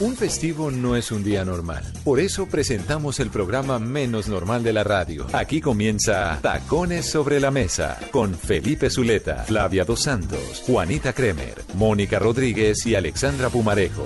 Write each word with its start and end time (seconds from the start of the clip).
Un 0.00 0.16
festivo 0.16 0.72
no 0.72 0.96
es 0.96 1.12
un 1.12 1.22
día 1.22 1.44
normal. 1.44 1.84
Por 2.02 2.18
eso 2.18 2.46
presentamos 2.46 3.20
el 3.20 3.30
programa 3.30 3.78
menos 3.78 4.26
normal 4.26 4.64
de 4.64 4.72
la 4.72 4.82
radio. 4.82 5.24
Aquí 5.32 5.60
comienza 5.60 6.40
Tacones 6.42 7.06
sobre 7.06 7.38
la 7.38 7.52
Mesa 7.52 8.00
con 8.10 8.34
Felipe 8.34 8.90
Zuleta, 8.90 9.44
Flavia 9.44 9.84
Dos 9.84 10.02
Santos, 10.02 10.64
Juanita 10.66 11.12
Kremer, 11.12 11.62
Mónica 11.76 12.18
Rodríguez 12.18 12.84
y 12.86 12.96
Alexandra 12.96 13.50
Pumarejo. 13.50 14.02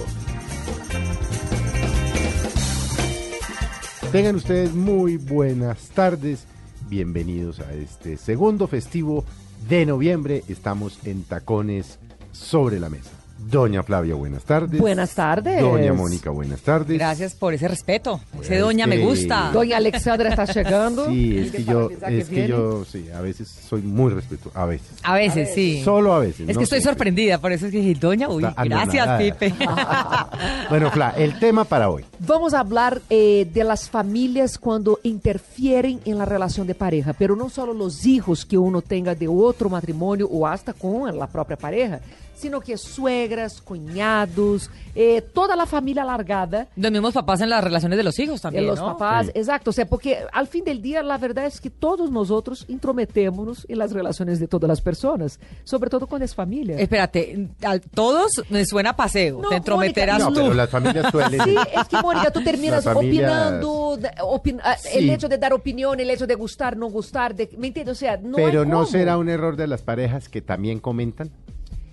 Tengan 4.13 4.37
ustedes 4.37 4.75
muy 4.75 5.17
buenas 5.17 5.89
tardes. 5.89 6.45
Bienvenidos 6.91 7.61
a 7.61 7.73
este 7.73 8.19
segundo 8.19 8.67
festivo 8.67 9.25
de 9.71 9.87
noviembre. 9.87 10.45
Estamos 10.49 10.99
en 11.07 11.23
Tacones 11.25 11.99
sobre 12.33 12.79
la 12.79 12.91
Mesa. 12.91 13.18
Doña 13.39 13.85
Flavia, 13.85 14.15
buenas 14.15 14.43
tardes. 14.43 14.81
Buenas 14.81 15.15
tardes. 15.15 15.61
Doña 15.61 15.93
Mónica, 15.93 16.31
buenas 16.31 16.61
tardes. 16.61 16.99
Gracias 16.99 17.35
por 17.35 17.55
ese 17.55 17.69
respeto. 17.69 18.21
Ese 18.41 18.59
doña 18.59 18.87
me 18.87 18.99
gusta. 18.99 19.51
Doña 19.53 19.77
Alexandra 19.77 20.31
está 20.31 20.45
llegando. 20.45 21.07
Sí, 21.07 21.39
es 21.39 21.53
que 21.53 21.65
yo, 21.65 21.89
es 22.09 22.29
que 22.29 22.49
yo, 22.49 22.85
sí, 22.85 23.09
a 23.15 23.21
veces 23.21 23.49
soy 23.49 23.83
muy 23.83 24.13
respetuoso, 24.13 24.59
a 24.59 24.67
veces. 24.67 24.89
A 25.05 25.15
veces, 25.15 25.51
sí. 25.55 25.83
Solo 25.85 26.15
a 26.15 26.19
veces. 26.19 26.49
Es 26.49 26.55
no 26.55 26.59
que 26.59 26.65
estoy 26.65 26.81
siempre. 26.81 26.91
sorprendida, 26.99 27.39
por 27.39 27.53
eso 27.53 27.67
es 27.67 27.73
que 27.73 27.79
dije, 27.79 27.99
doña, 27.99 28.29
uy, 28.29 28.45
Está 28.45 28.65
gracias, 28.65 29.07
anonadada. 29.07 29.19
Pipe. 29.19 29.55
Bueno, 30.69 30.91
Fla, 30.91 31.15
el 31.17 31.39
tema 31.39 31.65
para 31.65 31.89
hoy. 31.89 32.05
Vamos 32.19 32.53
a 32.55 32.61
hablar 32.61 33.01
eh, 33.09 33.49
de 33.53 33.65
las 33.65 33.89
familias 33.89 34.59
cuando 34.59 34.99
interfieren 35.05 36.01
en 36.05 36.19
la 36.19 36.25
relación 36.25 36.67
de 36.67 36.75
pareja, 36.75 37.13
pero 37.13 37.37
no 37.37 37.49
solo 37.49 37.73
los 37.73 38.05
hijos 38.05 38.45
que 38.45 38.59
uno 38.59 38.83
tenga 38.83 39.15
de 39.15 39.29
otro 39.29 39.71
matrimonio 39.71 40.29
o 40.29 40.47
hasta 40.47 40.73
con 40.73 41.17
la 41.17 41.27
propia 41.27 41.57
pareja, 41.57 42.01
sino 42.39 42.61
que 42.61 42.77
suegras, 42.79 43.61
cuñados, 43.61 44.71
eh, 44.95 45.21
toda 45.23 45.57
la 45.57 45.67
familia 45.67 46.03
alargada. 46.03 46.69
Los 46.77 46.91
mismos 46.93 47.13
papás 47.15 47.41
en 47.41 47.51
las 47.51 47.63
relaciones 47.63 47.97
de 47.97 48.05
los 48.05 48.19
hijos 48.19 48.41
también, 48.41 48.65
de 48.65 48.71
los 48.71 48.79
¿no? 48.79 48.87
papás, 48.97 49.27
Sí. 49.27 49.33
exacto, 49.35 49.71
o 49.71 49.73
sea, 49.73 49.87
porque 49.87 50.19
al 50.33 50.47
fin 50.47 50.65
del 50.65 50.81
día 50.83 51.03
la 51.03 51.19
verdad 51.19 51.47
es 51.47 51.61
que 51.61 51.71
todos 51.71 52.11
nosotros 52.11 52.65
intrometémonos 52.69 53.67
en 53.69 53.79
las 53.79 53.93
relaciones 53.93 54.41
de 54.41 54.49
todas 54.49 54.69
las 54.69 54.81
personas, 54.81 55.39
sobre 55.65 55.91
todo 55.91 56.07
con 56.07 56.21
las 56.21 56.35
familias. 56.35 56.81
Espérate, 56.81 57.49
a 57.65 57.79
todos 57.79 58.33
me 58.51 58.65
suena 58.65 58.95
paseo. 58.97 59.41
No, 59.43 59.49
Te 59.49 59.57
entrometerás 59.57 60.23
Mónica, 60.23 60.41
No, 60.41 60.47
pero 60.47 60.55
las 60.55 60.71
familias 60.71 61.11
suelen. 61.11 61.41
Sí, 61.43 61.55
es 61.81 61.89
que 61.89 61.97
Mónica, 62.03 62.31
tú 62.31 62.43
terminas 62.43 62.85
familias- 62.85 63.31
opinando, 63.33 63.99
opin- 64.23 64.61
ah, 64.63 64.77
el 64.95 65.05
Sí. 65.05 65.11
hecho 65.11 65.29
de 65.29 65.39
dar 65.39 65.53
opinión, 65.53 65.99
el 66.01 66.11
hecho 66.11 66.27
de 66.27 66.35
gustar, 66.35 66.77
no 66.77 66.87
gustar, 66.89 67.35
de, 67.35 67.49
¿me 67.59 67.69
entiendes? 67.69 67.93
O 67.93 67.99
sea, 67.99 68.17
no 68.17 68.37
pero 68.37 68.63
hay 68.63 68.67
no 68.69 68.75
cómo. 68.79 68.87
será 68.87 69.19
un 69.19 69.29
error 69.29 69.57
de 69.57 69.67
las 69.67 69.83
parejas 69.83 70.29
que 70.29 70.41
también 70.43 70.81
comentan. 70.81 71.31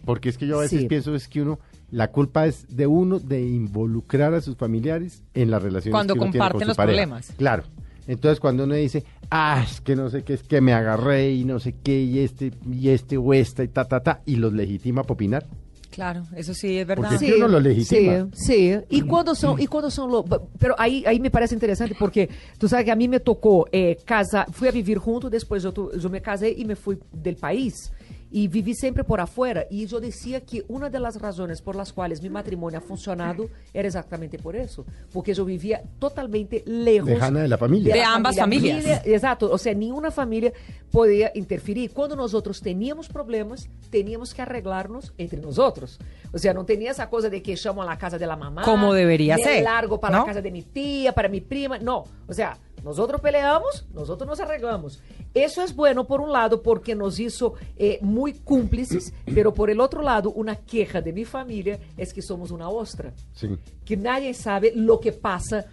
Porque 0.06 0.30
es 0.30 0.38
que 0.38 0.48
yo 0.48 0.59
a 0.59 0.61
veces 0.61 0.81
Sí. 0.81 0.88
pienso 0.88 1.16
es 1.16 1.28
que 1.28 1.42
uno, 1.42 1.59
la 1.92 2.11
culpa 2.11 2.45
es 2.45 2.66
de 2.75 2.88
uno 2.88 3.20
de 3.20 3.42
involucrar 3.42 4.34
a 4.34 4.42
sus 4.42 4.56
familiares 4.56 5.23
en 5.34 5.50
las 5.52 5.61
relaciones 5.64 5.94
Cuando 5.94 6.14
que 6.14 6.20
uno 6.20 6.31
tiene 6.31 6.39
con 6.44 6.50
comparten 6.52 6.61
su 6.61 6.67
los 6.70 6.78
problemas. 6.78 7.34
Claro. 7.38 7.64
Entonces 8.08 8.39
cuando 8.39 8.66
uno 8.66 8.76
dice, 8.76 9.03
ah, 9.31 9.66
es 9.67 9.81
que 9.81 9.95
no 9.95 10.09
sé 10.11 10.23
qué, 10.23 10.33
es 10.36 10.44
que 10.44 10.61
me 10.61 10.73
agarré 10.73 11.31
y 11.31 11.44
no 11.44 11.59
sé 11.59 11.73
qué, 11.83 12.02
y 12.03 12.20
este, 12.20 12.52
y 12.72 12.89
este 12.89 13.17
o 13.17 13.33
esta, 13.33 13.64
y 13.64 13.67
ta, 13.67 13.86
ta, 13.86 14.00
ta, 14.02 14.22
y 14.28 14.36
los 14.36 14.53
legitima 14.53 15.02
para 15.02 15.14
opinar. 15.16 15.45
Claro, 15.89 16.23
eso 16.36 16.53
sí 16.53 16.78
es 16.78 16.86
verdad. 16.86 17.09
Porque 17.09 17.26
es 17.26 17.31
que 17.31 17.38
uno 17.38 17.48
lo 17.48 17.59
legitima. 17.59 18.28
Sí, 18.33 18.73
sí. 18.73 18.78
Y 18.89 19.02
cuando 19.03 19.33
son, 19.33 19.59
y 19.61 19.66
cuando 19.66 19.89
son 19.89 20.11
lo- 20.11 20.26
pero 20.59 20.76
ahí, 20.78 21.03
ahí 21.08 21.20
me 21.22 21.31
parece 21.31 21.56
interesante 21.56 21.95
porque 21.98 22.30
tú 22.59 22.67
sabes 22.67 22.83
que 22.86 22.92
a 22.92 22.95
mí 22.98 23.08
me 23.08 23.22
tocó 23.22 23.66
eh, 23.72 23.98
casar, 24.06 24.52
fui 24.52 24.67
a 24.67 24.72
vivir 24.72 24.98
junto, 24.98 25.30
después 25.30 25.64
yo, 25.64 25.72
tu- 25.72 25.98
yo 25.98 26.09
me 26.09 26.22
casé 26.22 26.52
y 26.56 26.66
me 26.66 26.76
fui 26.76 26.98
del 27.14 27.38
país. 27.38 27.92
Y 28.38 28.50
viví 28.50 28.73
siempre 28.73 29.05
por 29.05 29.22
afuera. 29.22 29.66
Y 29.69 29.86
yo 29.86 30.02
decía 30.02 30.41
que 30.41 30.66
una 30.67 30.89
de 30.89 31.00
las 31.00 31.22
razones 31.22 31.61
por 31.61 31.78
las 31.78 31.94
cuales 31.94 32.22
mi 32.22 32.30
matrimonio 32.30 32.80
ha 32.80 32.81
funcionado 32.81 33.47
era 33.73 33.88
exactamente 33.88 34.38
por 34.38 34.58
eso. 34.58 34.86
Porque 35.14 35.33
yo 35.33 35.45
vivía 35.45 35.81
totalmente 36.00 36.61
lejos. 36.66 37.08
Lejana 37.08 37.39
de 37.44 37.47
la 37.47 37.58
familia. 37.58 37.94
De 37.95 38.03
ambas 38.03 38.36
familias. 38.36 38.83
Familia- 38.83 39.02
Exato, 39.05 39.50
o 39.50 39.58
sea, 39.58 39.73
ninguna 39.73 40.11
familia 40.11 40.52
podía 40.92 41.32
interferir. 41.33 41.92
Cuando 41.92 42.17
nosotros 42.17 42.60
teníamos 42.60 43.08
problemas, 43.08 43.70
teníamos 43.89 44.33
que 44.33 44.42
arreglarnos 44.42 45.14
entre 45.17 45.39
nosotros. 45.39 45.98
O 46.33 46.37
sea, 46.37 46.54
no 46.54 46.65
tenía 46.65 46.92
esa 46.92 47.10
cosa 47.10 47.30
de 47.30 47.42
que 47.42 47.55
llamo 47.55 47.83
a 47.83 47.86
la 47.86 47.98
casa 47.98 48.17
de 48.17 48.27
la 48.27 48.36
mamá. 48.36 48.64
Como 48.64 48.93
debería 48.93 49.37
me 49.37 49.43
ser, 49.43 49.64
largo 49.64 49.98
para 49.98 50.17
¿no? 50.17 50.21
la 50.23 50.27
casa 50.27 50.42
de 50.42 50.52
mi 50.52 50.61
tía, 50.61 51.14
para 51.14 51.30
mi 51.30 51.39
prima. 51.39 51.80
No, 51.80 52.04
o 52.27 52.33
sea, 52.33 52.58
nosotros 52.86 53.20
peleamos, 53.20 53.86
nosotros 53.94 54.26
nos 54.30 54.40
arreglamos. 54.40 55.02
Eso 55.34 55.62
es 55.62 55.76
bueno 55.76 56.06
por 56.08 56.22
un 56.22 56.32
lado 56.32 56.62
porque 56.62 56.96
nos 56.96 57.20
hizo 57.20 57.56
eh, 57.76 58.00
muy 58.02 58.34
cúmplices, 58.34 59.12
pero 59.36 59.54
por 59.54 59.70
el 59.70 59.82
otro 59.82 60.02
lado, 60.02 60.32
una 60.32 60.56
queja 60.56 61.02
de 61.02 61.12
mi 61.12 61.26
familia 61.26 61.78
es 61.98 62.14
que 62.14 62.22
somos 62.22 62.52
una 62.52 62.70
ostra 62.70 63.12
Sí. 63.34 63.50
que 63.84 63.98
nadie 63.98 64.34
sabe 64.34 64.72
lo 64.73 65.00
que 65.02 65.12
pasa 65.12 65.66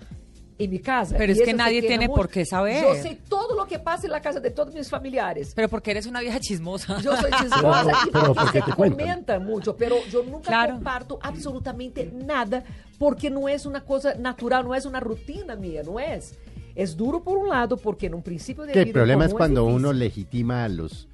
en 0.59 0.71
mi 0.71 0.78
casa. 0.78 1.17
Pero 1.19 1.33
Y 1.33 1.39
es 1.39 1.43
que 1.43 1.55
nadie 1.55 1.81
tiene 1.81 2.06
mucho. 2.06 2.17
por 2.21 2.28
qué 2.28 2.45
saber. 2.45 2.83
Yo 2.83 2.95
sé 2.95 3.19
todo 3.29 3.55
lo 3.56 3.67
que 3.67 3.79
pasa 3.79 4.06
en 4.06 4.12
la 4.12 4.21
casa 4.21 4.39
de 4.39 4.50
todos 4.50 4.73
mis 4.75 4.89
familiares. 4.89 5.53
Pero 5.56 5.69
porque 5.69 5.91
eres 5.91 6.06
una 6.06 6.21
vieja 6.21 6.39
chismosa. 6.41 7.00
Yo 7.00 7.17
soy 7.17 7.31
chismosa 7.41 7.93
y 8.06 8.11
Pero 8.11 8.34
porque 8.34 8.59
se 8.59 8.62
te 8.62 8.73
comenta 8.73 9.39
mucho, 9.41 9.77
pero 9.77 9.97
yo 10.11 10.23
nunca 10.23 10.49
Claro. 10.49 10.75
comparto 10.75 11.19
absolutamente 11.23 12.11
nada 12.15 12.62
porque 12.99 13.29
no 13.31 13.49
es 13.49 13.67
una 13.67 13.81
cosa 13.84 14.15
natural, 14.15 14.65
no 14.65 14.75
es 14.75 14.84
una 14.87 15.00
rutina 15.00 15.56
mía, 15.56 15.83
no 15.84 15.99
es. 15.99 16.39
Es 16.75 16.97
duro 16.97 17.22
por 17.22 17.38
un 17.38 17.49
lado 17.49 17.77
porque 17.77 18.06
en 18.06 18.15
un 18.15 18.22
principio 18.22 18.65
de 18.65 18.72
Que 18.72 18.81
el 18.83 18.93
problema 18.93 19.27
es 19.27 19.34
cuando 19.34 19.65
uno 19.65 19.93
legitima 19.93 20.65
a 20.65 20.69
los, 20.69 21.09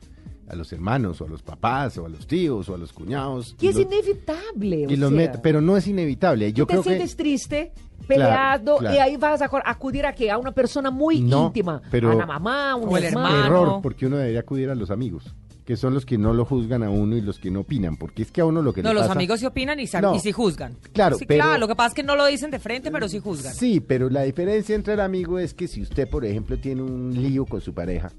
a 0.48 0.54
los 0.56 0.72
hermanos, 0.72 1.20
o 1.20 1.24
a 1.24 1.28
los 1.28 1.42
papás, 1.42 1.98
o 1.98 2.06
a 2.06 2.08
los 2.08 2.26
tíos, 2.26 2.68
o 2.68 2.74
a 2.74 2.78
los 2.78 2.92
cuñados. 2.92 3.54
que 3.58 3.66
y 3.66 3.68
es 3.70 3.76
los- 3.76 3.84
inevitable. 3.86 4.86
o 4.86 4.90
y 4.90 4.96
los 4.96 5.10
sea. 5.10 5.16
mete- 5.18 5.38
pero 5.42 5.60
no 5.60 5.76
es 5.76 5.86
inevitable. 5.86 6.52
Yo 6.52 6.66
te 6.66 6.72
creo 6.72 6.82
que 6.82 6.90
sientes 6.90 7.16
triste, 7.16 7.72
peleado, 8.06 8.78
claro. 8.78 8.94
y 8.94 8.98
ahí 8.98 9.16
vas 9.16 9.42
a 9.42 9.50
ac- 9.50 9.62
acudir 9.64 10.06
a 10.06 10.14
qué? 10.14 10.30
A 10.30 10.38
una 10.38 10.52
persona 10.52 10.90
muy 10.90 11.20
No, 11.20 11.46
íntima. 11.46 11.82
pero- 11.90 12.12
a 12.12 12.14
la 12.14 12.26
mamá, 12.26 12.70
a 12.72 12.76
un 12.76 12.88
O 12.88 12.96
el 12.96 13.04
hermano. 13.04 13.28
hermano. 13.28 13.46
error, 13.46 13.82
porque 13.82 14.06
uno 14.06 14.16
debería 14.16 14.40
acudir 14.40 14.70
a 14.70 14.74
los 14.74 14.90
amigos, 14.90 15.34
que 15.68 15.76
son 15.76 15.92
los 15.92 16.06
que 16.06 16.16
no 16.16 16.32
lo 16.32 16.46
juzgan 16.46 16.82
a 16.82 16.88
uno 16.88 17.14
y 17.14 17.20
los 17.20 17.38
que 17.38 17.50
no 17.50 17.60
opinan, 17.60 17.98
porque 17.98 18.22
es 18.22 18.32
que 18.32 18.40
a 18.40 18.46
uno 18.46 18.62
lo 18.62 18.72
que 18.72 18.82
No, 18.82 18.88
le 18.88 18.94
los 18.94 19.02
pasa- 19.02 19.12
amigos 19.12 19.38
sí 19.40 19.44
opinan 19.44 19.78
y, 19.78 19.84
No. 20.00 20.14
y 20.14 20.18
sí 20.20 20.32
juzgan. 20.32 20.72
Claro, 20.94 21.18
sí, 21.18 21.26
pero- 21.26 21.44
claro, 21.44 21.58
lo 21.60 21.68
que 21.68 21.76
pasa 21.76 21.88
es 21.88 21.94
que 21.94 22.02
no 22.02 22.16
lo 22.16 22.24
dicen 22.24 22.50
de 22.50 22.58
frente, 22.58 22.90
pero 22.90 23.06
sí 23.06 23.18
juzgan. 23.18 23.52
Sí, 23.52 23.78
pero 23.80 24.08
la 24.08 24.22
diferencia 24.22 24.74
entre 24.74 24.94
el 24.94 25.00
amigo 25.00 25.38
es 25.38 25.52
que 25.52 25.68
si 25.68 25.82
usted, 25.82 26.08
por 26.08 26.24
ejemplo, 26.24 26.56
tiene 26.58 26.80
un 26.80 27.12
lío 27.14 27.44
con 27.44 27.60
su 27.60 27.74
pareja 27.74 28.10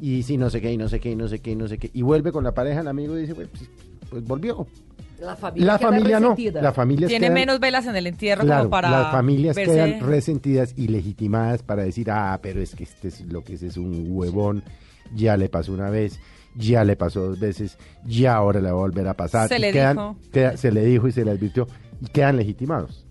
y 0.00 0.22
si 0.22 0.36
no 0.36 0.48
sé 0.48 0.60
qué, 0.60 0.72
y 0.72 0.76
no 0.76 0.88
sé 0.88 1.00
qué, 1.00 1.10
y 1.10 1.16
no 1.16 1.26
sé 1.26 1.40
qué, 1.40 1.50
y 1.50 1.56
no 1.56 1.66
sé 1.66 1.76
qué, 1.76 1.90
y 1.92 2.02
vuelve 2.02 2.30
con 2.30 2.44
la 2.44 2.54
pareja, 2.54 2.82
el 2.82 2.86
amigo 2.86 3.16
dice, 3.16 3.34
pues, 3.34 3.48
pues 4.08 4.22
volvió. 4.24 4.64
La 5.20 5.34
familia, 5.34 5.66
La 5.66 5.78
familia 5.80 6.20
no, 6.20 6.28
resentida. 6.30 6.62
la 6.62 6.72
familia 6.72 7.08
Tiene 7.08 7.30
menos 7.30 7.58
velas 7.58 7.84
en 7.86 7.96
el 7.96 8.06
entierro 8.06 8.42
Claro, 8.44 8.60
como 8.60 8.70
para 8.70 8.90
las 8.90 9.10
familias 9.10 9.56
verse- 9.56 9.72
quedan 9.74 10.00
resentidas 10.00 10.72
y 10.76 10.86
legitimadas 10.86 11.64
para 11.64 11.82
decir, 11.82 12.12
ah, 12.12 12.38
pero 12.40 12.60
es 12.60 12.76
que 12.76 12.84
este 12.84 13.08
es 13.08 13.22
lo 13.22 13.42
que 13.42 13.54
es, 13.54 13.62
es 13.64 13.76
un 13.76 14.06
huevón, 14.08 14.62
ya 15.16 15.36
le 15.36 15.48
pasó 15.48 15.72
una 15.72 15.90
vez, 15.90 16.20
ya 16.56 16.84
le 16.84 16.96
pasó 16.96 17.20
dos 17.28 17.38
veces, 17.40 17.78
ya 18.04 18.34
ahora 18.36 18.60
le 18.60 18.66
va 18.70 18.78
a 18.78 18.80
volver 18.80 19.08
a 19.08 19.14
pasar. 19.14 19.48
Se 19.48 19.56
Y 19.56 19.60
le 19.60 19.72
quedan- 19.72 19.96
dijo. 19.96 20.16
queda- 20.32 20.56
se 20.56 20.70
le 20.72 20.84
dijo 20.84 21.08
y 21.08 21.12
se 21.12 21.24
le 21.24 21.30
advirtió 21.30 21.66
y 22.00 22.06
quedan 22.06 22.36
legitimados. 22.36 23.04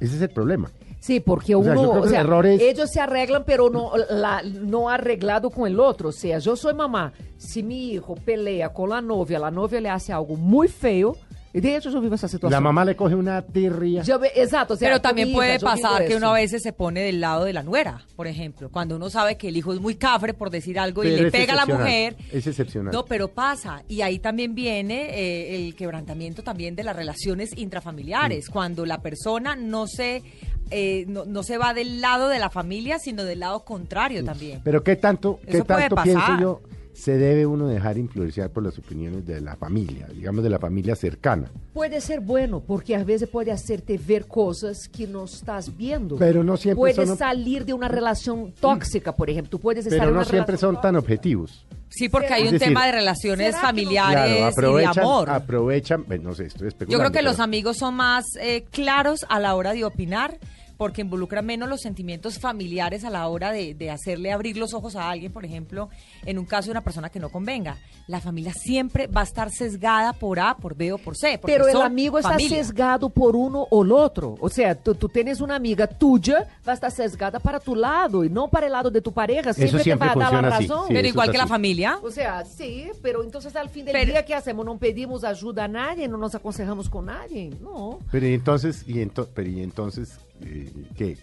Ese 0.00 0.16
es 0.16 0.22
el 0.22 0.30
problema. 0.30 0.70
Sí, 0.98 1.20
porque 1.20 1.54
O 1.54 1.62
sea, 1.64 1.74
yo 1.74 1.80
uno, 1.80 1.90
creo 1.92 2.02
que 2.02 2.08
o 2.08 2.10
sea, 2.10 2.20
el 2.20 2.26
error 2.26 2.46
es- 2.46 2.60
ellos 2.60 2.90
se 2.90 3.00
arreglan, 3.00 3.44
pero 3.46 3.70
no, 3.70 3.92
la, 4.10 4.42
no 4.42 4.88
arreglado 4.90 5.48
con 5.50 5.66
el 5.66 5.80
otro. 5.80 6.10
O 6.10 6.12
sea, 6.12 6.38
yo 6.38 6.56
soy 6.56 6.74
mamá. 6.74 7.12
Si 7.38 7.62
mi 7.62 7.92
hijo 7.92 8.14
pelea 8.16 8.68
con 8.70 8.90
la 8.90 9.00
novia, 9.00 9.38
la 9.38 9.50
novia 9.50 9.80
le 9.80 9.88
hace 9.88 10.12
algo 10.12 10.36
muy 10.36 10.68
feo, 10.68 11.16
de 11.52 11.76
hecho 11.76 11.90
yo 11.90 12.00
vivo 12.00 12.14
esa 12.14 12.28
situación. 12.28 12.52
La 12.52 12.60
mamá 12.60 12.84
le 12.84 12.94
coge 12.94 13.14
una 13.14 13.42
tirria. 13.42 14.02
Yo 14.02 14.20
exacto, 14.34 14.74
o 14.74 14.76
sea, 14.76 14.88
Pero 14.88 15.00
también 15.00 15.32
puede 15.32 15.58
pasar 15.58 16.06
que 16.06 16.14
uno 16.14 16.30
a 16.30 16.34
veces 16.34 16.62
se 16.62 16.72
pone 16.72 17.00
del 17.00 17.20
lado 17.20 17.44
de 17.44 17.52
la 17.52 17.62
nuera, 17.62 18.02
por 18.14 18.26
ejemplo, 18.26 18.68
cuando 18.70 18.96
uno 18.96 19.10
sabe 19.10 19.36
que 19.36 19.48
el 19.48 19.56
hijo 19.56 19.72
es 19.72 19.80
muy 19.80 19.96
cafre, 19.96 20.34
por 20.34 20.50
decir 20.50 20.78
algo, 20.78 21.02
y 21.02 21.10
le 21.10 21.30
pega 21.30 21.54
a 21.54 21.56
la 21.56 21.66
mujer. 21.66 22.16
es 22.32 22.46
excepcional. 22.46 22.92
No, 22.92 23.04
pero 23.04 23.28
pasa. 23.28 23.82
Y 23.88 24.02
ahí 24.02 24.18
también 24.18 24.54
viene 24.54 25.10
eh, 25.10 25.56
el 25.66 25.74
quebrantamiento 25.74 26.42
también 26.42 26.76
de 26.76 26.84
las 26.84 26.94
relaciones 26.94 27.50
intrafamiliares, 27.56 28.48
Mm. 28.48 28.52
cuando 28.52 28.86
la 28.86 29.00
persona 29.02 29.56
no 29.56 29.86
se, 29.86 30.22
eh, 30.70 31.04
no, 31.08 31.24
no 31.24 31.42
se 31.42 31.58
va 31.58 31.74
del 31.74 32.00
lado 32.00 32.28
de 32.28 32.38
la 32.38 32.50
familia, 32.50 32.98
sino 32.98 33.24
del 33.24 33.40
lado 33.40 33.64
contrario 33.64 34.24
también. 34.24 34.60
Pero 34.62 34.82
qué 34.84 34.96
tanto, 34.96 35.40
qué 35.44 35.56
Eso 35.58 35.64
tanto 35.64 35.96
pienso 36.02 36.38
yo 36.40 36.60
se 36.92 37.16
debe 37.16 37.46
uno 37.46 37.66
dejar 37.66 37.96
influenciar 37.98 38.50
por 38.50 38.62
las 38.64 38.76
opiniones 38.78 39.24
de 39.26 39.40
la 39.40 39.56
familia, 39.56 40.06
digamos 40.14 40.42
de 40.44 40.50
la 40.50 40.58
familia 40.58 40.94
cercana. 40.96 41.50
Puede 41.72 42.00
ser 42.00 42.20
bueno, 42.20 42.60
porque 42.60 42.94
a 42.96 43.04
veces 43.04 43.28
puede 43.28 43.52
hacerte 43.52 43.98
ver 43.98 44.26
cosas 44.26 44.88
que 44.88 45.06
no 45.06 45.24
estás 45.24 45.76
viendo. 45.76 46.16
Pero 46.16 46.44
no 46.44 46.56
siempre 46.56 46.76
Puedes 46.94 47.08
son- 47.08 47.16
salir 47.16 47.64
de 47.64 47.72
una 47.72 47.88
relación 47.88 48.52
tóxica, 48.60 49.14
por 49.16 49.30
ejemplo. 49.30 49.50
Tú 49.50 49.60
puedes 49.60 49.86
estar 49.86 49.94
en 49.98 50.00
Pero 50.00 50.10
una 50.12 50.20
no 50.20 50.24
siempre 50.28 50.56
son 50.56 50.80
tan 50.80 50.96
objetivos. 50.96 51.64
Sí, 51.88 52.08
porque 52.08 52.28
hay 52.32 52.42
un 52.44 52.52
decir, 52.52 52.68
tema 52.68 52.86
de 52.86 52.92
relaciones 52.92 53.46
¿será 53.46 53.58
que 53.58 53.62
no- 53.62 53.66
familiares 53.68 54.12
Claro, 54.14 54.30
y 54.30 54.34
de 54.34 54.44
aprovechan, 54.44 54.98
amor. 55.04 55.30
aprovechan, 55.30 56.04
no 56.22 56.34
sé, 56.34 56.44
estoy 56.46 56.60
Yo 56.62 56.68
especulando. 56.68 57.10
creo 57.10 57.12
que 57.12 57.22
los 57.22 57.40
amigos 57.40 57.78
son 57.78 57.94
más 57.94 58.24
eh, 58.40 58.64
claros 58.70 59.26
a 59.28 59.40
la 59.40 59.54
hora 59.56 59.72
de 59.72 59.84
opinar, 59.84 60.38
porque 60.80 61.02
involucra 61.02 61.42
menos 61.42 61.68
los 61.68 61.82
sentimientos 61.82 62.38
familiares 62.38 63.04
a 63.04 63.10
la 63.10 63.28
hora 63.28 63.52
de, 63.52 63.74
de 63.74 63.90
hacerle 63.90 64.32
abrir 64.32 64.56
los 64.56 64.72
ojos 64.72 64.96
a 64.96 65.10
alguien, 65.10 65.30
por 65.30 65.44
ejemplo, 65.44 65.90
en 66.24 66.38
un 66.38 66.46
caso 66.46 66.68
de 66.68 66.70
una 66.70 66.80
persona 66.80 67.10
que 67.10 67.20
no 67.20 67.28
convenga. 67.28 67.76
La 68.06 68.18
familia 68.18 68.54
siempre 68.54 69.06
va 69.06 69.20
a 69.20 69.24
estar 69.24 69.50
sesgada 69.50 70.14
por 70.14 70.40
A, 70.40 70.56
por 70.56 70.74
B 70.74 70.90
o 70.94 70.96
por 70.96 71.18
C. 71.18 71.38
Pero 71.44 71.68
el 71.68 71.82
amigo 71.82 72.16
está 72.18 72.30
familia. 72.30 72.64
sesgado 72.64 73.10
por 73.10 73.36
uno 73.36 73.66
o 73.70 73.82
el 73.84 73.92
otro. 73.92 74.36
O 74.40 74.48
sea, 74.48 74.74
tú, 74.74 74.94
tú 74.94 75.10
tienes 75.10 75.42
una 75.42 75.56
amiga 75.56 75.86
tuya, 75.86 76.48
va 76.66 76.72
a 76.72 76.74
estar 76.76 76.90
sesgada 76.90 77.38
para 77.40 77.60
tu 77.60 77.74
lado 77.76 78.24
y 78.24 78.30
no 78.30 78.48
para 78.48 78.64
el 78.64 78.72
lado 78.72 78.90
de 78.90 79.02
tu 79.02 79.12
pareja. 79.12 79.52
Siempre, 79.52 79.82
siempre 79.82 80.08
te 80.08 80.18
va 80.18 80.28
a 80.28 80.30
dar 80.30 80.32
la 80.44 80.48
funciona 80.50 80.56
así, 80.56 80.66
razón. 80.66 80.86
sí. 80.88 80.94
Pero 80.94 81.00
eso 81.00 81.08
igual 81.08 81.30
que 81.30 81.36
la 81.36 81.44
así. 81.44 81.50
familia. 81.52 81.98
O 82.02 82.10
sea, 82.10 82.44
sí, 82.46 82.88
pero 83.02 83.22
entonces 83.22 83.54
al 83.54 83.68
fin 83.68 83.84
del 83.84 83.92
Pero- 83.92 84.12
día, 84.12 84.24
¿qué 84.24 84.34
hacemos? 84.34 84.64
No 84.64 84.78
pedimos 84.78 85.24
ayuda 85.24 85.64
a 85.64 85.68
nadie, 85.68 86.08
no 86.08 86.16
nos 86.16 86.34
aconsejamos 86.34 86.88
con 86.88 87.04
nadie. 87.04 87.50
No. 87.60 87.98
Pero 88.10 88.26
y 88.26 88.32
entonces, 88.32 88.82
y, 88.88 88.94
ento- 88.94 89.28
pero 89.34 89.50
y 89.50 89.62
entonces 89.62 90.18
eh, 90.44 90.72
¿qué? 90.96 91.18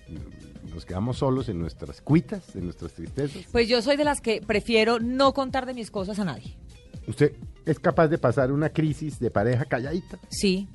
¿Nos 0.73 0.85
quedamos 0.85 1.17
solos 1.17 1.49
en 1.49 1.59
nuestras 1.59 2.01
cuitas, 2.01 2.55
en 2.55 2.65
nuestras 2.65 2.93
tristezas? 2.93 3.43
Pues 3.51 3.67
yo 3.67 3.81
soy 3.81 3.97
de 3.97 4.03
las 4.03 4.21
que 4.21 4.41
prefiero 4.41 4.99
no 4.99 5.33
contar 5.33 5.65
de 5.65 5.73
mis 5.73 5.91
cosas 5.91 6.19
a 6.19 6.25
nadie. 6.25 6.57
¿Usted 7.07 7.33
es 7.65 7.79
capaz 7.79 8.07
de 8.09 8.17
pasar 8.17 8.51
una 8.51 8.69
crisis 8.69 9.19
de 9.19 9.31
pareja 9.31 9.65
calladita? 9.65 10.19
Sí. 10.29 10.67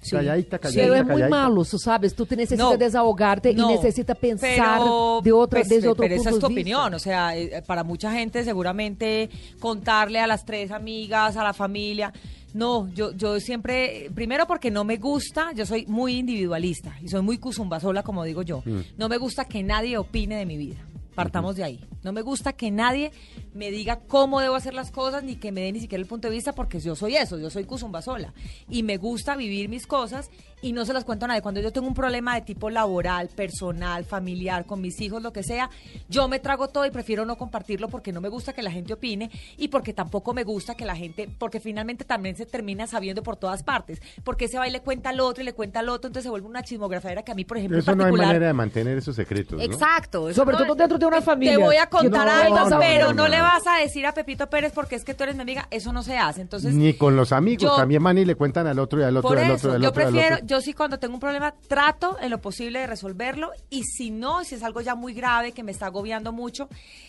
Sí. 0.00 0.10
Calladita, 0.16 0.58
calladita, 0.58 0.82
Pero 0.82 0.94
es 0.96 1.06
muy 1.06 1.30
malo, 1.30 1.64
tú 1.64 1.78
sabes, 1.78 2.14
tú 2.14 2.26
te 2.26 2.36
necesitas 2.36 2.72
No, 2.72 2.76
desahogarte 2.76 3.54
no, 3.54 3.70
y 3.70 3.76
necesitas 3.76 4.18
pensar 4.18 4.80
pero, 4.80 5.20
de 5.24 5.32
otra, 5.32 5.60
pues, 5.60 5.70
desde 5.70 5.88
otro 5.88 6.02
pero 6.02 6.14
esa 6.14 6.28
es 6.28 6.38
tu 6.38 6.44
opinión, 6.44 6.92
o 6.92 6.98
sea, 6.98 7.34
eh, 7.34 7.62
para 7.66 7.84
mucha 7.84 8.12
gente 8.12 8.44
seguramente 8.44 9.30
contarle 9.60 10.20
a 10.20 10.26
las 10.26 10.44
tres 10.44 10.72
amigas, 10.72 11.38
a 11.38 11.42
la 11.42 11.54
familia, 11.54 12.12
no, 12.54 12.88
yo, 12.94 13.12
yo 13.12 13.38
siempre, 13.40 14.10
primero 14.14 14.46
porque 14.46 14.70
no 14.70 14.84
me 14.84 14.96
gusta, 14.96 15.52
yo 15.54 15.66
soy 15.66 15.84
muy 15.86 16.16
individualista 16.16 16.96
y 17.02 17.08
soy 17.08 17.20
muy 17.22 17.36
cuzumbasola, 17.38 18.02
como 18.02 18.24
digo 18.24 18.42
yo, 18.42 18.62
Mm. 18.64 18.80
no 18.96 19.08
me 19.10 19.18
gusta 19.18 19.44
que 19.44 19.62
nadie 19.62 19.98
opine 19.98 20.36
de 20.36 20.46
mi 20.46 20.56
vida. 20.56 20.76
Partamos 21.14 21.54
de 21.54 21.62
ahí. 21.62 21.80
No 22.02 22.12
me 22.12 22.22
gusta 22.22 22.54
que 22.54 22.72
nadie 22.72 23.12
me 23.54 23.70
diga 23.70 24.00
cómo 24.00 24.40
debo 24.40 24.56
hacer 24.56 24.74
las 24.74 24.90
cosas 24.90 25.22
ni 25.22 25.36
que 25.36 25.52
me 25.52 25.60
dé 25.60 25.70
ni 25.70 25.78
siquiera 25.78 26.02
el 26.02 26.08
punto 26.08 26.26
de 26.26 26.34
vista 26.34 26.52
porque 26.54 26.80
yo 26.80 26.96
soy 26.96 27.14
eso, 27.14 27.38
yo 27.38 27.50
soy 27.50 27.62
Kuzumba 27.66 28.02
sola. 28.02 28.34
Y 28.68 28.82
me 28.82 28.96
gusta 28.96 29.36
vivir 29.36 29.68
mis 29.68 29.86
cosas 29.86 30.28
y 30.64 30.72
no 30.72 30.84
se 30.84 30.92
las 30.92 31.04
cuento 31.04 31.26
a 31.26 31.28
nadie. 31.28 31.42
Cuando 31.42 31.60
yo 31.60 31.72
tengo 31.72 31.86
un 31.86 31.94
problema 31.94 32.34
de 32.34 32.40
tipo 32.40 32.70
laboral, 32.70 33.28
personal, 33.28 34.04
familiar, 34.04 34.64
con 34.64 34.80
mis 34.80 35.00
hijos, 35.00 35.22
lo 35.22 35.32
que 35.32 35.42
sea, 35.42 35.68
yo 36.08 36.26
me 36.28 36.38
trago 36.38 36.68
todo 36.68 36.86
y 36.86 36.90
prefiero 36.90 37.24
no 37.26 37.36
compartirlo 37.36 37.88
porque 37.88 38.12
no 38.12 38.20
me 38.20 38.28
gusta 38.28 38.52
que 38.52 38.62
la 38.62 38.70
gente 38.70 38.92
opine 38.94 39.30
y 39.56 39.68
porque 39.68 39.92
tampoco 39.92 40.32
me 40.32 40.42
gusta 40.42 40.74
que 40.74 40.84
la 40.84 40.96
gente, 40.96 41.28
porque 41.38 41.60
finalmente 41.60 42.04
también 42.04 42.36
se 42.36 42.46
termina 42.46 42.86
sabiendo 42.86 43.22
por 43.22 43.36
todas 43.36 43.62
partes. 43.62 44.00
Porque 44.24 44.46
ese 44.46 44.58
va 44.58 44.66
y 44.66 44.70
le 44.70 44.80
cuenta 44.80 45.10
al 45.10 45.20
otro 45.20 45.42
y 45.42 45.44
le 45.44 45.52
cuenta 45.52 45.80
al 45.80 45.88
otro, 45.88 46.08
entonces 46.08 46.24
se 46.24 46.30
vuelve 46.30 46.46
una 46.48 46.62
chismografera 46.62 47.22
que 47.22 47.32
a 47.32 47.34
mí, 47.34 47.44
por 47.44 47.58
ejemplo, 47.58 47.76
en 47.76 47.82
Eso 47.82 47.94
no 47.94 48.04
hay 48.04 48.10
particular, 48.10 48.26
manera 48.28 48.46
de 48.46 48.52
mantener 48.54 48.98
esos 48.98 49.14
secretos, 49.16 49.58
¿no? 49.58 49.64
Exacto. 49.64 50.28
eso 50.28 50.40
Sobre 50.42 50.56
no- 50.56 50.64
todo 50.64 50.74
dentro 50.74 50.98
de 50.98 51.06
una 51.06 51.18
te- 51.18 51.24
familia. 51.24 51.56
Te 51.56 51.62
voy 51.62 51.76
a 51.76 51.86
contar 51.88 52.26
No, 52.26 52.32
algo, 52.58 52.78
pero 52.80 53.06
no, 53.08 53.12
no, 53.12 53.22
no. 53.24 53.28
le 53.28 53.40
vas 53.40 53.66
a 53.66 53.78
decir 53.80 54.06
a 54.06 54.14
Pepito 54.14 54.48
Pérez 54.48 54.72
porque 54.74 54.94
es 54.96 55.04
que 55.04 55.14
tú 55.14 55.24
eres 55.24 55.36
mi 55.36 55.42
amiga. 55.42 55.68
Eso 55.70 55.92
no 55.92 56.02
se 56.02 56.16
hace. 56.16 56.40
Entonces, 56.40 56.74
Ni 56.74 56.94
con 56.94 57.16
los 57.16 57.32
amigos, 57.32 57.62
yo- 57.62 57.76
también 57.76 58.02
van 58.02 58.16
y 58.16 58.24
le 58.24 58.34
cuentan 58.34 58.66
al 58.66 58.78
otro 58.78 59.00
y 59.00 59.02
al 59.04 59.16
otro 59.16 59.34
y 59.34 59.38
al 59.38 59.50
eso, 59.50 59.68
otro 59.68 59.80
yo 59.80 59.92
prefiero, 59.92 60.36
otro. 60.36 60.46
Yo 60.54 60.60
sí 60.60 60.72
cuando 60.72 60.98
tengo 60.98 61.14
un 61.14 61.20
problema 61.20 61.52
trato 61.66 62.16
en 62.20 62.30
lo 62.30 62.40
posible 62.40 62.78
de 62.78 62.86
resolverlo 62.86 63.50
y 63.70 63.82
si 63.82 64.10
no, 64.10 64.44
si 64.44 64.54
es 64.54 64.62
algo 64.62 64.80
ya 64.80 64.94
muy 64.94 65.12
grave 65.12 65.50
que 65.50 65.64
me 65.64 65.72
está 65.72 65.86
agobiando 65.86 66.32
mucho, 66.32 66.68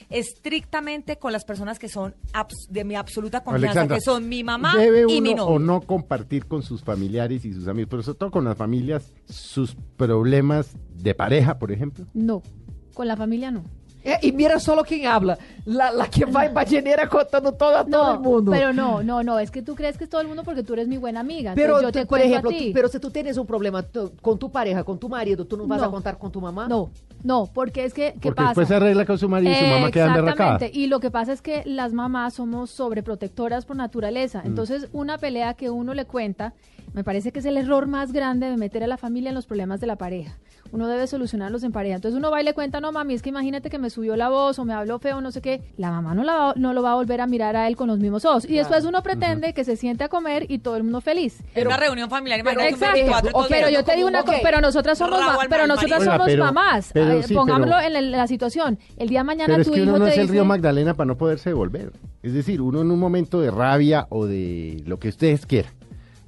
estrictamente 0.10 1.18
con 1.18 1.32
las 1.32 1.46
personas 1.46 1.78
que 1.78 1.88
son 1.88 2.16
de 2.70 2.84
mi 2.84 2.96
absoluta 2.96 3.44
confianza, 3.44 3.82
Alexandra, 3.82 3.98
que 3.98 4.02
son 4.02 4.28
mi 4.28 4.44
mamá 4.44 4.76
¿debe 4.76 5.06
y 5.08 5.22
mi 5.22 5.36
novio. 5.36 5.56
o 5.56 5.60
no 5.60 5.82
compartir 5.82 6.48
con 6.48 6.64
sus 6.64 6.84
familiares 6.84 7.46
y 7.46 7.54
sus 7.54 7.68
amigos, 7.68 7.90
pero 7.92 8.04
sobre 8.04 8.18
todo 8.18 8.32
con 8.32 8.46
las 8.46 8.58
familias, 8.58 9.14
sus 9.26 9.76
problemas 9.96 10.76
de 10.96 11.14
pareja, 11.14 11.60
por 11.60 11.72
ejemplo? 11.72 12.08
No, 12.16 12.42
con 12.96 13.08
la 13.08 13.16
familia 13.16 13.52
no. 13.52 13.64
Eh, 14.06 14.20
y 14.22 14.32
mira 14.32 14.60
solo 14.60 14.84
quién 14.84 15.08
habla, 15.08 15.36
la, 15.66 15.92
la 15.92 16.08
que 16.08 16.26
va 16.26 16.46
en 16.46 16.54
ballenera 16.54 17.10
contando 17.10 17.52
todo 17.54 17.76
a 17.76 17.84
todo 17.84 18.04
No, 18.04 18.14
el 18.14 18.20
mundo. 18.20 18.52
pero 18.52 18.72
no, 18.72 19.02
no, 19.02 19.24
no, 19.24 19.40
es 19.40 19.50
que 19.50 19.64
tú 19.64 19.74
crees 19.74 19.98
que 19.98 20.04
es 20.04 20.10
todo 20.12 20.22
el 20.22 20.28
mundo 20.28 20.44
porque 20.44 20.62
tú 20.62 20.74
eres 20.74 20.88
mi 20.88 20.98
buena 20.98 21.22
amiga. 21.22 21.54
Pero, 21.56 21.82
yo 21.82 21.92
te 21.92 22.06
por 22.06 22.20
a 22.20 22.24
ejemplo, 22.24 22.52
ti. 22.52 22.68
tú- 22.68 22.74
pero 22.74 22.88
si 22.88 23.00
tú 23.00 23.10
tienes 23.10 23.36
un 23.38 23.48
problema 23.48 23.82
tú- 23.82 24.12
con 24.22 24.38
tu 24.38 24.52
pareja, 24.52 24.84
con 24.84 25.00
tu 25.00 25.10
marido, 25.10 25.46
¿tú 25.46 25.58
no 25.58 25.66
vas 25.66 25.82
a 25.82 25.90
contar 25.90 26.18
con 26.20 26.32
tu 26.32 26.40
mamá? 26.40 26.68
No, 26.68 26.92
no, 27.26 27.50
porque 27.54 27.84
es 27.86 27.94
que, 27.94 28.14
¿qué 28.14 28.20
Porque 28.22 28.36
pasa? 28.36 28.48
después 28.50 28.68
se 28.70 28.76
arregla 28.76 29.06
con 29.06 29.18
su 29.18 29.28
marido 29.28 29.52
y 29.52 29.56
su 29.56 29.66
mamá 29.66 29.92
queda. 29.92 30.16
Exactamente, 30.16 30.70
y 30.74 30.88
lo 30.88 31.00
que 31.00 31.12
pasa 31.12 31.34
es 31.34 31.42
que 31.42 31.64
las 31.66 31.92
mamás 31.92 32.36
somos 32.36 32.70
sobreprotectoras 32.70 33.66
por 33.66 33.76
naturaleza, 33.76 34.42
Mm. 34.44 34.48
entonces 34.48 34.88
una 34.94 35.18
pelea 35.18 35.54
que 35.56 35.70
uno 35.70 35.94
le 35.94 36.06
cuenta, 36.06 36.54
me 36.94 37.04
parece 37.04 37.32
que 37.34 37.40
es 37.40 37.46
el 37.46 37.58
error 37.58 37.88
más 37.88 38.14
grande 38.14 38.50
de 38.50 38.56
meter 38.56 38.84
a 38.84 38.88
la 38.88 38.98
familia 38.98 39.30
en 39.30 39.36
los 39.36 39.46
problemas 39.46 39.82
de 39.82 39.88
la 39.88 39.98
pareja. 39.98 40.38
Uno 40.72 40.88
debe 40.88 41.08
solucionarlos 41.08 41.64
en 41.64 41.72
pareja. 41.72 41.96
Entonces 41.96 42.18
uno 42.18 42.32
va 42.32 42.42
y 42.42 42.44
le 42.44 42.54
cuenta, 42.54 42.80
no 42.82 42.92
mami, 42.92 43.14
es 43.14 43.22
que 43.22 43.30
imagínate 43.30 43.70
que 43.70 43.78
me 43.78 43.90
subió 43.90 44.16
la 44.16 44.30
voz 44.30 44.58
o 44.60 44.66
me 44.66 44.74
habló 44.74 44.98
feo, 45.00 45.22
no 45.22 45.32
sé 45.32 45.42
qué. 45.42 45.62
La 45.78 45.92
mamá 45.92 46.16
no, 46.16 46.24
la 46.24 46.36
va- 46.38 46.54
no 46.56 46.74
lo 46.74 46.82
va 46.82 46.94
a 46.94 46.96
volver 46.96 47.22
a 47.22 47.28
mirar 47.28 47.56
a 47.56 47.68
él 47.68 47.76
con 47.76 47.88
los 47.88 48.00
mismos 48.00 48.26
ojos. 48.26 48.46
Y 48.46 48.56
después 48.56 48.84
uno 48.84 49.04
pretende 49.04 49.54
que 49.54 49.64
se 49.64 49.76
siente 49.78 50.04
a 50.06 50.10
comer 50.10 50.46
y 50.50 50.60
todo 50.60 50.76
el 50.76 50.84
mundo 50.84 51.02
feliz. 51.02 51.44
En 51.54 51.68
una 51.68 51.78
reunión 51.78 52.10
familiar, 52.10 52.40
pero- 52.44 52.62
imagínate 52.62 52.76
un 52.76 52.82
Exacto, 52.84 52.96
24, 52.96 53.32
todos 53.32 53.48
pero 53.48 53.70
yo 53.70 53.84
te 53.84 53.96
digo 53.96 54.08
una 54.08 54.20
un 54.22 54.26
cosa, 54.26 54.38
pero 54.42 54.60
nosotras 54.62 54.98
somos, 54.98 55.20
ma- 55.20 55.38
pero 55.50 55.68
nosotras 55.68 56.00
Oiga, 56.02 56.12
somos 56.14 56.28
pero- 56.28 56.44
mamás. 56.46 56.90
pero 56.94 57.15
Sí, 57.24 57.34
pongámoslo 57.34 57.76
pero- 57.76 57.88
en, 57.88 57.94
la, 57.94 58.00
en 58.00 58.12
la 58.12 58.28
situación. 58.28 58.80
El 58.98 59.10
día 59.10 59.20
de 59.20 59.24
mañana 59.26 59.48
Pero 59.54 59.62
es 59.62 59.68
tu 59.68 59.74
que 59.74 59.82
uno 59.84 59.98
no 60.00 60.06
te 60.06 60.12
es 60.12 60.18
el 60.18 60.28
río 60.30 60.46
Magdalena 60.46 60.94
para 60.94 61.08
no 61.08 61.18
poderse 61.18 61.50
devolver. 61.50 61.92
Es 62.24 62.34
decir, 62.34 62.62
uno 62.62 62.82
en 62.82 62.92
un 62.92 63.00
momento 63.00 63.40
de 63.42 63.52
rabia 63.52 64.08
o 64.10 64.26
de 64.26 64.82
lo 64.86 65.00
que 65.00 65.10
ustedes 65.10 65.46
quieran, 65.46 65.74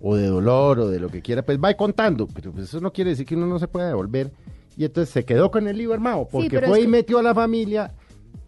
o 0.02 0.16
de 0.16 0.28
dolor 0.28 0.80
o 0.80 0.90
de 0.90 1.00
lo 1.00 1.10
que 1.10 1.22
quiera, 1.22 1.42
pues 1.44 1.58
va 1.64 1.74
contando. 1.76 2.28
Pero 2.28 2.52
pues 2.52 2.66
eso 2.66 2.80
no 2.82 2.92
quiere 2.94 3.12
decir 3.12 3.26
que 3.26 3.36
uno 3.36 3.48
no 3.48 3.60
se 3.60 3.68
pueda 3.68 3.88
devolver. 3.88 4.32
Y 4.78 4.86
entonces 4.86 5.12
se 5.12 5.26
quedó 5.26 5.50
con 5.50 5.68
el 5.68 5.78
lío 5.78 5.92
armado, 5.94 6.28
porque 6.32 6.60
fue 6.62 6.78
es 6.78 6.80
y 6.80 6.82
que- 6.84 6.88
metió 6.88 7.18
a 7.20 7.24
la 7.24 7.34
familia. 7.34 7.94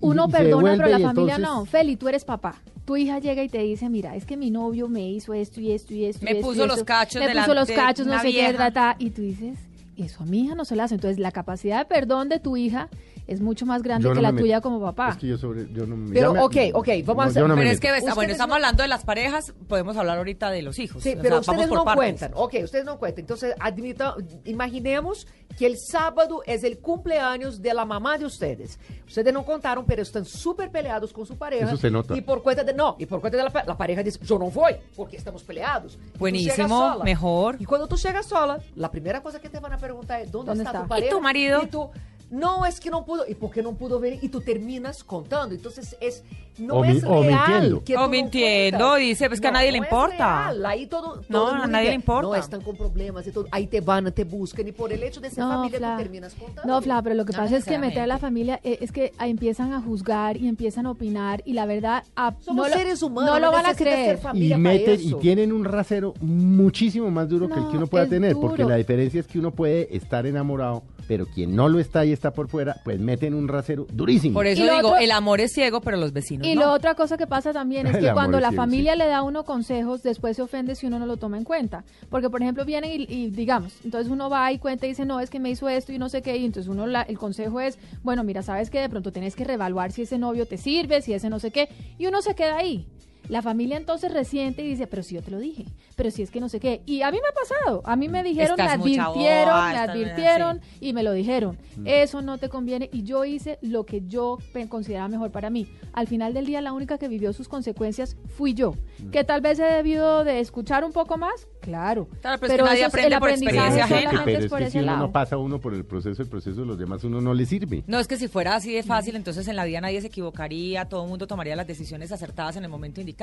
y- 0.02 0.06
Uno 0.06 0.28
y 0.30 0.32
perdona, 0.32 0.72
pero 0.78 0.90
la 0.90 1.00
y 1.00 1.04
familia 1.04 1.36
entonces- 1.36 1.40
no. 1.40 1.66
Feli, 1.66 1.96
tú 1.96 2.08
eres 2.08 2.24
papá. 2.24 2.56
Tu 2.86 2.98
hija 2.98 3.20
llega 3.20 3.44
y 3.44 3.50
te 3.50 3.60
dice, 3.60 3.88
mira, 3.90 4.16
es 4.16 4.26
que 4.26 4.36
mi 4.38 4.50
novio 4.50 4.88
me 4.88 5.08
hizo 5.10 5.34
esto 5.34 5.60
y 5.62 5.72
esto 5.72 5.94
y 5.94 6.06
esto. 6.06 6.26
y 6.26 6.34
Me 6.34 6.40
y 6.40 6.42
puso 6.42 6.66
los 6.66 6.78
esto. 6.78 6.86
cachos 6.86 7.22
Me 7.22 7.36
puso 7.36 7.54
los 7.54 7.70
cachos, 7.70 8.08
no 8.08 8.18
sé 8.20 8.28
qué, 8.32 8.32
vieja". 8.48 8.58
ta, 8.58 8.72
ta. 8.72 8.96
Y 8.98 9.10
tú 9.12 9.22
dices, 9.22 9.60
eso 10.04 10.24
a 10.24 10.26
mi 10.26 10.42
hija 10.42 10.56
no 10.56 10.66
se 10.66 10.76
la 10.76 10.86
hace. 10.86 10.96
Entonces, 10.96 11.20
la 11.20 11.32
capacidad 11.32 11.80
de 11.80 11.86
perdón 11.86 12.30
de 12.30 12.40
tu 12.40 12.58
hija 12.58 12.90
es 13.30 13.42
mucho 13.42 13.66
más 13.66 13.82
grande 13.84 14.04
Yo 14.04 14.10
no 14.10 14.16
que 14.16 14.22
la 14.22 14.32
me 14.32 14.42
tuya 14.42 14.60
como 14.62 14.82
papá. 14.82 15.10
Es 15.10 15.18
que 15.18 15.28
yo 15.28 15.38
sobre, 15.38 15.68
yo 15.72 15.86
no 15.86 15.96
me- 15.96 16.12
Pero, 16.14 16.34
me- 16.34 16.40
ok, 16.42 16.56
ok, 16.74 16.88
vamos 17.06 17.24
a 17.24 17.26
no, 17.26 17.30
hacer- 17.32 17.42
no 17.44 17.56
me 17.56 17.62
Pero 17.62 17.72
es 17.72 17.80
que, 17.80 17.90
bueno, 18.16 18.32
estamos 18.32 18.50
no- 18.50 18.56
hablando 18.56 18.82
de 18.84 18.90
las 18.90 19.04
parejas, 19.06 19.54
podemos 19.68 19.96
hablar 19.98 20.18
ahorita 20.18 20.50
de 20.52 20.62
los 20.62 20.80
hijos. 20.80 21.04
Sí, 21.04 21.10
O 21.10 21.14
sea, 21.14 21.22
pero 21.22 21.36
vamos 21.36 21.48
ustedes 21.48 21.70
no 21.72 21.84
partes. 21.86 21.96
cuentan. 21.98 22.32
Ok, 22.36 22.56
ustedes 22.64 22.86
no 22.86 22.98
cuentan. 23.00 23.22
Entonces, 23.22 23.54
admita, 23.60 24.16
imaginemos 24.46 25.28
que 25.58 25.66
el 25.66 25.78
sábado 25.78 26.42
es 26.46 26.64
el 26.64 26.80
cumpleaños 26.80 27.62
de 27.62 27.74
la 27.74 27.86
mamá 27.86 28.18
de 28.18 28.26
ustedes. 28.26 28.80
Ustedes 29.08 29.34
no 29.34 29.44
contaron, 29.46 29.86
pero 29.86 30.02
están 30.02 30.26
súper 30.26 30.72
peleados 30.72 31.12
con 31.14 31.26
su 31.26 31.38
pareja. 31.38 31.66
Eso 31.68 31.78
se 31.78 31.90
nota. 31.92 32.16
Y 32.16 32.22
por 32.22 32.42
cuenta 32.44 32.64
de, 32.64 32.74
no, 32.74 32.96
y 33.00 33.06
por 33.06 33.20
cuenta 33.22 33.38
de 33.38 33.44
la, 33.44 33.64
la 33.66 33.78
pareja 33.78 34.04
dice, 34.04 34.20
yo 34.24 34.38
no 34.40 34.50
voy, 34.50 34.74
porque 34.96 35.18
estamos 35.18 35.44
peleados. 35.44 35.98
Y 36.16 36.18
Buenísimo, 36.18 36.68
sola. 36.94 37.04
mejor. 37.04 37.58
Y 37.60 37.66
cuando 37.66 37.88
tú 37.88 37.96
llegas 37.96 38.26
sola, 38.28 38.60
la 38.76 38.90
primera 38.92 39.22
cosa 39.22 39.40
que 39.40 39.50
te 39.50 39.60
van 39.60 39.74
a 39.74 39.78
preguntar 39.78 40.22
es, 40.22 40.32
¿dónde, 40.32 40.50
¿Dónde 40.52 40.64
está, 40.64 40.72
está? 40.72 40.80
tu 40.82 40.86
¿Y 40.86 40.90
pareja? 40.90 41.12
tu 41.16 41.22
marido? 41.22 41.62
Y 41.64 41.68
tú, 41.68 41.90
no, 42.32 42.66
es 42.66 42.80
que 42.80 42.90
no 42.90 43.06
pudo. 43.06 43.24
¿Y 43.28 43.36
por 43.36 43.52
qué 43.52 43.62
no 43.64 43.74
pudo 43.74 44.00
ver? 44.00 44.20
Y 44.22 44.30
tú 44.30 44.42
terminas 44.42 45.04
contando. 45.04 45.56
Entonces, 45.56 45.96
es, 46.00 46.24
no 46.58 46.76
O 46.76 46.84
mi- 46.84 46.98
es 46.98 47.04
o 47.04 47.24
real. 47.24 47.50
mintiendo. 47.50 47.84
que 47.84 47.98
O 47.98 48.08
mintiendo, 48.10 48.96
dice, 48.96 49.28
pues 49.30 49.40
que 49.42 49.48
a 49.48 49.52
nadie 49.52 49.72
le 49.72 49.80
no 49.80 49.86
importa. 49.86 50.44
real. 50.52 50.66
Ahí 50.66 50.86
todo, 50.88 51.18
No, 51.30 51.40
todo 51.40 51.48
a 51.52 51.68
nadie 51.68 51.90
le 51.90 51.96
importa. 51.96 52.22
No, 52.28 52.36
están 52.36 52.62
con 52.62 52.76
problemas 52.76 53.26
y 53.28 53.32
todo. 53.32 53.46
Ahí 53.52 53.68
te 53.68 53.82
van, 53.82 54.12
te 54.12 54.24
buscan 54.26 54.68
y 54.68 54.72
por 54.72 54.92
el 54.94 55.02
hecho 55.04 55.22
de 55.22 55.30
ser 55.30 55.44
No, 55.44 55.50
familia 55.52 55.78
Fla. 55.80 55.96
tú 55.98 56.04
terminas 56.04 56.34
contando. 56.36 56.72
No, 56.74 56.82
Fla, 56.82 57.02
pero 57.02 57.16
lo 57.16 57.26
que 57.26 57.34
No 57.34 57.40
pasa 57.40 57.58
es 57.58 57.66
que 57.66 57.78
meter 57.80 58.02
a 58.04 58.08
la 58.08 58.18
familia 58.20 58.60
eh, 58.64 58.78
es 58.82 58.92
que 58.92 59.12
empiezan 59.20 59.74
a 59.74 59.82
juzgar 59.82 60.38
y 60.38 60.48
empiezan 60.48 60.86
a 60.86 60.92
opinar 60.92 61.42
y 61.46 61.54
la 61.54 61.66
verdad 61.66 62.04
a- 62.16 62.36
Somos 62.42 62.68
no 62.68 62.70
lo- 62.70 62.78
seres 62.78 63.02
humanos. 63.02 63.32
no 63.34 63.40
lo 63.40 63.52
van 63.52 63.66
a 63.66 63.74
creer. 63.74 64.18
familia 64.20 64.56
y 64.58 64.60
meten 64.60 65.00
y 65.02 65.14
tienen 65.16 65.52
un 65.52 65.64
rasero 65.66 66.14
muchísimo 66.20 67.10
más 67.12 67.28
duro 67.30 67.48
que 67.48 67.54
el 67.56 67.66
que 67.68 67.72
No, 67.74 67.78
uno 67.80 67.88
pueda 67.88 68.06
tener, 68.08 68.36
porque 68.36 68.64
la 68.66 68.76
diferencia 68.76 69.20
es 69.20 69.28
que 69.28 69.40
uno 69.40 69.52
puede 69.52 69.96
estar 69.96 70.26
enamorado, 70.26 70.84
pero 71.08 71.26
quien 71.26 71.56
no 71.56 71.70
lo 71.70 71.80
está 71.80 72.06
y 72.06 72.12
está 72.20 72.32
por 72.32 72.48
fuera, 72.50 72.76
pues 72.84 73.00
meten 73.00 73.34
un 73.34 73.48
rasero 73.48 73.88
durísimo. 73.92 74.34
Por 74.34 74.46
eso 74.46 74.62
Y 74.62 74.66
lo 74.68 74.74
digo, 74.76 74.88
otro- 74.90 75.00
el 75.02 75.12
amor 75.12 75.40
es 75.42 75.54
ciego, 75.54 75.82
pero 75.82 75.98
los 75.98 76.12
vecinos 76.14 76.46
Y 76.46 76.54
no. 76.56 76.62
la 76.62 76.72
otra 76.74 76.94
cosa 76.96 77.18
que 77.18 77.26
pasa 77.28 77.54
también 77.54 77.88
es 77.88 77.94
El 77.96 78.02
que 78.02 78.10
amor 78.10 78.22
cuando 78.24 78.38
es 78.38 78.42
la 78.44 78.50
ciego, 78.50 78.62
familia 78.64 78.92
sí. 78.94 78.98
le 79.00 79.06
da 79.08 79.18
a 79.18 79.24
uno 79.24 79.44
consejos, 79.46 80.04
después 80.04 80.36
se 80.36 80.42
ofende 80.42 80.76
si 80.76 80.86
uno 80.86 81.00
no 81.00 81.06
lo 81.06 81.18
toma 81.18 81.38
en 81.38 81.44
cuenta. 81.46 81.84
Porque, 82.10 82.30
por 82.30 82.42
ejemplo, 82.42 82.66
vienen 82.66 82.92
y, 83.02 83.06
y 83.10 83.30
digamos, 83.30 83.74
entonces 83.86 84.12
uno 84.12 84.30
va 84.30 84.52
y 84.52 84.60
cuenta 84.60 84.86
y 84.86 84.90
dice, 84.90 85.06
no, 85.06 85.20
es 85.22 85.30
que 85.30 85.40
me 85.40 85.50
hizo 85.50 85.70
esto 85.70 85.92
y 85.94 85.98
no 85.98 86.10
sé 86.10 86.22
qué, 86.22 86.36
y 86.38 86.46
entonces 86.46 86.70
uno, 86.70 86.86
la- 86.88 87.04
el 87.04 87.18
consejo 87.18 87.62
es, 87.62 87.80
bueno, 88.04 88.24
mira, 88.24 88.44
sabes 88.44 88.70
que 88.70 88.80
de 88.82 88.90
pronto 88.90 89.12
tienes 89.12 89.36
que 89.36 89.44
reevaluar 89.46 89.92
si 89.92 90.02
ese 90.02 90.18
novio 90.18 90.46
te 90.46 90.58
sirve, 90.58 91.02
si 91.02 91.14
ese 91.14 91.30
no 91.30 91.40
sé 91.40 91.52
qué, 91.52 91.70
y 91.98 92.06
uno 92.08 92.22
se 92.22 92.36
queda 92.36 92.58
ahí. 92.58 92.86
La 93.30 93.44
familia 93.44 93.78
entonces 93.78 94.12
resiente 94.12 94.64
y 94.64 94.68
dice, 94.68 94.88
pero 94.88 95.04
si 95.04 95.16
yo 95.16 95.22
te 95.22 95.30
lo 95.30 95.38
dije, 95.38 95.66
pero 95.96 96.10
si 96.10 96.24
es 96.24 96.32
que 96.32 96.40
no 96.40 96.50
sé 96.50 96.60
qué. 96.60 96.82
Y 96.88 97.04
a 97.04 97.12
mí 97.12 97.20
me 97.22 97.28
ha 97.28 97.32
pasado, 97.32 97.84
a 97.86 97.96
mí 97.96 98.10
me 98.10 98.24
dijeron, 98.24 98.60
Estás 98.60 98.78
me 98.80 98.84
advirtieron, 98.84 99.54
boba, 99.54 99.72
me 99.72 99.78
advirtieron 99.78 100.62
y 100.80 100.94
me 100.94 101.04
lo 101.04 101.14
dijeron. 101.14 101.58
Eso 101.86 102.24
no 102.24 102.40
te 102.40 102.50
conviene 102.50 102.90
y 102.92 103.04
yo 103.04 103.26
hice 103.26 103.60
lo 103.62 103.86
que 103.86 104.02
yo 104.08 104.40
consideraba 104.68 105.08
mejor 105.08 105.32
para 105.32 105.52
mí. 105.52 105.68
Al 105.94 106.08
final 106.08 106.34
del 106.34 106.48
día 106.48 106.60
la 106.62 106.74
única 106.74 106.98
que 106.98 107.08
vivió 107.08 107.32
sus 107.32 107.48
consecuencias 107.48 108.18
fui 108.36 108.56
yo. 108.56 108.74
Que 109.12 109.24
tal 109.24 109.42
vez 109.42 109.60
he 109.60 109.64
debido 109.64 110.24
de 110.24 110.40
escuchar 110.40 110.84
un 110.84 110.92
poco 110.92 111.18
más, 111.18 111.48
claro. 111.62 112.08
Claro, 112.22 112.40
pero 112.40 112.54
es 112.54 112.60
que 112.60 112.66
nadie 112.66 112.86
aprende 112.86 113.14
el 113.16 113.20
por 113.20 113.30
experiencia 113.30 113.84
ajena. 113.84 114.22
pero 114.26 114.40
es 114.40 114.46
es 114.46 114.50
por 114.50 114.60
que 114.60 114.66
ese 114.66 114.80
si 114.80 114.84
uno 114.84 114.98
no 114.98 115.12
pasa 115.12 115.38
uno 115.38 115.60
por 115.60 115.76
el 115.76 115.86
proceso, 115.86 116.24
el 116.24 116.30
proceso 116.30 116.62
de 116.62 116.66
los 116.66 116.80
demás, 116.80 117.04
uno 117.04 117.22
no 117.22 117.36
le 117.36 117.46
sirve. 117.46 117.84
No, 117.86 118.00
es 118.00 118.08
que 118.08 118.18
si 118.18 118.28
fuera 118.28 118.56
así 118.56 118.74
de 118.74 118.82
fácil, 118.82 119.16
entonces 119.16 119.48
en 119.48 119.56
la 119.56 119.66
vida 119.66 119.82
nadie 119.82 120.02
se 120.02 120.08
equivocaría, 120.08 120.86
todo 120.86 121.04
el 121.04 121.10
mundo 121.10 121.28
tomaría 121.28 121.56
las 121.56 121.68
decisiones 121.68 122.12
acertadas 122.12 122.56
en 122.56 122.64
el 122.64 122.70
momento 122.70 123.00
indicado. 123.00 123.19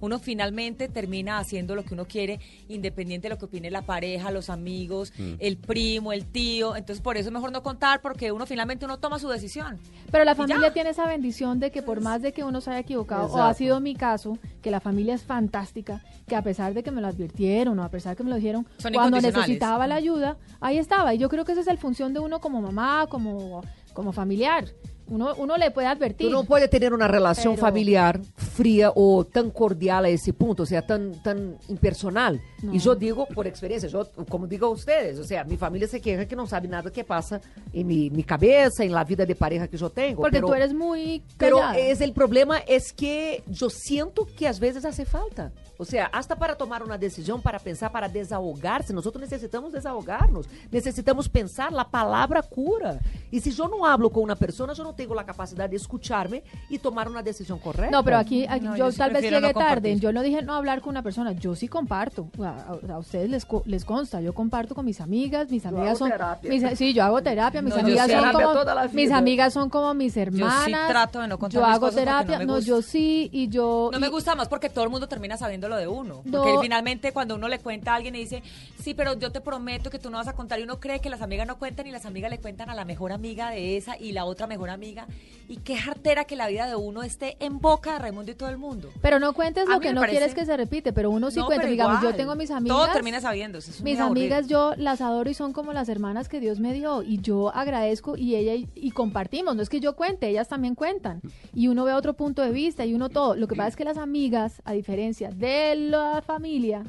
Uno 0.00 0.18
finalmente 0.18 0.88
termina 0.88 1.38
haciendo 1.38 1.74
lo 1.74 1.84
que 1.84 1.94
uno 1.94 2.06
quiere, 2.06 2.40
independiente 2.68 3.28
de 3.28 3.34
lo 3.34 3.38
que 3.38 3.44
opine 3.46 3.70
la 3.70 3.82
pareja, 3.82 4.30
los 4.30 4.50
amigos, 4.50 5.12
Mm. 5.18 5.34
el 5.38 5.56
primo, 5.56 6.12
el 6.12 6.26
tío. 6.26 6.76
Entonces, 6.76 7.02
por 7.02 7.16
eso 7.16 7.28
es 7.28 7.32
mejor 7.32 7.52
no 7.52 7.62
contar, 7.62 8.00
porque 8.00 8.32
uno 8.32 8.46
finalmente 8.46 8.84
uno 8.84 8.98
toma 8.98 9.18
su 9.18 9.28
decisión. 9.28 9.78
Pero 10.10 10.24
la 10.24 10.34
familia 10.34 10.72
tiene 10.72 10.90
esa 10.90 11.06
bendición 11.06 11.60
de 11.60 11.70
que 11.70 11.82
por 11.82 12.00
más 12.00 12.22
de 12.22 12.32
que 12.32 12.44
uno 12.44 12.60
se 12.60 12.70
haya 12.70 12.80
equivocado, 12.80 13.26
o 13.26 13.40
ha 13.42 13.54
sido 13.54 13.80
mi 13.80 13.94
caso, 13.94 14.38
que 14.62 14.70
la 14.70 14.80
familia 14.80 15.14
es 15.14 15.22
fantástica, 15.22 16.02
que 16.26 16.36
a 16.36 16.42
pesar 16.42 16.74
de 16.74 16.82
que 16.82 16.90
me 16.90 17.00
lo 17.00 17.06
advirtieron 17.06 17.78
o 17.78 17.82
a 17.84 17.88
pesar 17.90 18.12
de 18.12 18.16
que 18.16 18.24
me 18.24 18.30
lo 18.30 18.36
dijeron, 18.36 18.66
Son 18.78 18.92
cuando 18.92 19.20
necesitaba 19.20 19.86
la 19.86 19.94
ayuda, 19.96 20.36
ahí 20.60 20.78
estaba. 20.78 21.14
Y 21.14 21.18
yo 21.18 21.28
creo 21.28 21.44
que 21.44 21.52
esa 21.52 21.60
es 21.60 21.66
la 21.66 21.76
función 21.76 22.12
de 22.12 22.20
uno 22.20 22.40
como 22.40 22.60
mamá, 22.60 23.06
como, 23.08 23.62
como 23.92 24.12
familiar. 24.12 24.66
Uno, 25.08 25.34
uno 25.36 25.56
le 25.56 25.70
puede 25.70 25.86
advertir. 25.86 26.26
Tú 26.26 26.32
no 26.32 26.44
puedes 26.44 26.68
tener 26.70 26.92
una 26.92 27.08
relación 27.08 27.54
Pero- 27.54 27.66
familiar 27.66 28.20
fría 28.36 28.92
o 28.94 29.24
tan 29.24 29.50
cordial 29.50 30.04
a 30.04 30.08
ese 30.08 30.32
punto, 30.32 30.64
o 30.64 30.66
sea, 30.66 30.82
tan, 30.86 31.22
tan 31.22 31.56
impersonal. 31.68 32.40
No. 32.62 32.74
Y 32.74 32.78
yo 32.78 32.94
digo 32.94 33.26
por 33.26 33.46
experiencia, 33.46 33.88
yo, 33.88 34.06
como 34.28 34.46
digo 34.46 34.66
a 34.66 34.70
ustedes, 34.70 35.18
o 35.18 35.24
sea, 35.24 35.44
mi 35.44 35.56
familia 35.56 35.88
se 35.88 36.00
queja 36.00 36.26
que 36.26 36.36
no 36.36 36.46
sabe 36.46 36.68
nada 36.68 36.90
que 36.90 37.04
pasa 37.04 37.40
en 37.72 37.86
mi, 37.86 38.10
mi 38.10 38.22
cabeza, 38.22 38.84
en 38.84 38.92
la 38.92 39.04
vida 39.04 39.24
de 39.24 39.34
pareja 39.34 39.68
que 39.68 39.76
yo 39.76 39.90
tengo. 39.90 40.22
porque 40.22 40.36
pero, 40.36 40.48
tú 40.48 40.54
eres 40.54 40.74
muy 40.74 41.22
Pero 41.36 41.60
es 41.76 42.00
el 42.00 42.12
problema 42.12 42.58
es 42.58 42.92
que 42.92 43.42
yo 43.46 43.70
siento 43.70 44.26
que 44.26 44.46
a 44.48 44.52
veces 44.52 44.84
hace 44.84 45.04
falta. 45.04 45.52
O 45.80 45.84
sea, 45.84 46.06
hasta 46.06 46.34
para 46.36 46.56
tomar 46.56 46.82
una 46.82 46.98
decisión, 46.98 47.40
para 47.40 47.58
pensar, 47.60 47.92
para 47.92 48.08
desahogarse, 48.08 48.92
nosotros 48.92 49.20
necesitamos 49.22 49.72
desahogarnos, 49.72 50.46
necesitamos 50.72 51.28
pensar, 51.28 51.72
la 51.72 51.88
palabra 51.88 52.42
cura. 52.42 52.98
Y 53.30 53.40
si 53.40 53.52
yo 53.52 53.68
no 53.68 53.86
hablo 53.86 54.10
con 54.10 54.24
una 54.24 54.34
persona, 54.34 54.72
yo 54.72 54.82
no 54.82 54.94
tengo 54.94 55.14
la 55.14 55.24
capacidad 55.24 55.70
de 55.70 55.76
escucharme 55.76 56.42
y 56.68 56.78
tomar 56.78 57.08
una 57.08 57.22
decisión 57.22 57.58
correcta. 57.58 57.90
No, 57.96 58.02
pero 58.02 58.16
aquí, 58.18 58.44
aquí 58.48 58.64
No, 58.64 58.76
yo, 58.76 58.86
yo 58.86 58.92
sí 58.92 58.98
tal 58.98 59.12
vez 59.12 59.22
llegué 59.22 59.40
no 59.40 59.52
tarde. 59.52 59.96
Yo 59.98 60.12
no 60.12 60.22
dije 60.22 60.42
no 60.42 60.54
hablar 60.54 60.80
con 60.80 60.90
una 60.90 61.02
persona. 61.02 61.32
Yo 61.32 61.54
sí 61.54 61.68
comparto. 61.68 62.28
A, 62.42 62.48
a- 62.90 62.94
a 62.94 62.98
ustedes 62.98 63.30
les, 63.30 63.46
les 63.66 63.84
consta. 63.84 64.20
Yo 64.20 64.34
comparto 64.34 64.74
con 64.74 64.84
mis 64.84 65.00
amigas. 65.00 65.48
Mis 65.50 65.64
amigas 65.64 65.88
hago 65.90 65.98
son. 65.98 66.10
terapia. 66.10 66.50
mis- 66.50 66.76
sí, 66.78 66.92
yo 66.92 67.04
hago 67.04 67.22
terapia. 67.22 67.62
Mis 67.62 67.70
No, 67.74 67.80
yo 67.80 67.86
amigas 67.86 68.06
sí. 68.06 68.12
son 68.12 68.20
Terapia 68.22 68.46
como. 68.64 68.88
Mis 68.94 69.10
amigas 69.12 69.52
son 69.52 69.70
como 69.70 69.94
mis 69.94 70.16
hermanas. 70.16 70.88
trato 70.88 71.20
de 71.20 71.28
no 71.28 71.38
contar 71.38 71.60
Yo 71.60 71.66
mis 71.66 71.76
hago 71.76 71.90
terapia. 71.92 72.38
no 72.40 72.54
me 72.56 72.62
yo 72.62 72.82
sí. 72.82 73.28
Y 73.32 73.48
yo. 73.48 73.90
No 73.92 74.00
me 74.00 74.08
y- 74.08 74.10
gusta 74.10 74.34
más 74.34 74.48
porque 74.48 74.68
todo 74.70 74.82
el 74.84 74.90
mundo 74.90 75.06
termina 75.06 75.36
sabiendo 75.36 75.67
lo 75.68 75.76
de 75.76 75.86
uno. 75.86 76.22
No. 76.24 76.42
Porque 76.42 76.58
finalmente 76.60 77.12
cuando 77.12 77.34
uno 77.36 77.48
le 77.48 77.58
cuenta 77.58 77.92
a 77.92 77.96
alguien 77.96 78.14
y 78.14 78.20
dice, 78.20 78.42
sí, 78.82 78.94
pero 78.94 79.18
yo 79.18 79.30
te 79.32 79.40
prometo 79.40 79.90
que 79.90 79.98
tú 79.98 80.10
no 80.10 80.18
vas 80.18 80.28
a 80.28 80.32
contar 80.34 80.58
y 80.60 80.62
uno 80.64 80.80
cree 80.80 81.00
que 81.00 81.10
las 81.10 81.22
amigas 81.22 81.46
no 81.46 81.58
cuentan 81.58 81.86
y 81.86 81.90
las 81.90 82.06
amigas 82.06 82.30
le 82.30 82.38
cuentan 82.38 82.70
a 82.70 82.74
la 82.74 82.84
mejor 82.84 83.12
amiga 83.12 83.50
de 83.50 83.76
esa 83.76 83.96
y 83.98 84.12
la 84.12 84.24
otra 84.24 84.46
mejor 84.46 84.70
amiga. 84.70 85.06
Y 85.48 85.56
qué 85.58 85.76
jartera 85.76 86.24
que 86.24 86.36
la 86.36 86.46
vida 86.48 86.66
de 86.66 86.76
uno 86.76 87.02
esté 87.02 87.36
en 87.40 87.58
boca 87.58 87.92
de 87.94 87.98
Raimundo 88.00 88.32
y 88.32 88.34
todo 88.34 88.48
el 88.50 88.58
mundo. 88.58 88.90
Pero 89.00 89.18
no 89.18 89.32
cuentes 89.32 89.66
A 89.68 89.72
lo 89.74 89.80
que 89.80 89.92
no 89.92 90.00
parece- 90.00 90.18
quieres 90.18 90.34
que 90.34 90.44
se 90.44 90.56
repite. 90.56 90.92
Pero 90.92 91.10
uno 91.10 91.30
sí 91.30 91.38
No, 91.40 91.46
cuenta. 91.46 91.66
Digamos, 91.66 91.96
yo 91.96 92.08
igual. 92.08 92.16
tengo 92.16 92.34
mis 92.34 92.50
amigas. 92.50 92.76
Todo 92.76 92.92
termina 92.92 93.20
sabiendo. 93.20 93.58
es 93.58 93.80
Mis 93.82 93.98
aburrido. 93.98 94.06
amigas 94.36 94.46
yo 94.48 94.74
las 94.76 95.00
adoro 95.00 95.28
y 95.30 95.34
son 95.34 95.52
como 95.52 95.72
las 95.72 95.88
hermanas 95.88 96.28
que 96.28 96.40
Dios 96.40 96.60
me 96.60 96.72
dio 96.72 97.02
y 97.02 97.20
yo 97.20 97.54
agradezco 97.54 98.16
y 98.16 98.34
ella 98.36 98.54
y, 98.54 98.68
y 98.74 98.90
compartimos, 98.90 99.54
no 99.56 99.62
es 99.62 99.68
que 99.68 99.80
yo 99.80 99.96
cuente, 99.96 100.28
ellas 100.28 100.48
también 100.48 100.74
cuentan 100.74 101.20
y 101.54 101.68
uno 101.68 101.84
ve 101.84 101.92
otro 101.92 102.14
punto 102.14 102.42
de 102.42 102.50
vista 102.50 102.84
y 102.84 102.94
uno 102.94 103.08
todo. 103.08 103.34
Lo 103.36 103.48
que 103.48 103.56
pasa 103.56 103.68
es 103.68 103.76
que 103.76 103.84
las 103.84 103.98
amigas, 103.98 104.60
a 104.64 104.72
diferencia 104.72 105.30
de 105.30 105.57
la 105.76 106.22
familia, 106.26 106.84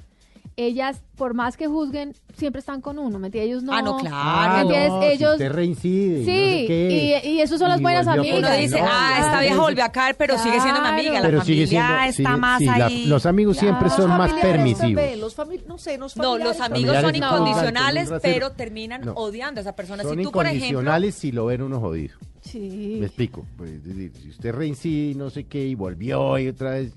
ellas 0.55 1.01
por 1.15 1.33
más 1.33 1.55
que 1.55 1.67
juzguen 1.67 2.13
siempre 2.35 2.59
están 2.59 2.81
con 2.81 2.99
uno, 2.99 3.17
¿me 3.19 3.27
entiendes? 3.27 3.49
Ellos 3.51 3.63
no. 3.63 3.71
Ah, 3.73 3.81
no, 3.81 3.97
claro. 3.97 4.53
¿me 4.55 4.61
entiendes? 4.61 4.89
no, 4.91 5.01
si 5.01 5.07
ellos 5.07 5.31
usted 5.33 5.51
reincide. 5.53 6.17
Sí, 6.25 6.31
no 6.31 6.59
sé 6.59 6.65
qué, 6.67 7.21
y, 7.23 7.29
y 7.29 7.41
esos 7.41 7.59
son 7.59 7.69
las 7.69 7.79
y 7.79 7.83
buenas 7.83 8.07
amigas. 8.07 8.39
Uno 8.39 8.51
dice, 8.57 8.81
No, 8.81 8.87
ah, 8.89 9.15
esta 9.19 9.39
vieja 9.41 9.61
volvió 9.61 9.83
a 9.85 9.89
caer, 9.89 10.15
pero 10.17 10.37
sigue 10.37 10.59
siendo 10.59 10.81
mi 10.81 10.87
amiga. 10.87 11.13
La 11.13 11.21
Pero 11.21 11.39
familia 11.39 11.43
sigue 11.65 11.67
siendo, 11.67 11.93
está 11.93 12.11
sigue- 12.11 12.37
más 12.37 12.59
sí, 12.59 12.65
la- 12.65 12.85
ahí. 12.87 13.05
los 13.05 13.25
amigos 13.25 13.57
siempre 13.57 13.87
Los 13.87 13.95
son 13.95 14.09
más 14.09 14.33
permisivos. 14.33 14.79
también, 14.81 15.19
los 15.21 15.37
no 15.67 15.77
sé, 15.77 15.97
los 15.97 16.17
No, 16.17 16.37
los 16.37 16.59
amigos 16.59 16.93
Familiares 16.97 17.01
son 17.03 17.15
incondicionales, 17.15 18.09
pero 18.21 18.51
terminan 18.51 19.01
No. 19.01 19.13
odiando 19.13 19.59
a 19.59 19.61
esa 19.61 19.75
persona. 19.75 20.03
Son 20.03 20.17
si 20.17 20.23
tú, 20.23 20.31
por 20.31 20.45
ejemplo, 20.45 20.65
incondicionales 20.67 21.15
si 21.15 21.31
lo 21.31 21.45
ven 21.45 21.61
uno 21.61 21.79
jodido. 21.79 22.17
Sí. 22.41 22.97
Me 22.99 23.05
explico. 23.05 23.45
Pues, 23.57 23.69
es 23.71 23.83
decir, 23.85 24.11
si 24.21 24.29
usted 24.29 24.53
reincide 24.53 25.11
y 25.11 25.15
no 25.15 25.29
sé 25.29 25.45
qué 25.45 25.65
y 25.65 25.75
volvió 25.75 26.37
y 26.37 26.47
otra 26.49 26.71
vez. 26.71 26.93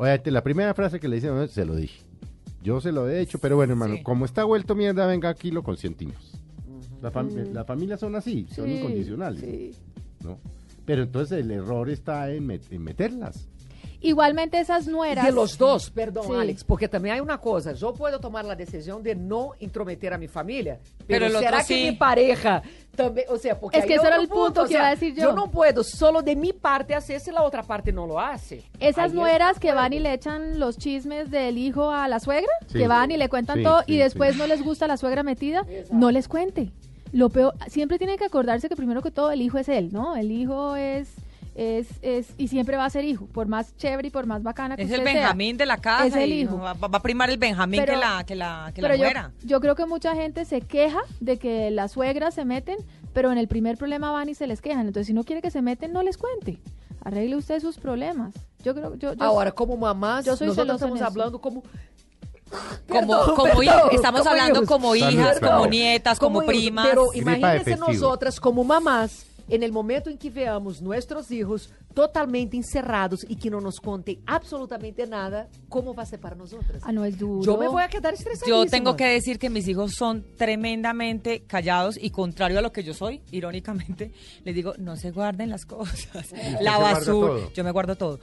Oye, 0.00 0.18
la 0.30 0.42
primera 0.42 0.72
frase 0.72 0.98
que 0.98 1.08
le 1.08 1.18
hice 1.18 1.26
"No, 1.26 1.46
se 1.46 1.66
lo 1.66 1.76
dije. 1.76 2.00
Yo 2.62 2.80
se 2.80 2.90
lo 2.90 3.06
he 3.06 3.20
hecho, 3.20 3.38
pero 3.38 3.56
bueno, 3.56 3.74
hermano, 3.74 3.96
Sí. 3.96 4.02
como 4.02 4.24
está 4.24 4.44
vuelto 4.44 4.74
mierda, 4.74 5.06
venga 5.06 5.28
aquí 5.28 5.50
lo 5.50 5.62
consentimos. 5.62 6.32
La, 7.02 7.12
fam- 7.12 7.52
la 7.52 7.64
familia 7.66 7.98
son 7.98 8.16
así, 8.16 8.46
son 8.50 8.64
Sí, 8.64 8.72
incondicionales. 8.76 9.40
sí. 9.42 9.72
¿no? 10.24 10.38
Pero 10.86 11.02
entonces 11.02 11.40
el 11.44 11.50
error 11.50 11.90
está 11.90 12.30
en, 12.32 12.48
met- 12.48 12.70
en 12.70 12.82
meterlas. 12.82 13.49
Igualmente 14.02 14.58
esas 14.58 14.86
nueras. 14.86 15.24
De 15.26 15.32
los 15.32 15.58
dos, 15.58 15.90
perdón, 15.90 16.24
Sí. 16.26 16.32
Alex, 16.34 16.64
porque 16.64 16.88
también 16.88 17.16
hay 17.16 17.20
una 17.20 17.38
cosa, 17.38 17.72
yo 17.72 17.92
puedo 17.92 18.18
tomar 18.18 18.44
la 18.44 18.56
decisión 18.56 19.02
de 19.02 19.14
no 19.14 19.52
intrometer 19.60 20.12
a 20.14 20.18
mi 20.18 20.26
familia, 20.28 20.78
Pero 21.06 21.28
será 21.38 21.62
sí. 21.62 21.74
que 21.84 21.90
mi 21.90 21.96
pareja 21.96 22.62
también, 22.96 23.26
o 23.30 23.36
sea, 23.36 23.58
porque 23.60 23.78
Es 23.78 23.84
que 23.86 23.94
ese 23.96 24.06
era 24.06 24.16
el 24.16 24.28
punto 24.28 24.62
que 24.62 24.68
sea, 24.68 24.78
iba 24.78 24.86
a 24.86 24.90
decir 24.90 25.14
yo. 25.14 25.32
no 25.32 25.50
puedo 25.50 25.84
solo 25.84 26.22
de 26.22 26.34
mi 26.34 26.52
parte 26.54 26.94
hacer 26.94 27.20
si 27.20 27.30
la 27.30 27.42
otra 27.42 27.62
parte 27.62 27.92
no 27.92 28.06
lo 28.06 28.18
hace. 28.18 28.62
Esas 28.78 29.10
Ahí 29.10 29.16
nueras 29.16 29.58
que 29.58 29.72
van 29.72 29.92
y 29.92 29.98
le 29.98 30.12
echan 30.14 30.58
los 30.58 30.78
chismes 30.78 31.30
del 31.30 31.58
hijo 31.58 31.90
a 31.90 32.08
la 32.08 32.20
suegra, 32.20 32.50
Sí. 32.68 32.78
que 32.78 32.88
van 32.88 33.10
y 33.10 33.16
le 33.18 33.28
cuentan 33.28 33.58
Sí, 33.58 33.62
todo 33.64 33.80
sí, 33.86 33.94
y 33.94 33.96
después 33.98 34.32
sí. 34.32 34.38
no 34.38 34.46
les 34.46 34.62
gusta 34.62 34.86
la 34.86 34.96
suegra 34.96 35.22
metida, 35.22 35.60
Exacto. 35.68 35.94
no 35.94 36.10
les 36.10 36.26
cuente. 36.26 36.70
Lo 37.12 37.28
peor, 37.28 37.54
siempre 37.68 37.98
tienen 37.98 38.16
que 38.16 38.24
acordarse 38.24 38.68
que 38.68 38.76
primero 38.76 39.02
que 39.02 39.10
todo 39.10 39.30
el 39.32 39.42
hijo 39.42 39.58
es 39.58 39.68
él, 39.68 39.90
¿no? 39.92 40.14
El 40.16 40.30
hijo 40.30 40.76
es, 40.76 41.08
es, 41.62 41.88
es, 42.00 42.28
y 42.38 42.48
siempre 42.48 42.78
va 42.78 42.86
a 42.86 42.90
ser 42.90 43.04
hijo, 43.04 43.26
por 43.26 43.46
más 43.46 43.76
chévere 43.76 44.08
y 44.08 44.10
por 44.10 44.24
más 44.24 44.42
bacana 44.42 44.76
que 44.76 44.82
es 44.84 44.90
el 44.90 45.02
sea. 45.02 45.12
Benjamín 45.12 45.58
de 45.58 45.66
la 45.66 45.76
casa. 45.76 46.06
Es 46.06 46.16
el 46.16 46.32
hijo. 46.32 46.58
Va, 46.58 46.72
va 46.72 46.88
a 46.98 47.02
primar 47.02 47.28
el 47.28 47.36
Benjamín 47.36 47.82
Pero- 47.84 47.92
que 47.94 47.98
la, 48.00 48.24
que 48.24 48.34
la, 48.34 48.72
que 48.74 48.80
la 48.80 48.88
Pero 48.88 48.96
yo, 48.98 49.04
muera. 49.04 49.32
yo 49.44 49.60
creo 49.60 49.74
que 49.74 49.84
mucha 49.84 50.14
gente 50.14 50.46
se 50.46 50.62
queja 50.62 51.00
de 51.20 51.38
que 51.38 51.70
las 51.70 51.92
suegras 51.92 52.32
se 52.34 52.46
meten, 52.46 52.78
pero 53.12 53.30
en 53.30 53.36
el 53.36 53.46
primer 53.46 53.76
problema 53.76 54.10
van 54.10 54.30
y 54.30 54.34
se 54.34 54.46
les 54.46 54.62
quejan. 54.62 54.86
Entonces, 54.86 55.06
si 55.08 55.12
no 55.12 55.22
quiere 55.24 55.42
que 55.42 55.50
se 55.50 55.60
meten, 55.60 55.92
no 55.92 56.02
les 56.02 56.16
cuente. 56.16 56.58
Arregle 57.04 57.36
usted 57.36 57.60
sus 57.60 57.76
problemas. 57.78 58.32
Yo 58.64 58.74
creo, 58.74 58.94
yo, 58.94 59.12
yo 59.12 59.22
Ahora, 59.22 59.52
como 59.52 59.76
mamás, 59.76 60.24
Yo 60.24 60.36
soy 60.36 60.46
nosotros 60.46 60.76
estamos 60.76 60.96
eso. 60.98 61.06
hablando 61.06 61.40
como 61.42 61.62
Como, 62.88 63.00
Perdón, 63.06 63.36
como 63.36 63.44
perdón, 63.44 63.88
estamos 63.92 64.20
como 64.22 64.30
hablando 64.30 64.54
hijos. 64.62 64.68
como 64.68 64.96
hijas, 64.96 65.38
claro. 65.38 65.56
como 65.58 65.66
nietas, 65.70 66.18
como, 66.18 66.42
primas. 66.42 66.88
Pero 66.88 67.06
imagínense 67.14 67.76
nosotras 67.76 68.40
como 68.40 68.64
mamás, 68.64 69.24
en 69.50 69.62
el 69.62 69.72
momento 69.72 70.10
en 70.10 70.18
que 70.18 70.30
veamos 70.30 70.80
nuestros 70.80 71.30
hijos 71.30 71.72
totalmente 71.94 72.56
encerrados 72.56 73.26
y 73.28 73.36
que 73.36 73.50
no 73.50 73.60
nos 73.60 73.80
conten 73.80 74.20
absolutamente 74.26 75.06
nada, 75.06 75.48
¿cómo 75.68 75.94
va 75.94 76.04
a 76.04 76.06
ser 76.06 76.20
para 76.20 76.36
nosotras? 76.36 76.82
Ah, 76.84 76.92
no 76.92 77.04
es 77.04 77.18
duro. 77.18 77.42
Yo 77.42 77.56
me 77.56 77.68
voy 77.68 77.82
a 77.82 77.88
quedar 77.88 78.14
estresada. 78.14 78.48
Yo 78.48 78.64
tengo 78.66 78.96
que 78.96 79.06
decir 79.06 79.38
que 79.38 79.50
mis 79.50 79.66
hijos 79.68 79.94
son 79.94 80.24
tremendamente 80.36 81.42
callados 81.46 81.98
y 82.00 82.10
contrario 82.10 82.58
a 82.58 82.62
lo 82.62 82.72
que 82.72 82.84
yo 82.84 82.94
soy, 82.94 83.22
irónicamente, 83.32 84.12
les 84.44 84.54
digo, 84.54 84.74
no 84.78 84.96
se 84.96 85.10
guarden 85.10 85.50
las 85.50 85.64
cosas. 85.66 86.32
La 86.60 86.78
basura, 86.78 87.48
yo 87.54 87.64
me 87.64 87.72
guardo 87.72 87.96
todo. 87.96 88.20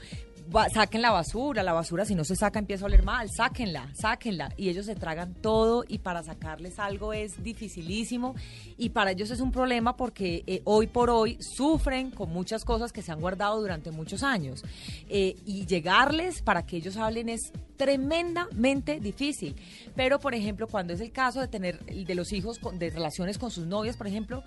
Va- 0.56 0.70
saquen 0.70 1.02
la 1.02 1.12
basura, 1.12 1.62
la 1.62 1.74
basura 1.74 2.06
si 2.06 2.16
no 2.16 2.24
se 2.24 2.36
saca 2.36 2.58
empieza 2.60 2.86
a 2.86 2.88
oler 2.88 3.04
mal, 3.04 3.30
sáquenla, 3.30 3.90
sáquenla. 3.94 4.54
Y 4.56 4.70
ellos 4.70 4.86
se 4.86 4.96
tragan 4.96 5.34
todo 5.34 5.84
y 5.88 5.98
para 6.00 6.24
sacarles 6.24 6.80
algo 6.80 7.12
es 7.12 7.44
dificilísimo 7.44 8.34
y 8.78 8.90
para 8.90 9.12
ellos 9.12 9.30
es 9.32 9.42
un 9.42 9.52
problema 9.52 9.98
porque 9.98 10.44
eh, 10.48 10.62
hoy 10.64 10.88
por 10.88 11.10
hoy 11.10 11.38
sufren 11.42 12.12
con 12.12 12.30
muchas 12.32 12.64
cosas 12.64 12.94
que 12.94 13.02
se 13.02 13.12
han 13.12 13.20
guardado 13.20 13.60
durante 13.60 13.92
muchos 13.92 14.24
años. 14.24 14.64
Eh, 15.10 15.36
y 15.46 15.66
llegarles 15.66 16.42
para 16.42 16.66
que 16.66 16.78
ellos 16.78 16.96
hablen 16.98 17.28
es 17.30 17.52
tremendamente 17.76 19.00
difícil. 19.00 19.56
Pero, 19.96 20.20
por 20.20 20.34
ejemplo, 20.34 20.68
cuando 20.68 20.94
es 20.94 21.02
el 21.02 21.12
caso 21.12 21.42
de 21.42 21.48
tener 21.48 21.80
de 21.86 22.16
los 22.16 22.32
hijos 22.32 22.58
con- 22.60 22.80
de 22.80 22.90
relaciones 22.90 23.38
con 23.38 23.52
sus 23.52 23.66
novias, 23.66 23.98
por 23.98 24.08
ejemplo, 24.08 24.44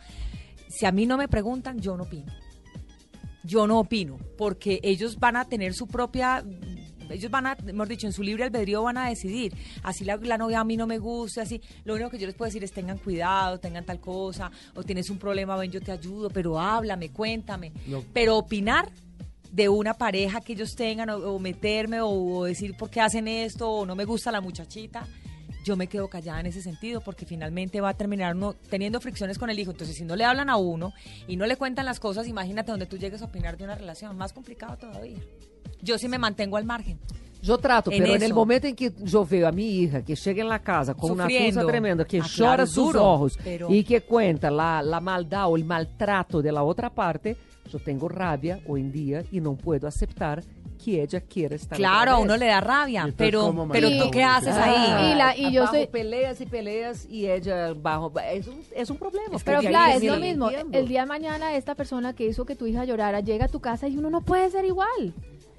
si 0.68 0.86
a 0.86 0.92
mí 0.92 1.04
no 1.04 1.16
me 1.18 1.28
preguntan, 1.28 1.78
yo 1.80 1.96
no 1.96 2.04
opino 2.04 2.32
yo 3.44 3.66
no 3.66 3.80
opino, 3.80 4.18
porque 4.36 4.80
ellos 4.82 5.18
van 5.18 5.36
a 5.36 5.44
tener 5.46 5.74
su 5.74 5.86
propia, 5.86 6.44
ellos 7.08 7.30
van 7.30 7.46
a, 7.46 7.56
hemos 7.66 7.88
dicho, 7.88 8.06
en 8.06 8.12
su 8.12 8.22
libre 8.22 8.44
albedrío 8.44 8.82
van 8.82 8.98
a 8.98 9.08
decidir, 9.08 9.52
así 9.82 10.04
la, 10.04 10.16
la 10.16 10.38
novia 10.38 10.60
a 10.60 10.64
mí 10.64 10.76
no 10.76 10.86
me 10.86 10.98
gusta, 10.98 11.42
así, 11.42 11.60
lo 11.84 11.94
único 11.94 12.10
que 12.10 12.18
yo 12.18 12.26
les 12.26 12.34
puedo 12.36 12.48
decir 12.48 12.62
es 12.64 12.72
tengan 12.72 12.98
cuidado, 12.98 13.58
tengan 13.58 13.84
tal 13.84 14.00
cosa, 14.00 14.50
o 14.74 14.82
tienes 14.84 15.10
un 15.10 15.18
problema, 15.18 15.56
ven, 15.56 15.70
yo 15.70 15.80
te 15.80 15.90
ayudo, 15.92 16.30
pero 16.30 16.60
háblame, 16.60 17.10
cuéntame, 17.10 17.72
No. 17.86 18.04
pero 18.12 18.36
opinar 18.36 18.88
de 19.50 19.68
una 19.68 19.94
pareja 19.94 20.40
que 20.40 20.52
ellos 20.52 20.76
tengan, 20.76 21.10
o, 21.10 21.16
o 21.16 21.38
meterme, 21.40 22.00
o, 22.00 22.08
o 22.10 22.44
decir 22.44 22.76
por 22.76 22.88
qué 22.90 23.00
hacen 23.00 23.26
esto, 23.26 23.68
o 23.68 23.86
no 23.86 23.96
me 23.96 24.04
gusta 24.04 24.30
la 24.30 24.40
muchachita, 24.40 25.06
yo 25.64 25.76
me 25.76 25.86
quedo 25.86 26.08
callada 26.08 26.40
en 26.40 26.46
ese 26.46 26.62
sentido 26.62 27.00
porque 27.00 27.26
finalmente 27.26 27.80
va 27.80 27.90
a 27.90 27.94
terminar 27.94 28.34
uno 28.34 28.54
teniendo 28.54 29.00
fricciones 29.00 29.38
con 29.38 29.50
el 29.50 29.58
hijo. 29.58 29.70
Entonces, 29.70 29.96
si 29.96 30.04
no 30.04 30.16
le 30.16 30.24
hablan 30.24 30.50
a 30.50 30.56
uno 30.56 30.92
y 31.26 31.36
no 31.36 31.46
le 31.46 31.56
cuentan 31.56 31.84
las 31.84 32.00
cosas, 32.00 32.26
imagínate 32.28 32.70
donde 32.70 32.86
tú 32.86 32.96
llegues 32.96 33.22
a 33.22 33.26
opinar 33.26 33.56
de 33.56 33.64
una 33.64 33.74
relación. 33.74 34.16
Más 34.16 34.32
complicado 34.32 34.76
todavía. 34.76 35.18
Yo 35.82 35.98
sí 35.98 36.08
me 36.08 36.18
mantengo 36.18 36.56
al 36.56 36.64
margen. 36.64 36.98
Yo 37.42 37.56
trato, 37.58 37.90
pero 37.90 38.06
en 38.14 38.22
el 38.22 38.34
momento 38.34 38.66
en 38.66 38.76
que 38.76 38.92
yo 39.02 39.24
veo 39.24 39.48
a 39.48 39.52
mi 39.52 39.64
hija 39.66 40.02
que 40.02 40.14
llega 40.14 40.42
en 40.42 40.48
la 40.48 40.58
casa 40.58 40.94
con 40.94 41.10
una 41.12 41.24
Sufriendo. 41.24 41.60
tusa 41.60 41.70
tremenda, 41.72 42.04
que 42.04 42.18
Ah, 42.20 42.26
claro, 42.34 42.50
chora 42.52 42.62
es 42.64 42.70
sus 42.70 42.84
duro, 42.92 43.04
ojos 43.04 43.38
pero- 43.42 43.70
y 43.72 43.82
que 43.84 44.02
cuenta 44.02 44.50
la, 44.50 44.82
la 44.82 45.00
maldad 45.00 45.48
o 45.50 45.56
el 45.56 45.64
maltrato 45.64 46.42
de 46.42 46.52
la 46.52 46.62
otra 46.62 46.90
parte, 46.90 47.36
yo 47.70 47.78
tengo 47.78 48.08
rabia 48.08 48.60
hoy 48.66 48.80
en 48.80 48.92
día 48.92 49.24
y 49.30 49.40
no 49.40 49.54
puedo 49.54 49.86
aceptar 49.86 50.42
que 50.82 51.02
ella 51.02 51.20
quiera 51.20 51.54
estar 51.56 51.76
Claro, 51.76 52.12
a 52.12 52.18
uno 52.18 52.36
le 52.38 52.46
da 52.46 52.60
rabia, 52.62 53.00
entonces, 53.02 53.16
pero, 53.18 53.42
¿cómo 53.42 53.68
pero 53.68 53.88
tú 53.90 54.10
qué 54.10 54.24
haces 54.24 54.54
ahí. 54.56 55.12
Y 55.12 55.14
la- 55.14 55.36
y 55.36 55.52
yo 55.52 55.62
bajo 55.62 55.74
soy- 55.74 55.86
peleas 55.86 56.40
y 56.40 56.46
peleas 56.46 57.06
y 57.08 57.26
ella 57.30 57.74
bajo 57.74 58.10
es 58.32 58.48
un, 58.48 58.62
es 58.74 58.88
un 58.88 58.96
problema. 58.96 59.36
Es 59.36 59.44
que 59.44 59.50
Pero 59.50 59.60
claro, 59.60 59.98
es 59.98 60.02
lo 60.04 60.16
mismo. 60.16 60.48
El 60.72 60.88
día 60.88 61.02
de 61.02 61.06
mañana 61.06 61.54
esta 61.54 61.74
persona 61.74 62.14
que 62.14 62.26
hizo 62.26 62.46
que 62.46 62.56
tu 62.56 62.66
hija 62.66 62.84
llorara 62.86 63.20
llega 63.20 63.44
a 63.44 63.48
tu 63.48 63.60
casa 63.60 63.88
y 63.88 63.98
uno 63.98 64.08
no 64.08 64.22
puede 64.22 64.48
ser 64.50 64.64
igual. 64.64 65.12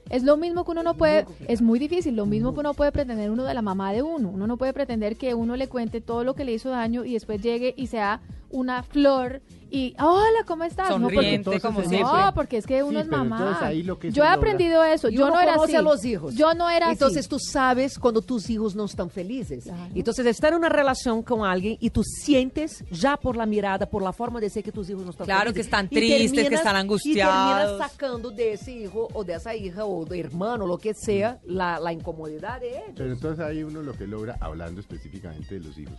Es 0.09 0.23
lo 0.23 0.37
mismo 0.37 0.65
que 0.65 0.71
uno 0.71 0.83
no 0.83 0.95
puede, 0.95 1.25
es 1.47 1.61
muy 1.61 1.79
difícil, 1.79 2.15
lo 2.15 2.25
mismo 2.25 2.53
que 2.53 2.59
uno 2.59 2.73
puede 2.73 2.91
pretender 2.91 3.31
uno 3.31 3.43
de 3.45 3.53
la 3.53 3.61
mamá 3.61 3.93
de 3.93 4.01
uno. 4.01 4.29
Uno 4.29 4.47
no 4.47 4.57
puede 4.57 4.73
pretender 4.73 5.15
que 5.15 5.33
uno 5.33 5.55
le 5.55 5.67
cuente 5.69 6.01
todo 6.01 6.23
lo 6.23 6.33
que 6.33 6.43
le 6.43 6.53
hizo 6.53 6.69
daño 6.69 7.05
y 7.05 7.13
después 7.13 7.41
llegue 7.41 7.73
y 7.77 7.87
sea 7.87 8.21
una 8.51 8.83
flor 8.83 9.41
y 9.73 9.95
hola, 10.01 10.43
¿cómo 10.45 10.65
estás? 10.65 10.89
No, 10.89 10.99
porque- 11.07 11.33
entonces 11.35 11.61
como 11.61 11.79
es- 11.81 11.87
siempre. 11.87 12.11
No, 12.11 12.33
porque 12.33 12.57
es 12.57 12.65
que 12.67 12.83
uno 12.83 12.99
Sí, 12.99 13.05
es 13.05 13.07
mamá. 13.07 13.37
entonces 13.37 13.63
ahí 13.63 13.83
lo 13.83 13.97
que 13.97 14.11
Yo 14.11 14.23
he 14.23 14.27
logra- 14.27 14.33
aprendido 14.35 14.83
eso. 14.83 15.07
Y 15.07 15.15
Yo 15.15 15.27
uno 15.27 15.35
no 15.35 15.39
era 15.41 15.53
así. 15.55 15.75
a 15.75 15.81
los 15.81 16.03
hijos. 16.03 16.35
Yo 16.35 16.53
no 16.53 16.69
era 16.69 16.91
Entonces 16.91 17.19
así. 17.19 17.29
tú 17.29 17.39
sabes 17.39 17.97
cuando 17.97 18.21
tus 18.21 18.49
hijos 18.49 18.75
no 18.75 18.83
están 18.83 19.09
felices. 19.09 19.63
Claro. 19.63 19.87
Entonces 19.95 20.25
estar 20.25 20.51
en 20.51 20.59
una 20.59 20.67
relación 20.67 21.23
con 21.23 21.45
alguien 21.45 21.77
y 21.79 21.89
tú 21.89 22.03
sientes 22.03 22.83
ya 22.91 23.15
por 23.15 23.37
la 23.37 23.45
mirada, 23.45 23.85
por 23.85 24.03
la 24.03 24.11
forma 24.11 24.41
de 24.41 24.49
ser 24.49 24.61
que 24.61 24.73
tus 24.73 24.89
hijos 24.89 25.05
no 25.05 25.11
están 25.11 25.23
Claro, 25.25 25.51
felices. 25.51 25.55
que 25.55 25.61
están 25.61 25.85
Y 25.85 25.95
tristes, 25.95 26.31
que 26.31 26.35
terminas- 26.41 26.59
están 26.59 26.75
Y 26.75 26.79
angustiados. 26.79 27.57
terminas 27.69 27.91
sacando 27.91 28.29
de 28.31 28.53
ese 28.53 28.71
hijo 28.73 29.07
o 29.13 29.23
de 29.23 29.33
esa 29.35 29.55
hija 29.55 29.85
o 29.85 30.03
de 30.03 30.19
hermano, 30.19 30.67
lo 30.67 30.77
que 30.77 30.93
sea, 30.93 31.39
la, 31.45 31.79
la 31.79 31.93
incomodidad 31.93 32.59
de 32.59 32.71
ellos. 32.71 32.91
Pero 32.97 33.13
entonces 33.13 33.39
ahí 33.45 33.63
uno 33.63 33.81
lo 33.81 33.93
que 33.93 34.05
logra, 34.05 34.35
hablando 34.41 34.81
específicamente 34.81 35.57
de 35.59 35.65
los 35.65 35.77
hijos, 35.77 35.95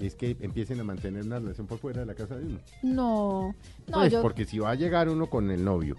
es 0.00 0.14
que 0.14 0.36
empiecen 0.40 0.80
a 0.80 0.84
mantener 0.84 1.24
una 1.24 1.38
relación 1.38 1.66
por 1.66 1.78
fuera 1.78 2.00
de 2.00 2.06
la 2.06 2.14
casa 2.14 2.36
de 2.36 2.44
uno. 2.46 2.58
No, 2.82 3.54
no, 3.88 3.98
Pues, 3.98 4.12
yo... 4.12 4.22
porque 4.22 4.44
si 4.44 4.58
va 4.58 4.70
a 4.70 4.74
llegar 4.74 5.08
uno 5.08 5.26
con 5.28 5.50
el 5.50 5.64
novio, 5.64 5.96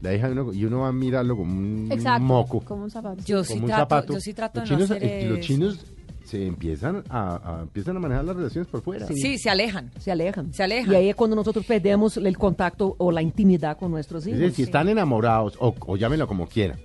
la 0.00 0.14
hija 0.14 0.26
de 0.28 0.32
uno, 0.40 0.52
y 0.52 0.64
uno 0.64 0.80
va 0.80 0.88
a 0.88 0.92
mirarlo 0.92 1.36
como 1.36 1.52
un 1.58 1.88
Exacto, 1.90 2.22
moco, 2.24 2.60
como 2.60 2.84
un 2.84 2.90
zapato. 2.90 3.22
Yo 3.24 3.36
como 3.38 3.44
sí 3.44 3.58
un 3.58 3.66
trato, 3.66 3.80
zapato. 3.80 4.12
yo 4.14 4.20
sí 4.20 4.34
trato 4.34 4.60
los 4.60 4.68
de 4.68 4.74
no 4.76 4.80
chinos, 4.84 4.90
hacer 4.90 5.04
eh, 5.10 5.28
los 5.30 5.40
chinos 5.40 5.86
se 6.24 6.46
empiezan 6.46 7.02
a, 7.08 7.58
a- 7.58 7.62
empiezan 7.62 7.96
a 7.96 8.00
manejar 8.00 8.22
las 8.24 8.36
relaciones 8.36 8.68
por 8.68 8.82
fuera. 8.82 9.06
Sí, 9.06 9.38
se 9.38 9.48
alejan. 9.48 9.90
Se 9.98 10.12
alejan. 10.12 10.52
Se 10.52 10.62
alejan. 10.62 10.92
Y 10.92 10.96
ahí 10.96 11.08
es 11.08 11.16
cuando 11.16 11.34
nosotros 11.34 11.64
perdemos 11.64 12.18
el 12.18 12.36
contacto 12.36 12.94
o 12.98 13.10
la 13.10 13.22
intimidad 13.22 13.78
con 13.78 13.90
nuestros 13.90 14.24
Es 14.24 14.28
hijos. 14.28 14.40
decir, 14.40 14.54
si 14.56 14.62
están 14.64 14.88
enamorados, 14.90 15.56
o, 15.58 15.74
o 15.86 15.96
llámenlo 15.96 16.26
como 16.28 16.46
quieran, 16.46 16.78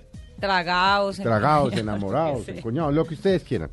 Tragados. 0.46 1.16
tragados, 1.16 1.72
en- 1.72 1.78
enamorados, 1.80 2.48
encoñados, 2.48 2.94
lo 2.94 3.04
que 3.04 3.14
ustedes 3.14 3.42
quieran. 3.42 3.70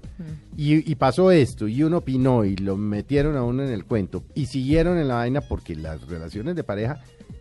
Y, 0.57 0.89
y 0.91 0.95
pasó 0.95 1.31
esto, 1.31 1.67
y 1.67 1.83
uno 1.83 1.97
opinó, 1.97 2.45
y 2.45 2.55
lo 2.55 2.77
metieron 2.77 3.35
a 3.37 3.43
uno 3.43 3.63
en 3.63 3.71
el 3.71 3.85
cuento, 3.85 4.23
y 4.35 4.45
siguieron 4.47 4.97
en 4.97 5.07
la 5.07 5.15
vaina 5.15 5.41
porque 5.41 5.75
las 5.75 6.01
relaciones 6.07 6.55
de 6.55 6.63
pareja 6.63 6.99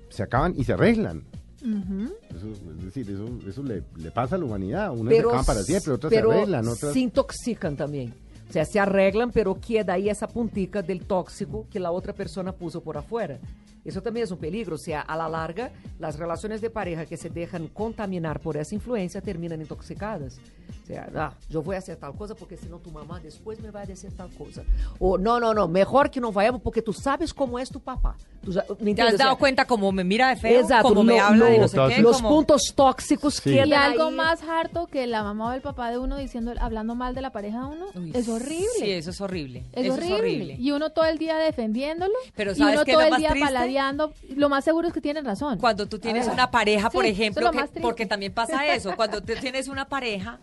se 0.09 0.23
acaban 0.23 0.55
y 0.57 0.65
se 0.65 0.73
arreglan. 0.73 1.23
Eso, 1.63 2.49
es 2.79 2.85
decir, 2.85 3.11
eso, 3.11 3.29
eso 3.47 3.63
le, 3.63 3.83
le 3.97 4.11
pasa 4.11 4.37
a 4.37 4.39
la 4.39 4.47
humanidad. 4.47 4.91
Unas 4.93 5.13
se 5.15 5.21
acaban 5.21 5.45
para 5.45 5.63
siempre, 5.63 5.93
otras 5.93 6.11
pero 6.13 6.31
se 6.31 6.37
arreglan, 6.39 6.69
otras... 6.69 6.93
se 6.93 7.01
intoxican 7.01 7.77
también. 7.77 8.15
O 8.49 8.53
sea, 8.53 8.65
se 8.65 8.81
arreglan, 8.81 9.31
pero 9.31 9.61
queda 9.61 9.93
ahí 9.93 10.09
esa 10.09 10.27
puntica 10.27 10.83
del 10.83 11.05
tóxico 11.05 11.67
que 11.71 11.79
la 11.79 11.91
otra 11.93 12.13
persona 12.15 12.53
puso 12.53 12.81
por 12.81 12.97
afuera. 12.97 13.39
Eso 13.85 14.03
también 14.03 14.25
es 14.25 14.31
un 14.31 14.39
peligro. 14.39 14.75
O 14.75 14.79
sea, 14.79 15.01
a 15.01 15.17
la 15.17 15.29
larga, 15.29 15.71
las 15.99 16.19
relaciones 16.19 16.61
de 16.61 16.71
pareja 16.71 17.07
que 17.07 17.17
se 17.17 17.31
dejan 17.31 17.69
contaminar 17.69 18.41
por 18.41 18.57
esa 18.57 18.75
influencia 18.75 19.21
terminan 19.21 19.61
intoxicadas. 19.61 20.39
O 20.83 20.87
sea, 20.87 21.09
ah, 21.17 21.33
yo 21.49 21.63
voy 21.63 21.77
a 21.77 21.79
hacer 21.79 21.97
tal 21.97 22.15
cosa 22.15 22.35
porque 22.35 22.57
si 22.57 22.69
no 22.69 22.79
tu 22.79 22.91
mamá 22.91 23.21
después 23.21 23.61
me 23.61 23.71
va 23.71 23.83
a 23.83 23.87
decir 23.87 24.13
tal 24.17 24.29
cosa. 24.31 24.63
O 24.99 25.17
no, 25.19 25.39
no, 25.41 25.55
no, 25.55 25.67
mejor 25.69 26.11
que 26.11 26.21
no 26.21 26.31
vayamos 26.33 26.61
porque 26.63 26.83
tú 26.83 26.93
sabes 26.93 27.33
cómo 27.33 27.59
es 27.59 27.71
tu 27.71 27.81
papá. 27.81 28.17
Tú 28.43 28.53
¿me 28.81 28.95
¿Te 28.95 29.03
has 29.03 29.15
O 29.15 29.17
sea, 29.17 29.27
dado 29.27 29.39
cuenta 29.39 29.65
cómo 29.67 29.93
me 29.93 30.03
mira 30.05 30.29
de 30.31 30.37
feo? 30.37 30.61
Exacto, 30.61 30.89
Cómo 30.89 31.03
me 31.03 31.17
lo- 31.17 31.23
habla 31.23 31.47
de 31.47 31.57
lo- 31.57 31.63
no 31.63 31.69
sé 31.69 31.79
qué. 31.97 32.03
los 32.03 32.17
como- 32.17 32.29
puntos 32.31 32.73
tóxicos 32.75 33.35
Sí. 33.35 33.51
quedan 33.53 33.69
Y 33.69 33.73
algo 33.73 34.05
ahí. 34.09 34.15
más 34.15 34.43
harto 34.43 34.87
que 34.87 35.07
la 35.07 35.23
mamá 35.23 35.51
o 35.51 35.53
el 35.53 35.61
papá 35.61 35.91
de 35.91 35.99
uno 35.99 36.17
diciendo, 36.17 36.53
hablando 36.61 36.95
mal 36.95 37.15
de 37.15 37.21
la 37.21 37.31
pareja 37.31 37.61
de 37.61 37.67
uno, 37.67 37.87
Uy, 37.95 38.13
es 38.15 38.29
horrible. 38.29 38.67
Sí, 38.79 38.91
eso 38.91 39.11
es 39.11 39.21
horrible. 39.21 39.65
Es 39.73 39.85
eso 39.85 39.95
horrible. 39.95 40.15
es 40.15 40.21
horrible. 40.21 40.57
Y 40.59 40.71
uno 40.73 40.91
todo 40.91 41.05
el 41.07 41.19
día 41.19 41.37
defendiéndolo. 41.39 42.15
Pero 42.35 42.53
y 42.53 42.55
¿sabes 42.57 42.75
uno 42.77 42.85
qué 42.85 42.91
es 42.93 42.95
todo 42.97 43.01
lo 43.03 43.07
el 43.07 43.11
más 43.13 43.21
día 43.21 43.29
Lo 44.37 44.49
más 44.49 44.65
seguro 44.65 44.89
es 44.89 44.95
que 44.95 45.01
tienen 45.01 45.25
razón. 45.25 45.59
Cuando 45.59 45.87
tú 45.87 45.99
tienes 45.99 46.27
una 46.29 46.51
pareja, 46.51 46.91
por 46.91 47.05
Sí, 47.05 47.11
ejemplo, 47.11 47.51
que- 47.51 47.81
porque 47.81 48.07
también 48.07 48.33
pasa 48.33 48.67
eso, 48.75 48.95
cuando 48.97 49.21
tú 49.23 49.33
tienes 49.41 49.69
una 49.69 49.89
pareja 49.89 50.39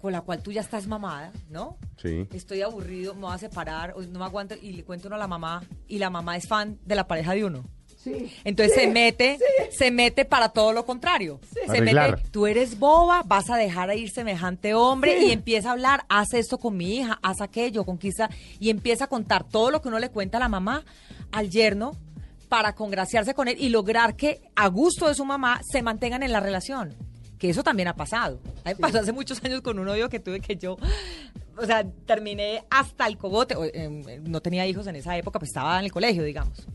con 0.00 0.12
la 0.12 0.20
cual 0.22 0.42
tú 0.42 0.50
ya 0.50 0.60
estás 0.62 0.86
mamada, 0.88 1.30
¿no? 1.48 1.76
Sí. 2.00 2.26
Estoy 2.32 2.62
aburrido, 2.62 3.14
me 3.14 3.20
voy 3.22 3.34
a 3.34 3.38
separar, 3.38 3.94
no 3.96 4.18
me 4.18 4.24
aguanto 4.24 4.56
y 4.60 4.72
le 4.72 4.82
cuento 4.84 5.06
uno 5.06 5.14
a 5.14 5.18
la 5.18 5.28
mamá 5.28 5.62
y 5.86 5.98
la 5.98 6.10
mamá 6.10 6.36
es 6.36 6.48
fan 6.48 6.78
de 6.84 6.96
la 6.96 7.06
pareja 7.06 7.34
de 7.34 7.44
uno. 7.44 7.64
Sí. 8.02 8.32
Entonces 8.42 8.74
se 8.74 8.88
mete, 8.88 9.38
se 9.70 9.92
mete 9.92 10.24
para 10.24 10.48
todo 10.48 10.72
lo 10.72 10.84
contrario. 10.84 11.38
Se 11.54 11.70
Arreglar. 11.70 12.16
mete, 12.16 12.28
tú 12.30 12.48
eres 12.48 12.80
boba, 12.80 13.22
vas 13.24 13.48
a 13.48 13.56
dejar 13.56 13.90
a 13.90 13.94
ir 13.94 14.10
semejante 14.10 14.74
hombre 14.74 15.22
y 15.24 15.30
empieza 15.30 15.68
a 15.68 15.72
hablar, 15.72 16.04
haz 16.08 16.34
esto 16.34 16.58
con 16.58 16.76
mi 16.76 16.96
hija, 16.96 17.20
haz 17.22 17.40
aquello, 17.40 17.84
conquista 17.84 18.28
y 18.58 18.70
empieza 18.70 19.04
a 19.04 19.06
contar 19.06 19.44
todo 19.44 19.70
lo 19.70 19.80
que 19.82 19.86
uno 19.86 20.00
le 20.00 20.08
cuenta 20.10 20.38
a 20.38 20.40
la 20.40 20.48
mamá, 20.48 20.84
al 21.30 21.48
yerno, 21.48 21.92
para 22.52 22.74
congraciarse 22.74 23.32
con 23.32 23.48
él 23.48 23.56
y 23.58 23.70
lograr 23.70 24.14
que 24.14 24.42
a 24.56 24.66
gusto 24.66 25.08
de 25.08 25.14
su 25.14 25.24
mamá 25.24 25.62
se 25.66 25.80
mantengan 25.80 26.22
en 26.22 26.32
la 26.32 26.38
relación. 26.38 26.94
Que 27.38 27.48
eso 27.48 27.62
también 27.62 27.88
ha 27.88 27.96
pasado. 27.96 28.40
A 28.62 28.68
mí 28.68 28.74
me 28.74 28.76
pasó 28.76 28.98
hace 28.98 29.10
muchos 29.10 29.42
años 29.42 29.62
con 29.62 29.78
un 29.78 29.86
novio 29.86 30.10
que 30.10 30.20
tuve 30.20 30.38
que 30.38 30.56
yo, 30.56 30.76
o 31.56 31.64
sea, 31.64 31.82
terminé 32.04 32.62
hasta 32.68 33.06
el 33.06 33.16
cogote. 33.16 33.56
o, 33.56 33.64
eh, 33.64 34.20
no 34.26 34.42
tenía 34.42 34.66
hijos 34.66 34.86
en 34.86 34.96
esa 34.96 35.16
época, 35.16 35.38
pues 35.38 35.48
estaba 35.48 35.78
en 35.78 35.86
el 35.86 35.92
colegio, 35.92 36.24
digamos. 36.24 36.66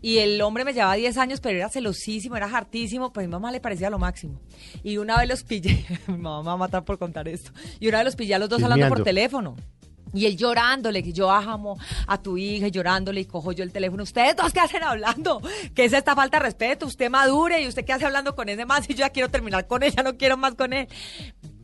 Y 0.00 0.18
el 0.18 0.40
hombre 0.42 0.64
me 0.64 0.72
llevaba 0.72 0.94
10 0.94 1.18
años, 1.18 1.40
pero 1.40 1.58
era 1.58 1.68
celosísimo, 1.70 2.36
era 2.36 2.46
hartísimo, 2.46 3.12
pues 3.12 3.24
a 3.24 3.26
mi 3.26 3.32
mamá 3.32 3.50
le 3.50 3.58
parecía 3.60 3.90
lo 3.90 3.98
máximo. 3.98 4.40
Y 4.84 4.98
una 4.98 5.18
vez 5.18 5.28
los 5.28 5.42
pillé, 5.42 5.84
mi 6.06 6.18
mamá 6.18 6.42
me 6.42 6.46
va 6.46 6.52
a 6.52 6.56
matar 6.56 6.84
por 6.84 6.98
contar 6.98 7.26
esto, 7.26 7.50
y 7.80 7.88
una 7.88 7.98
vez 7.98 8.04
los 8.04 8.14
pillé 8.14 8.36
a 8.36 8.38
los 8.38 8.48
dos 8.48 8.62
hablando 8.62 8.88
por 8.88 9.02
teléfono. 9.02 9.56
Y 10.16 10.26
él 10.26 10.36
llorándole, 10.36 11.02
que 11.02 11.12
yo 11.12 11.30
amo 11.30 11.78
a 12.06 12.20
tu 12.20 12.38
hija, 12.38 12.68
llorándole, 12.68 13.20
y 13.20 13.24
cojo 13.26 13.52
yo 13.52 13.62
el 13.62 13.72
teléfono. 13.72 14.02
¿Ustedes 14.02 14.34
dos 14.34 14.52
qué 14.52 14.60
hacen 14.60 14.82
hablando? 14.82 15.42
¿Qué 15.74 15.84
es 15.84 15.92
esta 15.92 16.14
falta 16.14 16.38
de 16.38 16.44
respeto? 16.44 16.86
Usted 16.86 17.10
madure, 17.10 17.62
y 17.62 17.68
usted 17.68 17.84
qué 17.84 17.92
hace 17.92 18.06
hablando 18.06 18.34
con 18.34 18.48
ese 18.48 18.64
más, 18.64 18.88
y 18.88 18.94
yo 18.94 19.00
ya 19.00 19.10
quiero 19.10 19.28
terminar 19.28 19.66
con 19.66 19.82
ella, 19.82 20.02
no 20.02 20.16
quiero 20.16 20.36
más 20.36 20.54
con 20.54 20.72
él. 20.72 20.88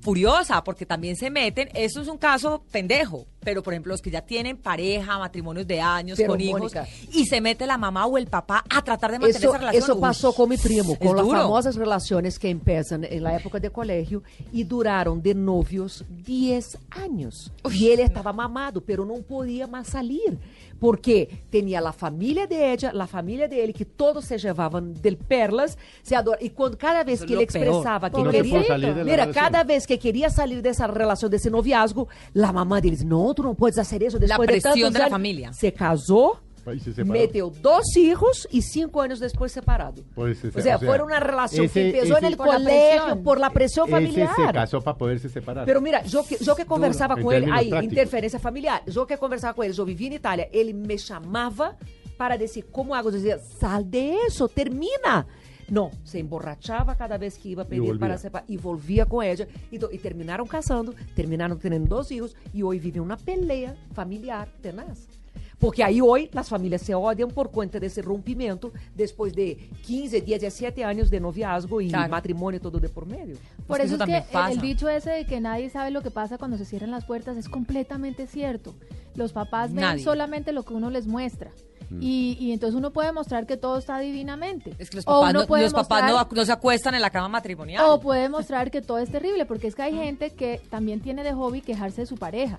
Furiosa, 0.02 0.62
porque 0.64 0.84
también 0.84 1.16
se 1.16 1.30
meten, 1.30 1.68
eso 1.74 2.02
es 2.02 2.08
un 2.08 2.18
caso 2.18 2.64
pendejo, 2.70 3.26
pero 3.44 3.62
por 3.62 3.72
ejemplo 3.72 3.92
los 3.92 4.00
que 4.02 4.10
ya 4.10 4.22
tienen 4.22 4.56
pareja, 4.56 5.18
matrimonios 5.18 5.66
de 5.66 5.80
años, 5.80 6.16
Pero, 6.16 6.30
con 6.32 6.40
hijos, 6.40 6.60
Mónica, 6.60 6.86
y 7.12 7.26
se 7.26 7.40
mete 7.40 7.66
la 7.66 7.76
mamá 7.78 8.06
o 8.06 8.16
el 8.18 8.26
papá 8.26 8.64
a 8.68 8.82
tratar 8.82 9.10
de 9.12 9.18
mantener 9.18 9.36
Eso, 9.42 9.48
esa 9.50 9.58
relación. 9.58 9.82
eso 9.82 9.94
Uy, 9.94 10.00
pasó 10.00 10.32
con 10.32 10.48
mi 10.48 10.56
primo, 10.56 10.96
con 10.98 11.16
las 11.16 11.24
duro. 11.26 11.38
famosas 11.38 11.76
relaciones 11.76 12.38
que 12.38 12.48
empiezan 12.50 13.04
en 13.04 13.22
la 13.22 13.36
época 13.36 13.58
de 13.60 13.70
colegio 13.70 14.22
y 14.52 14.64
duraron 14.64 15.20
de 15.22 15.34
novios 15.34 16.04
10 16.24 16.78
años. 16.90 17.52
y 17.72 17.88
él 17.90 18.00
estaba 18.00 18.32
mamado, 18.32 18.80
pero 18.80 19.04
no 19.04 19.14
podía 19.22 19.66
más 19.66 19.88
salir, 19.88 20.38
porque 20.80 21.44
tenía 21.50 21.80
la 21.80 21.92
familia 21.92 22.46
de 22.46 22.72
ella, 22.72 22.92
la 22.92 23.06
familia 23.06 23.46
de 23.48 23.62
él, 23.64 23.72
que 23.72 23.84
todos 23.84 24.24
se 24.24 24.38
llevaban 24.38 24.94
del 25.00 25.16
perlas, 25.16 25.78
se 26.02 26.16
ador- 26.16 26.38
y 26.40 26.50
cuando 26.50 26.76
cada 26.76 27.04
vez 27.04 27.20
que 27.20 27.34
él 27.34 27.40
lo 27.40 27.46
peor. 27.46 27.64
expresaba 27.64 28.10
que 28.10 28.22
no 28.22 28.30
quería... 28.30 28.52
pudo 28.58 28.64
salir 28.66 28.88
de 28.94 28.96
la 28.96 29.04
Mira, 29.04 29.16
relación. 29.26 29.44
cada 29.44 29.64
vez 29.64 29.86
que 29.86 29.98
quería 29.98 30.28
salir 30.30 30.60
de 30.62 30.70
esa 30.70 30.86
relación, 30.88 31.30
de 31.30 31.36
ese 31.36 31.50
noviazgo, 31.50 32.08
la 32.34 32.52
mamá 32.52 32.80
de 32.80 32.88
él 32.88 32.94
dice, 32.94 33.04
no, 33.32 33.34
tú 33.34 33.42
no 33.42 33.54
puedes 33.54 33.78
hacer 33.78 34.02
eso. 34.02 34.18
Después 34.18 34.46
de 34.46 34.52
presión 34.54 34.72
tantos 34.74 34.92
de 34.92 34.98
la 34.98 35.04
años". 35.06 35.10
familia. 35.12 35.52
Se 35.52 35.72
casó, 35.72 36.40
Ahí 36.64 36.78
se. 36.78 37.02
Meteu 37.02 37.50
dos 37.50 37.96
hijos 37.96 38.46
y 38.52 38.62
cinco 38.62 39.00
años 39.02 39.18
después 39.18 39.50
separado. 39.50 40.04
Pues, 40.14 40.44
o 40.44 40.60
sea, 40.60 40.78
fue 40.78 41.02
una 41.02 41.18
relación 41.18 41.64
ese- 41.66 41.74
que 41.74 41.86
empezó 41.88 42.18
en 42.18 42.24
ese- 42.24 42.26
el 42.28 42.36
Por 42.36 42.46
la 42.46 42.52
colegio 42.54 43.22
por 43.24 43.40
la 43.40 43.50
presión 43.50 43.88
familiar. 43.88 44.30
Ese 44.32 44.46
se 44.46 44.52
casó 44.52 44.80
para 44.80 44.96
poderse 44.96 45.28
separar. 45.28 45.64
Pero 45.66 45.80
mira, 45.80 46.04
yo 46.04 46.24
que, 46.24 46.36
yo 46.40 46.54
que 46.54 46.64
conversaba 46.64 47.16
En 47.16 47.22
com 47.24 47.32
ele, 47.32 47.46
aí, 47.50 47.68
prácticos. 47.68 47.82
interferência 47.84 48.38
familiar, 48.38 48.80
eu 48.86 49.04
que 49.04 49.16
conversava 49.16 49.54
com 49.54 49.64
ele, 49.64 49.74
eu 49.76 49.84
vivia 49.84 50.08
em 50.08 50.14
Itália, 50.14 50.48
ele 50.52 50.72
me 50.72 50.96
chamava 50.98 51.76
para 52.16 52.36
dizer 52.36 52.62
como 52.70 52.94
hago, 52.94 53.08
eu 53.08 53.12
dizia, 53.14 53.38
sal 53.58 53.82
de 53.82 54.14
eso, 54.26 54.46
termina. 54.48 55.26
Não, 55.72 55.90
se 56.04 56.18
emborrachava 56.18 56.94
cada 56.94 57.16
vez 57.16 57.38
que 57.38 57.48
ia 57.48 57.64
pedir 57.64 57.98
para 57.98 58.18
separar 58.18 58.44
e 58.46 58.58
volvia 58.58 59.06
com 59.06 59.22
ella. 59.22 59.48
Então, 59.72 59.90
e 59.90 59.96
terminaram 59.96 60.46
casando, 60.46 60.94
terminaram 61.16 61.56
tendo 61.56 61.88
dois 61.88 62.08
filhos 62.08 62.36
e 62.52 62.62
hoje 62.62 62.78
vivem 62.78 63.00
uma 63.00 63.16
peleia 63.16 63.74
familiar 63.94 64.46
tenaz. 64.60 65.21
Porque 65.62 65.80
aí 65.80 66.02
hoje 66.02 66.28
as 66.34 66.48
famílias 66.48 66.82
se 66.82 66.92
odiam 66.92 67.28
por 67.30 67.48
conta 67.48 67.78
desse 67.78 68.00
rompimento 68.02 68.72
depois 68.96 69.32
de 69.32 69.54
15, 69.84 70.20
17 70.20 70.82
anos 70.82 71.08
de 71.08 71.20
noviazgo 71.20 71.80
e 71.80 71.86
Claro. 71.88 72.10
matrimônio 72.10 72.58
todo 72.60 72.80
de 72.80 72.88
por 72.88 73.06
medio. 73.06 73.36
Por 73.68 73.76
que 73.78 73.84
eso 73.84 73.94
eso 73.94 74.02
es 74.02 74.10
que 74.10 74.16
el- 74.16 74.24
pasa. 74.24 74.50
el 74.50 74.60
dicho 74.60 74.88
ese 74.88 75.10
de 75.10 75.24
que 75.24 75.38
nadie 75.40 75.70
sabe 75.70 75.92
lo 75.92 76.02
que 76.02 76.10
pasa 76.10 76.36
cuando 76.36 76.58
se 76.58 76.64
cierran 76.64 76.90
las 76.90 77.04
puertas 77.04 77.36
es 77.36 77.48
completamente 77.48 78.26
cierto. 78.26 78.74
Los 79.14 79.32
papás 79.32 79.72
ven 79.72 80.00
solamente 80.00 80.50
lo 80.52 80.64
que 80.64 80.74
uno 80.74 80.90
les 80.90 81.06
muestra. 81.06 81.52
Y, 82.00 82.38
y 82.40 82.52
entonces 82.52 82.74
uno 82.74 82.90
puede 82.90 83.12
mostrar 83.12 83.46
que 83.46 83.56
todo 83.58 83.76
está 83.78 83.98
divinamente. 84.00 84.74
Es 84.78 84.88
que 84.90 84.96
los 84.96 85.04
papás, 85.04 85.32
no, 85.34 85.46
puede 85.46 85.64
los 85.64 85.74
papás 85.74 86.10
no, 86.10 86.26
no 86.34 86.44
se 86.44 86.50
acuestan 86.50 86.94
en 86.94 87.02
la 87.02 87.10
cama 87.10 87.28
matrimonial. 87.28 87.84
O 87.86 88.00
puede 88.00 88.28
mostrar 88.30 88.70
que 88.70 88.80
todo 88.80 88.98
es 88.98 89.10
terrible, 89.10 89.44
porque 89.44 89.66
es 89.68 89.74
que 89.74 89.82
hay 89.82 89.94
gente 89.94 90.30
que 90.30 90.60
también 90.70 91.00
tiene 91.00 91.22
de 91.22 91.32
hobby 91.34 91.60
quejarse 91.60 92.00
de 92.00 92.06
su 92.06 92.16
pareja. 92.16 92.58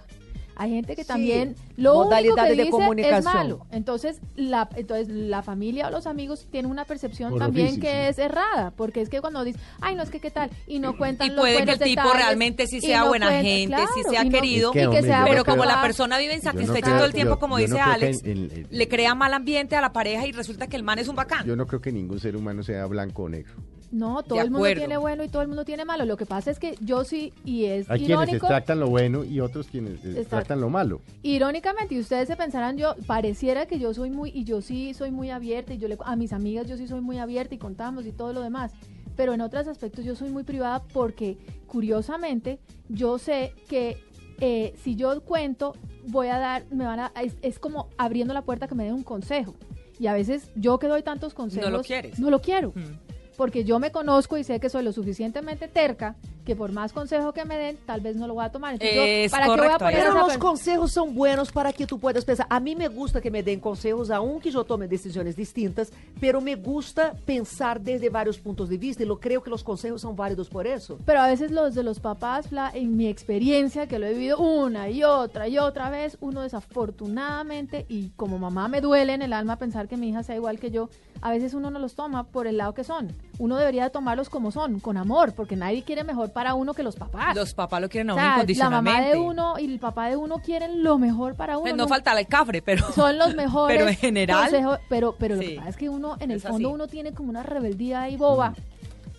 Hay 0.55 0.69
gente 0.71 0.95
que 0.95 1.03
Sí, 1.03 1.07
también 1.07 1.55
lo 1.77 1.99
único 2.07 2.35
que 2.35 2.41
de 2.43 2.63
dice 2.63 3.17
es 3.17 3.23
malo. 3.23 3.65
Entonces 3.71 4.19
la, 4.35 4.69
entonces 4.75 5.07
la 5.09 5.41
familia 5.41 5.87
o 5.87 5.91
los 5.91 6.05
amigos 6.07 6.45
tienen 6.51 6.69
una 6.69 6.85
percepción 6.85 7.31
Por 7.31 7.39
también 7.39 7.79
que 7.79 7.87
sí. 7.87 8.09
es 8.09 8.19
errada, 8.19 8.71
porque 8.75 9.01
es 9.01 9.09
que 9.09 9.19
cuando 9.21 9.43
dicen, 9.43 9.61
ay, 9.81 9.95
no 9.95 10.03
es 10.03 10.09
que 10.09 10.19
qué 10.19 10.29
tal, 10.31 10.49
y 10.67 10.79
no 10.79 10.95
cuentan 10.97 11.27
Y 11.27 11.29
los 11.31 11.39
puede 11.39 11.55
que 11.65 11.71
el 11.71 11.79
tipo 11.79 12.01
detalles, 12.01 12.13
realmente 12.17 12.67
sí 12.67 12.81
sea 12.81 13.01
no 13.01 13.07
buena 13.09 13.27
cuenta- 13.27 13.43
gente, 13.43 13.77
sí 13.93 14.01
claro, 14.01 14.09
sea 14.11 14.23
y 14.23 14.29
no- 14.29 14.31
querido, 14.31 14.69
y 14.69 14.73
que 14.73 14.85
hombre, 14.87 15.01
sea 15.03 15.25
pero 15.27 15.43
como 15.45 15.63
creo- 15.63 15.75
la 15.75 15.81
persona 15.81 16.17
vive 16.17 16.33
no 16.33 16.37
insatisfecha 16.37 16.95
todo 16.97 17.05
el 17.05 17.13
tiempo, 17.13 17.35
yo- 17.35 17.39
como 17.39 17.57
yo 17.59 17.65
dice 17.65 17.75
que 17.75 17.81
Alex, 17.81 18.23
en- 18.23 18.37
en- 18.51 18.67
le 18.69 18.87
crea 18.87 19.15
mal 19.15 19.33
ambiente 19.33 19.75
a 19.75 19.81
la 19.81 19.91
pareja 19.93 20.25
y 20.27 20.31
resulta 20.33 20.67
que 20.67 20.75
el 20.75 20.83
man 20.83 20.99
es 20.99 21.07
un 21.07 21.15
bacán. 21.15 21.45
Yo 21.45 21.55
no 21.55 21.65
creo 21.65 21.81
que 21.81 21.91
ningún 21.91 22.19
ser 22.19 22.35
humano 22.35 22.61
sea 22.63 22.85
blanco 22.85 23.23
o 23.23 23.29
negro. 23.29 23.53
No, 23.93 24.23
todo 24.23 24.39
De 24.39 24.45
el 24.45 24.49
mundo 24.49 24.65
acuerdo. 24.65 24.81
tiene 24.81 24.97
bueno 24.97 25.23
y 25.23 25.29
todo 25.29 25.43
el 25.43 25.47
mundo 25.47 25.65
tiene 25.65 25.85
malo. 25.85 26.03
Lo 26.05 26.17
que 26.17 26.25
pasa 26.25 26.49
es 26.49 26.57
que 26.57 26.75
yo 26.81 27.03
sí, 27.03 27.31
y 27.45 27.65
es 27.65 27.87
Hay 27.91 28.03
quienes 28.03 28.27
extractan 28.33 28.79
lo 28.79 28.89
bueno 28.89 29.23
y 29.23 29.39
otros 29.39 29.67
quienes 29.67 29.93
Exacto. 29.99 30.19
extractan 30.19 30.61
lo 30.61 30.69
malo. 30.69 30.99
Irónicamente, 31.21 31.93
y 31.93 31.99
ustedes 31.99 32.27
se 32.27 32.35
pensarán, 32.35 32.75
yo 32.77 32.95
pareciera 33.05 33.67
que 33.67 33.77
yo 33.77 33.93
soy 33.93 34.09
muy, 34.09 34.31
y 34.33 34.45
yo 34.45 34.61
sí 34.61 34.95
soy 34.95 35.11
muy 35.11 35.29
abierta, 35.29 35.75
y 35.75 35.77
yo 35.77 35.87
le, 35.87 35.97
a 36.03 36.15
mis 36.15 36.33
amigas 36.33 36.67
yo 36.67 36.75
sí 36.75 36.87
soy 36.87 37.01
muy 37.01 37.19
abierta 37.19 37.53
y 37.53 37.59
contamos 37.59 38.05
y 38.07 38.11
todo 38.11 38.33
lo 38.33 38.41
demás, 38.41 38.71
pero 39.15 39.33
en 39.33 39.41
otros 39.41 39.67
aspectos 39.67 40.03
yo 40.03 40.15
soy 40.15 40.31
muy 40.31 40.43
privada 40.43 40.81
porque, 40.91 41.37
curiosamente, 41.67 42.59
yo 42.89 43.19
sé 43.19 43.53
que 43.69 43.97
eh, 44.39 44.73
si 44.81 44.95
yo 44.95 45.21
cuento, 45.21 45.73
voy 46.07 46.27
a 46.29 46.39
dar, 46.39 46.65
me 46.71 46.85
van 46.85 46.99
a, 46.99 47.11
es, 47.21 47.35
es 47.43 47.59
como 47.59 47.89
abriendo 47.97 48.33
la 48.33 48.41
puerta 48.41 48.67
que 48.67 48.73
me 48.73 48.85
den 48.85 48.93
un 48.95 49.03
consejo. 49.03 49.53
Y 49.99 50.07
a 50.07 50.13
veces 50.13 50.49
yo 50.55 50.79
que 50.79 50.87
doy 50.87 51.03
tantos 51.03 51.35
consejos, 51.35 51.71
lo 51.71 51.83
quieres. 51.83 52.17
No 52.17 52.31
lo 52.31 52.41
quiero 52.41 52.69
Mm. 52.75 53.12
Porque 53.37 53.63
yo 53.63 53.79
me 53.79 53.91
conozco 53.91 54.37
y 54.37 54.43
sé 54.43 54.59
que 54.59 54.69
soy 54.69 54.83
lo 54.83 54.91
suficientemente 54.91 55.67
terca 55.67 56.15
que 56.43 56.55
por 56.55 56.71
más 56.71 56.91
consejo 56.91 57.33
que 57.33 57.45
me 57.45 57.57
den, 57.57 57.77
tal 57.85 58.01
vez 58.01 58.15
no 58.15 58.27
lo 58.27 58.35
voy 58.35 58.45
a 58.45 58.49
tomar. 58.49 58.73
Entonces, 58.73 58.95
yo, 58.95 59.03
Es 59.03 59.31
¿para 59.31 59.45
qué 59.45 59.49
voy 59.49 59.57
a 59.57 59.77
correcto, 59.77 59.85
poner 59.85 59.99
Pero 59.99 60.27
los 60.27 60.37
consejos 60.37 60.91
são 60.91 61.13
buenos 61.13 61.51
para 61.51 61.71
que 61.71 61.87
tu 61.87 61.99
puedas 61.99 62.25
pensar. 62.25 62.45
A 62.49 62.59
mim 62.59 62.77
me 62.77 62.87
gusta 62.87 63.21
que 63.21 63.31
me 63.31 63.41
den 63.41 63.59
consejos, 63.59 64.11
aun 64.11 64.39
que 64.39 64.49
eu 64.49 64.63
tome 64.63 64.87
decisões 64.87 65.35
distintas, 65.35 65.91
pero 66.19 66.41
me 66.41 66.55
gusta 66.55 67.13
pensar 67.25 67.79
desde 67.79 68.09
vários 68.09 68.37
pontos 68.37 68.69
de 68.69 68.77
vista 68.77 69.03
e 69.03 69.07
eu 69.07 69.17
creio 69.17 69.41
que 69.41 69.49
os 69.49 69.63
consejos 69.63 70.01
são 70.01 70.13
válidos 70.13 70.49
por 70.49 70.65
isso. 70.65 70.99
Pero 71.05 71.21
a 71.21 71.27
veces 71.27 71.51
los 71.51 71.73
de 71.73 71.83
los 71.83 71.99
papás, 71.99 72.49
en 72.73 72.95
mi 72.95 73.07
experiencia, 73.07 73.87
que 73.87 73.97
lo 73.99 74.05
he 74.05 74.13
vivido 74.13 74.39
una 74.39 74.89
y 74.89 75.03
otra 75.03 75.47
y 75.47 75.57
otra 75.57 75.89
vez, 75.89 76.17
uno 76.19 76.41
desafortunadamente, 76.41 77.85
y 77.87 78.09
como 78.15 78.37
mamá 78.37 78.67
me 78.67 78.81
duele 78.81 79.13
en 79.13 79.21
el 79.21 79.33
alma 79.33 79.57
pensar 79.57 79.87
que 79.87 79.97
mi 79.97 80.09
hija 80.09 80.23
sea 80.23 80.35
igual 80.35 80.59
que 80.59 80.71
yo, 80.71 80.89
a 81.21 81.31
veces 81.31 81.53
uno 81.53 81.69
no 81.71 81.79
los 81.79 81.95
toma 81.95 82.25
por 82.25 82.47
el 82.47 82.57
lado 82.57 82.73
que 82.73 82.83
son. 82.83 83.13
Uno 83.39 83.57
debería 83.57 83.89
tomarlos 83.89 84.29
como 84.29 84.51
son, 84.51 84.79
con 84.79 84.95
amor, 84.95 85.33
porque 85.33 85.55
nadie 85.55 85.83
quiere 85.83 86.03
mejor 86.03 86.31
para 86.31 86.53
uno 86.53 86.73
que 86.75 86.83
los 86.83 86.95
papás. 86.95 87.35
Los 87.35 87.53
papás 87.55 87.81
lo 87.81 87.89
quieren 87.89 88.11
a 88.11 88.13
O 88.13 88.15
uno 88.15 88.21
sea, 88.21 88.29
la 88.29 88.35
incondicionalmente. 88.37 88.99
mamá 88.99 89.09
de 89.11 89.17
uno 89.19 89.53
y 89.59 89.65
el 89.73 89.79
papá 89.79 90.07
de 90.09 90.15
uno 90.17 90.37
quieren 90.39 90.83
lo 90.83 90.99
mejor 90.99 91.35
para 91.35 91.57
uno. 91.57 91.63
Pues 91.63 91.75
no 91.75 91.87
falta 91.87 92.17
el 92.19 92.27
cafre, 92.27 92.61
pero 92.61 92.85
son 92.93 93.17
los 93.17 93.33
mejores. 93.35 93.75
Pero 93.77 93.89
en 93.89 93.95
general, 93.97 94.41
consejos, 94.51 94.79
pero 94.87 95.15
pero 95.17 95.35
lo 95.35 95.41
que 95.41 95.55
pasa 95.55 95.69
es 95.69 95.77
que 95.77 95.89
uno, 95.89 96.15
en 96.19 96.29
el 96.31 96.41
fondo, 96.41 96.57
así. 96.69 96.75
uno 96.75 96.87
tiene 96.87 97.13
como 97.13 97.29
una 97.31 97.41
rebeldía 97.41 98.03
ahí 98.03 98.17
boba, 98.17 98.53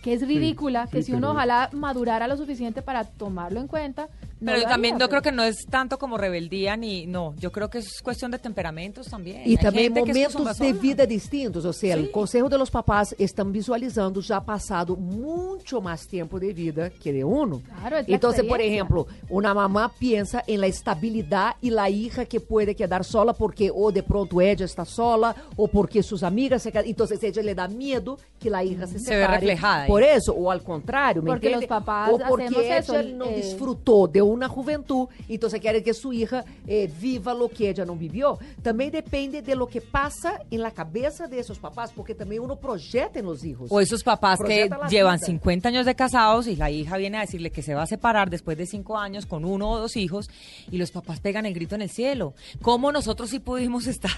que 0.03 0.14
es 0.14 0.27
ridícula, 0.27 0.87
que 0.87 0.98
sí, 0.98 1.07
si 1.07 1.12
uno 1.12 1.29
pero- 1.29 1.33
ojalá 1.33 1.68
madurara 1.72 2.29
lo 2.29 2.37
suficiente 2.37 2.83
para 2.83 3.03
tomarlo 3.05 3.59
en 3.61 3.66
cuenta. 3.66 4.09
No 4.40 4.53
pero 4.53 4.62
lo 4.62 4.68
también 4.68 4.99
no 4.99 5.09
creo 5.09 5.23
que 5.23 5.33
no 5.33 5.42
es 5.42 5.57
tanto 5.70 5.99
como 5.99 6.18
rebeldía 6.18 6.77
ni 6.77 7.07
no, 7.07 7.35
yo 7.38 7.51
creo 7.53 7.70
que 7.70 7.79
es 7.79 8.01
cuestión 8.03 8.31
de 8.31 8.38
temperamentos 8.38 9.07
también. 9.09 9.42
E 9.44 9.51
Hay 9.51 9.57
também 9.57 9.85
gente 9.85 10.03
que 10.03 10.11
es 10.23 10.35
momentos 10.35 10.59
de 10.59 10.73
vida 10.73 11.07
distintos, 11.07 11.64
ou 11.64 11.73
seja, 11.73 11.97
Sim. 11.97 12.05
o 12.05 12.11
conselho 12.11 12.49
de 12.49 12.59
los 12.59 12.70
papás 12.70 13.14
estão 13.18 13.51
visualizando 13.51 14.20
já 14.20 14.40
passado 14.40 14.97
muito 14.97 15.81
mais 15.81 16.07
tempo 16.07 16.38
de 16.38 16.53
vida 16.53 16.90
que 16.90 17.12
de 17.12 17.25
uno. 17.25 17.62
Claro, 17.81 17.97
es 17.97 18.09
la 18.09 18.14
Então, 18.16 18.33
por 18.47 18.61
exemplo, 18.61 19.07
uma 19.31 19.55
mamá 19.55 19.88
pensa 19.88 20.42
em 20.47 20.57
la 20.57 20.66
estabilidade 20.66 21.57
e 21.62 21.70
la 21.70 21.88
hija 21.88 22.25
que 22.25 22.40
pode 22.40 22.75
quedar 22.75 23.05
sola 23.05 23.33
porque 23.35 23.70
ou 23.70 23.90
de 23.90 24.03
pronto 24.03 24.40
ella 24.40 24.64
está 24.64 24.85
sola 24.85 25.35
ou 25.57 25.68
porque 25.68 26.03
sus 26.03 26.23
amigas 26.23 26.62
se 26.62 26.70
quedan. 26.70 26.88
Então, 26.88 27.07
ella 27.23 27.42
le 27.42 27.55
dá 27.55 27.68
medo 27.68 28.18
que 28.38 28.51
la 28.51 28.62
hija 28.64 28.87
se 28.87 28.99
Se 28.99 29.11
ve 29.14 29.23
separe. 29.23 29.38
reflejada 29.38 29.83
ahí. 29.83 29.87
Por 29.88 30.03
eso, 30.03 30.35
ou 30.35 30.51
ao 30.51 30.61
contrário, 30.61 31.23
¿me 31.23 31.31
Porque 31.31 31.49
los 31.51 31.64
papás 31.66 32.11
ou 32.11 32.18
porque 32.18 32.55
ella 32.55 32.79
eso, 32.79 33.03
não 33.03 33.31
eh, 33.31 33.35
desfrutou 33.37 34.07
de 34.07 34.20
uma 34.35 34.49
juventude, 34.49 35.09
então 35.29 35.49
você 35.49 35.59
quer 35.59 35.81
que 35.83 35.92
sua 35.94 36.14
hija 36.14 36.44
eh, 36.66 36.87
viva 36.87 37.33
lo 37.33 37.49
que 37.49 37.64
ella 37.64 37.85
não 37.85 37.97
viveu. 37.97 38.38
Também 38.62 38.90
depende 38.90 39.40
de 39.40 39.55
lo 39.55 39.66
que 39.66 39.81
passa 39.81 40.40
em 40.51 40.59
la 40.59 40.70
cabeça 40.70 41.27
de 41.29 41.38
esos 41.38 41.59
papás, 41.59 41.92
porque 41.92 42.14
também 42.14 42.38
uno 42.40 42.57
projeta 42.57 43.18
en 43.18 43.25
los 43.27 43.44
hijos. 43.44 43.70
O 43.70 43.81
esos 43.81 44.03
papás 44.03 44.38
que 44.38 44.44
Projeta 44.44 44.79
la 44.79 44.88
llevan 44.88 45.16
vida. 45.16 45.27
50 45.27 45.68
años 45.68 45.87
de 45.87 45.94
casados 45.94 46.47
y 46.47 46.57
la 46.57 46.70
hija 46.70 46.97
viene 46.97 47.18
a 47.18 47.20
decirle 47.20 47.51
que 47.51 47.62
se 47.62 47.75
va 47.75 47.83
a 47.83 47.87
separar 47.87 48.31
después 48.31 48.57
de 48.59 48.66
5 48.66 48.97
años 48.99 49.27
con 49.27 49.44
uno 49.44 49.70
o 49.70 49.79
dos 49.79 49.97
hijos 49.97 50.29
y 50.70 50.77
los 50.79 50.90
papás 50.90 51.20
pegan 51.20 51.47
el 51.47 51.55
grito 51.55 51.75
en 51.75 51.83
el 51.83 51.90
cielo. 51.90 52.35
¿Cómo 52.62 52.90
nosotros 52.92 53.31
sí 53.31 53.38
pudimos 53.38 53.87
estar 53.94 54.11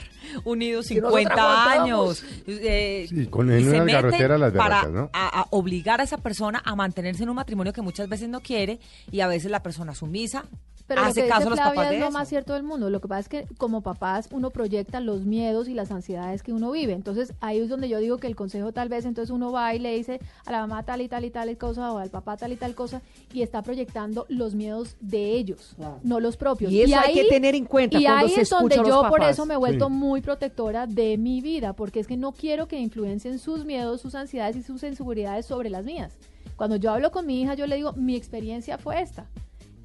unidos 0.44 0.86
Si 0.86 0.94
nosotros 0.96 1.20
50 1.20 1.42
aguantamos. 1.42 2.22
años? 2.22 2.24
Eh, 2.46 3.06
Sí, 3.08 3.26
con- 3.26 3.50
y 3.50 3.54
en 3.54 3.60
se 3.64 3.68
una 3.70 3.84
meten 3.84 4.02
garrotera 4.02 4.38
las 4.38 4.52
para 4.52 4.88
¿no? 4.88 5.10
a, 5.12 5.40
a 5.42 5.46
obligar 5.50 6.00
a 6.00 6.04
esa 6.04 6.18
persona 6.18 6.62
a 6.64 6.74
mantenerse 6.74 7.22
en 7.22 7.28
un 7.30 7.36
matrimonio 7.36 7.72
que 7.72 7.82
muchas 7.82 8.08
veces 8.08 8.28
no 8.28 8.40
quiere 8.40 8.78
y 9.10 9.20
a 9.20 9.26
veces 9.28 9.50
la 9.50 9.62
persona 9.62 9.94
sumisa 9.96 10.44
Pero 10.86 11.00
lo 11.02 11.08
hace 11.08 11.22
que 11.22 11.28
caso 11.28 11.50
dice 11.50 11.62
los 11.74 11.90
es 11.92 12.00
lo 12.00 12.10
más 12.12 12.28
cierto 12.28 12.54
del 12.54 12.62
mundo. 12.62 12.90
Lo 12.90 13.00
que 13.00 13.08
pasa 13.08 13.20
es 13.20 13.28
que 13.28 13.46
como 13.58 13.80
papás 13.80 14.28
uno 14.30 14.50
proyecta 14.50 15.00
los 15.00 15.24
miedos 15.24 15.68
y 15.68 15.74
las 15.74 15.90
ansiedades 15.90 16.44
que 16.44 16.52
uno 16.52 16.70
vive. 16.70 16.92
Entonces 16.92 17.32
ahí 17.40 17.58
es 17.58 17.68
donde 17.68 17.88
yo 17.88 17.98
digo 17.98 18.18
que 18.18 18.28
el 18.28 18.36
consejo 18.36 18.70
tal 18.72 18.88
vez 18.88 19.04
entonces 19.04 19.30
uno 19.30 19.50
va 19.50 19.74
y 19.74 19.80
le 19.80 19.96
dice 19.96 20.20
a 20.44 20.52
la 20.52 20.60
mamá 20.60 20.84
tal 20.84 21.00
y 21.00 21.08
tal 21.08 21.24
y 21.24 21.30
tal 21.30 21.56
cosa 21.58 21.92
o 21.92 21.98
al 21.98 22.10
papá 22.10 22.36
tal 22.36 22.52
y 22.52 22.56
tal 22.56 22.76
cosa 22.76 23.02
y 23.32 23.42
está 23.42 23.62
proyectando 23.62 24.26
los 24.28 24.54
miedos 24.54 24.96
de 25.00 25.32
ellos, 25.32 25.74
no 26.04 26.20
los 26.20 26.36
propios. 26.36 26.70
Y 26.70 26.82
eso 26.82 26.98
hay 26.98 27.14
que 27.14 27.24
tener 27.24 27.56
en 27.56 27.64
cuenta 27.64 27.98
y 27.98 28.04
cuando 28.04 28.26
ahí 28.26 28.30
se 28.32 28.42
es 28.42 28.50
donde 28.50 28.76
escucha 28.76 28.88
a 28.88 28.94
los 28.94 29.04
yo 29.04 29.10
por 29.10 29.22
eso 29.24 29.44
me 29.44 29.54
he 29.54 29.56
vuelto 29.56 29.86
Sí. 29.86 29.92
muy 29.92 30.20
protectora 30.20 30.86
de 30.86 31.18
mi 31.18 31.40
vida, 31.40 31.72
porque 31.72 31.98
es 31.98 32.06
que 32.06 32.16
no 32.16 32.30
quiero 32.30 32.68
que 32.68 32.78
influencien 32.78 33.40
sus 33.40 33.64
miedos, 33.64 34.00
sus 34.00 34.14
ansiedades 34.14 34.54
y 34.54 34.62
sus 34.62 34.84
inseguridades 34.84 35.46
sobre 35.46 35.68
las 35.68 35.84
mías. 35.84 36.16
Cuando 36.54 36.76
yo 36.76 36.92
hablo 36.92 37.10
con 37.10 37.26
mi 37.26 37.42
hija, 37.42 37.54
yo 37.54 37.66
le 37.66 37.74
digo, 37.76 37.92
mi 37.94 38.14
experiencia 38.14 38.78
fue 38.78 39.00
esta. 39.02 39.26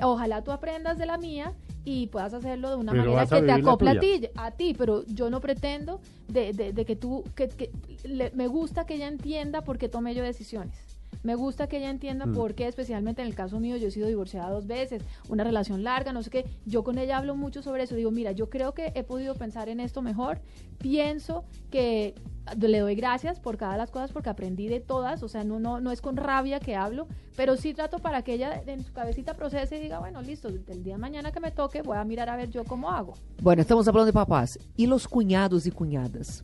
Ojalá 0.02 0.44
tú 0.44 0.52
aprendas 0.52 0.98
de 0.98 1.06
la 1.06 1.18
mía 1.18 1.54
y 1.86 2.08
puedas 2.08 2.34
hacerlo 2.34 2.70
de 2.70 2.76
una 2.76 2.92
Pero 2.92 3.06
manera 3.06 3.24
que 3.24 3.30
te 3.30 3.42
vivir 3.42 3.64
la 3.64 3.72
acople 3.72 3.90
a 3.90 4.00
ti, 4.00 4.28
a 4.36 4.52
ti, 4.52 4.76
pero 4.78 5.04
yo 5.08 5.30
no 5.30 5.42
pretendo 5.42 6.00
de, 6.28 6.54
de- 6.54 6.74
de 6.74 6.86
que 6.86 6.96
tú, 6.96 7.24
que, 7.36 7.48
que 7.50 7.72
le- 8.04 8.32
me 8.32 8.48
gusta 8.48 8.86
que 8.86 8.96
ella 8.96 9.08
entienda 9.08 9.62
por 9.64 9.78
qué 9.78 9.90
tomé 9.90 10.14
yo 10.16 10.24
decisiones. 10.24 10.76
Me 11.24 11.36
gusta 11.36 11.68
que 11.68 11.78
ella 11.78 11.90
entienda 11.92 12.26
Mm. 12.26 12.34
por 12.34 12.56
qué, 12.56 12.68
especialmente 12.68 13.22
en 13.22 13.28
el 13.28 13.36
caso 13.36 13.60
mío, 13.60 13.78
yo 13.78 13.90
he 13.90 13.92
sido 13.92 14.08
divorciada 14.08 14.50
dos 14.50 14.66
veces, 14.66 15.04
una 15.30 15.44
relación 15.44 15.84
larga, 15.84 16.14
no 16.14 16.24
sé 16.24 16.30
qué. 16.32 16.46
Yo 16.66 16.84
con 16.84 16.98
ella 16.98 17.18
hablo 17.18 17.36
mucho 17.36 17.62
sobre 17.62 17.84
eso. 17.84 17.96
Digo, 17.96 18.10
mira, 18.12 18.32
yo 18.32 18.50
creo 18.50 18.74
que 18.74 18.92
he 18.96 19.04
podido 19.04 19.36
pensar 19.36 19.70
en 19.70 19.80
esto 19.80 20.02
mejor. 20.02 20.40
Pienso 20.80 21.44
que 21.70 22.16
le 22.60 22.80
doy 22.80 22.96
gracias 22.96 23.40
por 23.40 23.58
cada 23.58 23.74
de 23.74 23.78
las 23.80 23.92
cosas 23.92 24.12
porque 24.12 24.30
aprendí 24.30 24.68
de 24.68 24.80
todas. 24.80 25.24
O 25.24 25.28
sea, 25.30 25.44
no, 25.44 25.60
no, 25.60 25.80
no 25.80 25.92
es 25.92 26.02
con 26.02 26.18
rabia 26.18 26.60
que 26.60 26.76
hablo, 26.76 27.08
pero 27.36 27.56
sí 27.58 27.74
trato 27.74 28.00
para 28.00 28.24
que 28.24 28.34
ella 28.34 28.62
en 28.66 28.84
su 28.84 28.92
cabecita 28.94 29.34
procese 29.36 29.78
y 29.78 29.82
diga, 29.82 30.00
bueno, 30.00 30.22
listo, 30.22 30.48
el 30.50 30.84
día 30.84 30.96
de 30.96 31.00
mañana 31.02 31.32
que 31.32 31.40
me 31.40 31.52
toque 31.52 31.82
voy 31.82 31.98
a 31.98 32.04
mirar 32.04 32.30
a 32.30 32.36
ver 32.36 32.50
yo 32.50 32.64
cómo 32.66 32.92
hago. 32.92 33.14
Bueno, 33.42 33.62
estamos 33.62 33.86
falando 33.86 34.06
de 34.06 34.14
papás. 34.14 34.58
E 34.78 34.88
los 34.88 35.08
cunhados 35.08 35.66
e 35.66 35.72
cunhadas? 35.72 36.44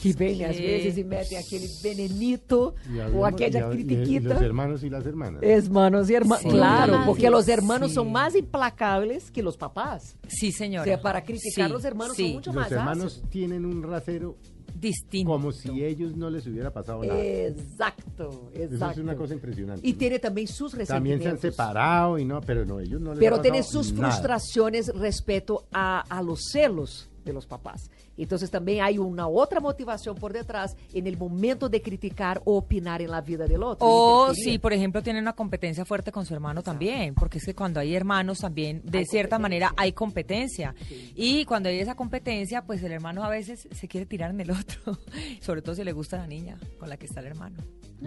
Que 0.00 0.12
vêm 0.12 0.38
que- 0.38 0.44
às 0.44 0.56
vezes 0.58 0.98
e 0.98 1.04
metem 1.04 1.38
aquele 1.38 1.68
venenito 1.84 2.74
Y 2.90 2.98
ou 3.14 3.24
aquela 3.24 3.60
y- 3.60 3.62
y- 3.78 3.80
y 3.80 3.84
critiquita. 3.84 4.34
los 4.34 4.42
hermanos 4.42 4.82
y 4.82 4.90
las 4.90 5.06
hermanas. 5.06 5.40
Hermanos 5.40 6.10
y 6.10 6.14
hermanas. 6.14 6.42
Sí. 6.42 6.48
Claro, 6.48 6.94
Sí. 6.94 7.02
porque 7.06 7.30
los 7.30 7.46
hermanos 7.48 7.90
Sí. 7.90 7.94
son 7.94 8.10
más 8.10 8.34
implacables 8.34 9.30
que 9.30 9.40
los 9.40 9.56
papás. 9.56 10.16
Sí, 10.26 10.48
O 10.48 10.52
señora. 10.52 10.84
sea, 10.84 11.00
para 11.00 11.22
criticar 11.22 11.66
Sí, 11.68 11.72
los 11.72 11.84
hermanos 11.84 12.16
sí, 12.16 12.24
son 12.24 12.32
mucho 12.34 12.52
los 12.52 12.72
hermanos 12.72 13.12
ácidos. 13.14 13.30
tienen 13.30 13.64
un 13.64 13.84
rasero 13.84 14.36
distinto. 14.74 15.30
como 15.32 15.52
si 15.52 15.84
ellos 15.84 16.16
no 16.16 16.30
les 16.30 16.46
hubiera 16.46 16.72
pasado 16.72 17.02
nada. 17.04 17.20
Exacto, 17.22 18.50
Eso 18.52 18.62
exacto. 18.74 18.92
es 19.00 19.04
una 19.04 19.16
cosa 19.16 19.34
impresionante. 19.34 19.86
Y 19.86 19.94
tiene 19.94 20.18
también 20.18 20.48
sus 20.48 20.72
También 20.72 21.20
se 21.20 21.28
han 21.28 21.34
resentimientos. 21.34 21.40
separado 21.40 22.18
y 22.18 22.24
no, 22.24 22.40
pero 22.40 22.64
no, 22.64 22.80
ellos 22.80 23.00
no 23.00 23.10
les 23.12 23.18
Pero 23.20 23.40
tiene 23.40 23.62
sus 23.62 23.92
nada. 23.92 24.10
frustraciones 24.12 24.88
respecto 24.94 25.66
a, 25.72 26.00
a 26.00 26.22
los 26.22 26.40
celos 26.50 27.08
de 27.24 27.32
los 27.32 27.46
papás. 27.46 27.90
Entonces 28.16 28.50
también 28.50 28.82
hay 28.82 28.98
una 28.98 29.28
otra 29.28 29.60
motivación 29.60 30.16
por 30.16 30.32
detrás 30.32 30.76
en 30.92 31.06
el 31.06 31.16
momento 31.16 31.68
de 31.68 31.82
criticar 31.82 32.42
o 32.44 32.56
opinar 32.56 33.02
en 33.02 33.10
la 33.10 33.20
vida 33.20 33.46
del 33.46 33.62
otro. 33.62 33.86
O 33.86 34.34
si, 34.34 34.58
por 34.58 34.72
ejemplo, 34.72 35.02
tiene 35.02 35.20
una 35.20 35.32
competencia 35.32 35.84
fuerte 35.84 36.12
con 36.12 36.26
su 36.26 36.34
hermano 36.34 36.62
también, 36.62 37.14
porque 37.14 37.38
es 37.38 37.44
que 37.44 37.54
cuando 37.54 37.80
hay 37.80 37.94
hermanos 37.94 38.38
también, 38.38 38.82
de 38.84 38.98
Hay 38.98 39.06
cierta 39.06 39.38
manera, 39.38 39.72
hay 39.76 39.92
competencia. 39.92 40.74
Y 41.14 41.44
cuando 41.44 41.68
hay 41.68 41.78
esa 41.78 41.94
competencia, 41.94 42.64
pues 42.64 42.82
el 42.82 42.92
hermano 42.92 43.24
a 43.24 43.28
veces 43.28 43.68
se 43.70 43.88
quiere 43.88 44.06
tirar 44.06 44.30
en 44.30 44.40
el 44.40 44.50
otro, 44.50 44.98
sobre 45.40 45.62
todo 45.62 45.74
si 45.74 45.84
le 45.84 45.92
gusta 45.92 46.18
la 46.18 46.26
niña 46.26 46.58
con 46.78 46.88
la 46.88 46.96
que 46.96 47.06
está 47.06 47.20
el 47.20 47.26
hermano. 47.26 47.56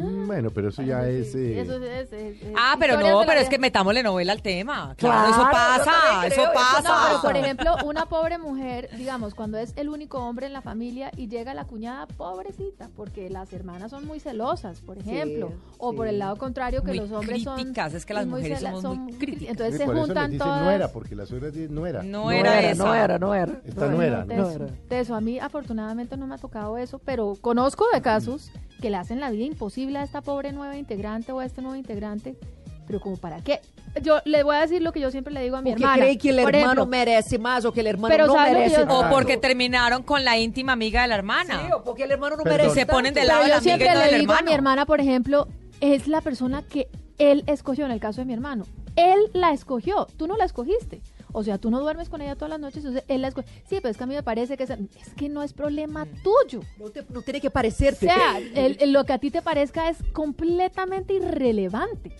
Mm, 0.03 0.27
Bueno, 0.27 0.49
pero 0.51 0.69
eso 0.69 0.81
ya 0.81 1.08
es... 1.08 1.34
eh, 1.36 1.62
Eso 1.62 1.75
es- 1.77 2.12
es- 2.12 2.41
es- 2.41 2.53
Ah, 2.58 2.75
pero 2.79 2.93
historias 2.95 3.13
no, 3.13 3.19
de 3.19 3.25
la 3.25 3.29
pero 3.31 3.39
es 3.39 3.45
vida. 3.45 3.49
que 3.49 3.60
metámosle 3.60 4.03
novela 4.03 4.34
al 4.34 4.41
tema. 4.41 4.93
Claro, 4.97 5.27
Claro, 5.27 5.29
eso 5.31 5.51
pasa, 5.51 6.27
eso 6.27 6.41
pasa. 6.53 6.81
No, 6.89 6.95
pero 7.08 7.21
por 7.21 7.38
ejemplo, 7.38 7.75
una 7.86 8.05
pobre 8.08 8.38
mujer, 8.38 8.89
digamos, 8.97 9.34
cuando 9.36 9.58
es 9.58 9.73
el 9.77 9.89
único 9.89 10.19
hombre 10.19 10.47
en 10.47 10.53
la 10.53 10.62
familia 10.62 11.12
y 11.15 11.27
llega 11.27 11.53
la 11.53 11.65
cuñada, 11.65 12.08
pobrecita, 12.08 12.89
porque 12.95 13.29
las 13.29 13.53
hermanas 13.53 13.91
son 13.91 14.05
muy 14.05 14.19
celosas, 14.19 14.81
por 14.81 14.97
ejemplo. 14.97 15.51
o 15.77 15.93
por 15.93 16.08
sí. 16.08 16.13
el 16.13 16.19
lado 16.19 16.36
contrario, 16.38 16.81
que 16.81 16.88
Muy 16.89 16.97
los 16.99 17.12
hombres 17.12 17.43
son. 17.43 17.55
críticas, 17.55 17.93
es 17.93 18.05
que 18.05 18.13
las 18.13 18.25
mujeres 18.25 18.60
cela- 18.62 18.67
somos 18.69 18.81
son 18.81 18.97
muy 18.99 19.13
cri- 19.13 19.17
críticas. 19.19 19.49
Entonces 19.51 19.77
se 19.77 19.86
por 19.86 19.93
eso 19.95 20.01
les 20.01 20.05
juntan 20.08 20.31
dicen 20.31 20.47
todas. 20.47 20.63
nuera, 20.63 20.88
porque 20.91 21.15
la 21.15 21.25
suegra 21.25 21.49
es 21.49 21.69
nuera. 21.69 22.01
No 22.03 22.23
No 22.25 22.31
era 22.31 22.60
era, 22.60 22.71
esa. 22.71 22.84
no 22.84 22.93
era, 22.95 23.19
no 23.19 23.34
era. 23.36 23.53
Esta 23.65 23.86
No 23.86 23.91
no 23.91 24.01
era. 24.01 24.15
era. 24.17 24.25
de, 24.25 24.36
No 24.36 24.49
eso, 24.49 24.63
era. 24.63 24.73
de 24.89 24.99
eso, 24.99 25.15
a 25.15 25.21
mí 25.21 25.39
afortunadamente 25.39 26.17
no 26.17 26.27
me 26.27 26.36
ha 26.36 26.38
tocado 26.38 26.77
eso, 26.77 26.99
pero 26.99 27.36
conozco 27.41 27.86
de 27.93 28.01
casos 28.01 28.51
que 28.81 28.89
le 28.89 28.97
hacen 28.97 29.19
la 29.19 29.29
vida 29.31 29.45
imposible 29.45 29.99
a 29.99 30.03
esta 30.03 30.21
pobre 30.21 30.51
nueva 30.51 30.77
integrante 30.77 31.31
o 31.31 31.39
a 31.39 31.45
este 31.45 31.61
nuevo 31.61 31.75
integrante, 31.75 32.35
pero 32.88 32.99
como 32.99 33.17
para 33.17 33.41
qué. 33.41 33.61
Yo 34.03 34.19
le 34.25 34.43
voy 34.43 34.57
a 34.57 34.61
decir 34.61 34.81
lo 34.81 34.91
que 34.91 34.99
yo 34.99 35.09
siempre 35.09 35.33
le 35.33 35.41
digo 35.41 35.55
a 35.55 35.61
mi 35.61 35.69
Porque 35.71 35.83
hermana. 35.83 36.03
cree 36.03 36.17
que 36.17 36.29
el 36.31 36.35
Por 36.41 36.49
hermano 36.53 36.63
ejemplo, 36.81 36.85
merece 36.85 37.39
más 37.39 37.63
o 37.63 37.71
que 37.71 37.79
el 37.79 37.88
hermano 37.88 38.11
Pero 38.13 38.27
no 38.27 38.33
¿sabe 38.33 38.49
lo 38.49 38.53
que 38.55 38.59
merece 38.63 38.85
yo- 38.85 38.99
O 38.99 39.09
porque 39.09 39.38
terminaron 39.38 40.03
con 40.03 40.25
la 40.25 40.38
íntima 40.38 40.73
amiga 40.73 41.03
de 41.03 41.07
la 41.07 41.15
hermana. 41.15 41.61
Sí, 41.65 41.71
o 41.73 41.81
porque 41.83 42.03
el 42.03 42.11
hermano 42.11 42.35
no 42.35 42.43
Perdón. 42.43 42.57
merece 42.59 42.79
Se 42.81 42.85
ponen 42.85 43.13
del 43.13 43.27
lado 43.27 43.39
Pero 43.39 43.45
de 43.45 43.49
la 43.51 43.55
yo 43.57 43.63
siempre 43.63 43.88
amiga 43.89 43.93
y 43.93 44.03
no 44.03 44.05
le 44.05 44.11
del 44.11 44.19
digo 44.21 44.33
a 44.33 44.35
mi 44.35 44.39
hermano. 44.41 44.55
hermana, 44.55 44.85
por 44.85 44.99
ejemplo, 44.99 45.47
es 45.79 46.07
la 46.09 46.19
persona 46.21 46.61
que 46.63 46.89
él 47.17 47.43
escogió 47.47 47.85
en 47.85 47.91
el 47.91 48.01
caso 48.01 48.19
de 48.21 48.25
mi 48.25 48.33
hermano. 48.33 48.65
Él 48.97 49.19
la 49.33 49.53
escogió, 49.53 50.07
tú 50.17 50.27
no 50.27 50.35
la 50.35 50.43
escogiste. 50.45 51.01
O 51.36 51.43
sea, 51.43 51.58
tú 51.58 51.69
no 51.69 51.80
duermes 51.82 52.08
con 52.10 52.21
ella 52.21 52.36
todas 52.36 52.50
las 52.50 52.60
noches, 52.60 52.78
entonces 52.78 53.04
él 53.08 53.21
la. 53.21 53.32
Sí, 53.32 53.78
pero 53.82 53.89
es 53.89 53.98
que 53.98 54.04
a 54.04 54.08
mí 54.08 54.15
me 54.15 54.24
parece 54.24 54.56
que 54.58 54.63
es, 54.63 54.69
es 54.69 55.13
que 55.17 55.28
no 55.30 55.43
es 55.43 55.52
problema 55.54 56.06
tuyo. 56.24 56.62
No, 56.80 56.89
te- 56.89 57.06
no 57.10 57.21
tiene 57.21 57.41
que 57.41 57.50
O 57.50 57.52
parecerte. 57.52 58.06
sea, 58.08 58.38
el- 58.38 58.78
el- 58.80 58.93
lo 58.93 59.04
que 59.04 59.13
a 59.13 59.19
ti 59.19 59.32
te 59.32 59.41
parezca 59.41 59.89
es 59.89 59.98
completamente 60.13 61.13
irrelevante. 61.13 62.15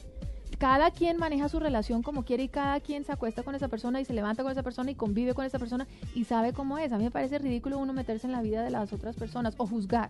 Cada 0.58 0.92
quien 0.92 1.18
maneja 1.18 1.50
su 1.50 1.60
relación 1.60 2.02
como 2.02 2.24
quiere 2.24 2.44
y 2.44 2.48
cada 2.50 2.80
quien 2.80 3.04
se 3.04 3.12
acuesta 3.12 3.44
con 3.44 3.56
esa 3.56 3.68
persona 3.68 4.00
y 4.00 4.06
se 4.06 4.14
levanta 4.14 4.42
con 4.44 4.52
esa 4.52 4.64
persona 4.64 4.90
y 4.92 4.96
convive 4.96 5.34
con 5.34 5.46
esa 5.46 5.60
persona 5.60 5.86
y 6.14 6.24
sabe 6.26 6.54
cómo 6.54 6.78
es. 6.78 6.92
A 6.94 6.98
mí 6.98 7.04
me 7.06 7.12
parece 7.12 7.40
ridículo 7.40 7.78
uno 7.78 7.92
meterse 7.94 8.28
en 8.28 8.32
la 8.34 8.42
vida 8.42 8.64
de 8.64 8.70
las 8.70 8.92
otras 8.94 9.16
personas 9.16 9.54
o 9.58 9.68
juzgar. 9.68 10.10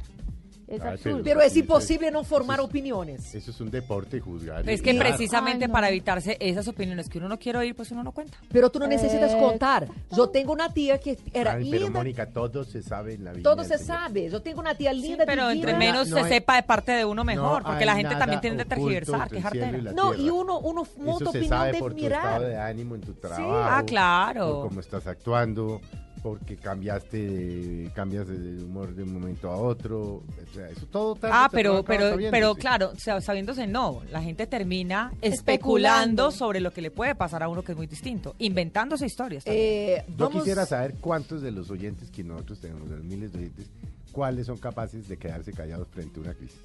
Es 0.68 0.82
Ay, 0.82 0.94
absurdo. 0.94 1.22
Pero 1.24 1.42
es 1.42 1.54
Sí, 1.54 1.60
imposible 1.60 2.08
sí. 2.08 2.14
no 2.14 2.24
formar 2.24 2.56
Eso 2.58 2.64
es- 2.64 2.70
opiniones. 2.70 3.36
Eso 3.36 3.52
es 3.52 3.60
un 3.62 3.70
deporte 3.70 4.20
juzgar. 4.20 4.68
Es 4.68 4.82
que 4.82 4.96
precisamente 4.96 5.66
Ay, 5.66 5.68
no. 5.68 5.74
para 5.74 5.90
evitarse 5.90 6.38
esas 6.40 6.68
opiniones 6.68 7.08
que 7.08 7.20
uno 7.20 7.30
no 7.30 7.38
quiere 7.38 7.60
oír, 7.60 7.76
pues 7.76 7.92
uno 7.92 8.04
no 8.04 8.12
cuenta. 8.12 8.38
Pero 8.52 8.70
tú 8.72 8.80
no 8.80 8.88
necesitas 8.88 9.34
Eh, 9.34 9.38
contar. 9.40 9.88
Yo 10.12 10.30
tengo 10.30 10.52
una 10.54 10.74
tía 10.74 10.98
que 11.00 11.20
era 11.34 11.54
Ay, 11.54 11.70
pero 11.70 11.84
linda. 11.86 12.00
Mónica, 12.00 12.26
todo 12.32 12.64
se 12.64 12.82
sabe 12.82 13.14
en 13.14 13.26
la 13.26 13.32
vida. 13.34 13.44
Todo 13.44 13.64
se 13.64 13.78
sabe. 13.78 14.30
Yo 14.30 14.42
tengo 14.42 14.60
una 14.60 14.76
tía 14.76 14.92
Sí, 14.94 15.02
linda, 15.02 15.26
pero 15.28 15.52
entre 15.52 15.74
divina. 15.74 15.78
menos 15.92 16.08
No 16.10 16.18
se 16.18 16.24
hay- 16.24 16.30
sepa 16.30 16.56
de 16.56 16.64
parte 16.64 16.92
de 16.94 17.06
uno 17.06 17.24
mejor, 17.24 17.62
No 17.62 17.70
porque 17.70 17.86
la 17.86 17.96
gente 17.96 18.16
también 18.16 18.42
tiene 18.42 18.56
que 18.58 18.64
oculto 18.64 18.76
tergiversar, 18.76 19.22
entre 19.22 19.30
que 19.30 19.36
el 19.48 19.52
cielo 19.52 19.66
y 19.68 19.70
jartera. 19.72 19.84
la 19.84 19.92
No, 19.94 20.14
y 20.16 20.30
uno, 20.32 20.60
uno 20.60 20.88
monta 20.98 21.30
opinión 21.30 21.50
sabe 21.50 21.72
de 21.74 21.80
por 21.80 21.92
tu 21.94 22.02
mirar. 22.02 22.26
estado 22.26 22.48
de 22.48 22.58
ánimo 22.58 22.96
en 22.96 23.02
tu 23.02 23.14
trabajo. 23.14 23.54
Ah, 23.56 23.84
claro. 23.86 24.54
Por 24.62 24.68
cómo 24.70 24.80
estás 24.80 25.06
actuando, 25.06 25.80
porque 26.26 26.58
cambiaste 26.58 27.18
de, 27.20 27.92
cambias 27.94 28.28
de 28.28 28.64
humor 28.64 28.96
de 28.96 29.04
un 29.04 29.14
momento 29.14 29.48
a 29.52 29.58
otro. 29.58 30.02
O 30.16 30.24
sea, 30.56 30.68
eso 30.70 30.88
todo 30.88 31.14
tarde 31.14 31.36
Ah, 31.38 31.48
pero, 31.52 31.84
pero, 31.86 32.18
pero 32.32 32.56
claro, 32.56 32.94
o 32.96 33.00
sea, 33.00 33.22
sabiéndose 33.22 33.68
no, 33.68 34.02
la 34.12 34.24
gente 34.24 34.48
termina 34.48 35.12
especulando 35.22 36.30
Especulando. 36.30 36.32
sobre 36.32 36.62
lo 36.62 36.74
que 36.74 36.82
le 36.82 36.90
puede 36.90 37.14
pasar 37.14 37.44
a 37.44 37.48
uno 37.48 37.62
que 37.62 37.74
es 37.74 37.78
muy 37.78 37.86
distinto, 37.86 38.34
inventándose 38.40 39.06
historias. 39.06 39.44
Eh, 39.46 40.04
Yo 40.08 40.14
vamos- 40.18 40.42
quisiera 40.42 40.66
saber 40.66 40.96
cuántos 41.00 41.44
de 41.44 41.52
los 41.52 41.70
oyentes 41.70 42.10
que 42.10 42.24
nosotros 42.24 42.60
tenemos, 42.60 42.90
de 42.90 42.96
los 42.96 43.06
miles 43.06 43.32
de 43.32 43.38
oyentes, 43.38 43.70
cuáles 44.12 44.48
son 44.48 44.58
capaces 44.58 45.08
de 45.08 45.18
quedarse 45.18 45.54
callados 45.54 45.88
frente 45.90 46.20
a 46.20 46.24
una 46.24 46.34
crisis. 46.34 46.60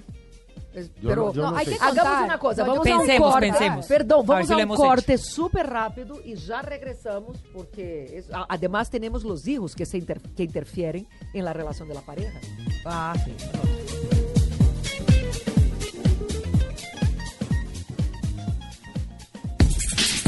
Es- 0.73 0.95
Yo 1.01 1.09
pero 1.09 1.27
no- 1.27 1.33
yo 1.33 1.43
No, 1.43 1.51
no 1.51 1.57
hay 1.57 1.67
que 1.67 1.75
hagamos 1.75 1.97
contar. 1.97 2.25
una 2.25 2.39
cosa, 2.39 2.61
No, 2.63 2.67
yo 2.67 2.71
vamos 2.73 2.83
creo 2.85 2.95
a 2.95 2.99
un 3.01 3.07
Pensemos, 3.07 3.33
corte. 3.33 3.49
pensemos. 3.49 3.87
A 4.23 4.23
vamos 4.35 4.47
si 4.47 4.53
a, 4.53 4.57
lo 4.57 4.63
un 4.63 4.69
corte 4.77 5.19
súper 5.19 5.67
rápido 5.67 6.21
y 6.25 6.35
ya 6.37 6.63
regresamos 6.63 7.39
porque 7.53 8.19
es- 8.19 8.31
a- 8.33 8.47
además 8.49 8.89
tenemos 8.91 9.25
los 9.25 9.47
hijos 9.49 9.75
que, 9.75 9.85
se 9.85 9.99
inter- 9.99 10.21
que 10.37 10.45
interfieren 10.45 11.09
en 11.35 11.45
la 11.45 11.53
relación 11.53 11.89
de 11.89 11.95
la 11.95 12.03
pareja. 12.03 12.39
Ah, 12.87 13.15
sí. 13.25 13.33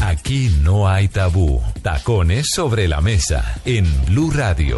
Aquí 0.02 0.50
no 0.62 0.88
hay 0.88 1.08
tabú. 1.08 1.60
Tacones 1.82 2.48
sobre 2.54 2.88
la 2.88 3.00
mesa 3.00 3.60
en 3.64 3.84
Blue 4.06 4.30
Radio. 4.30 4.76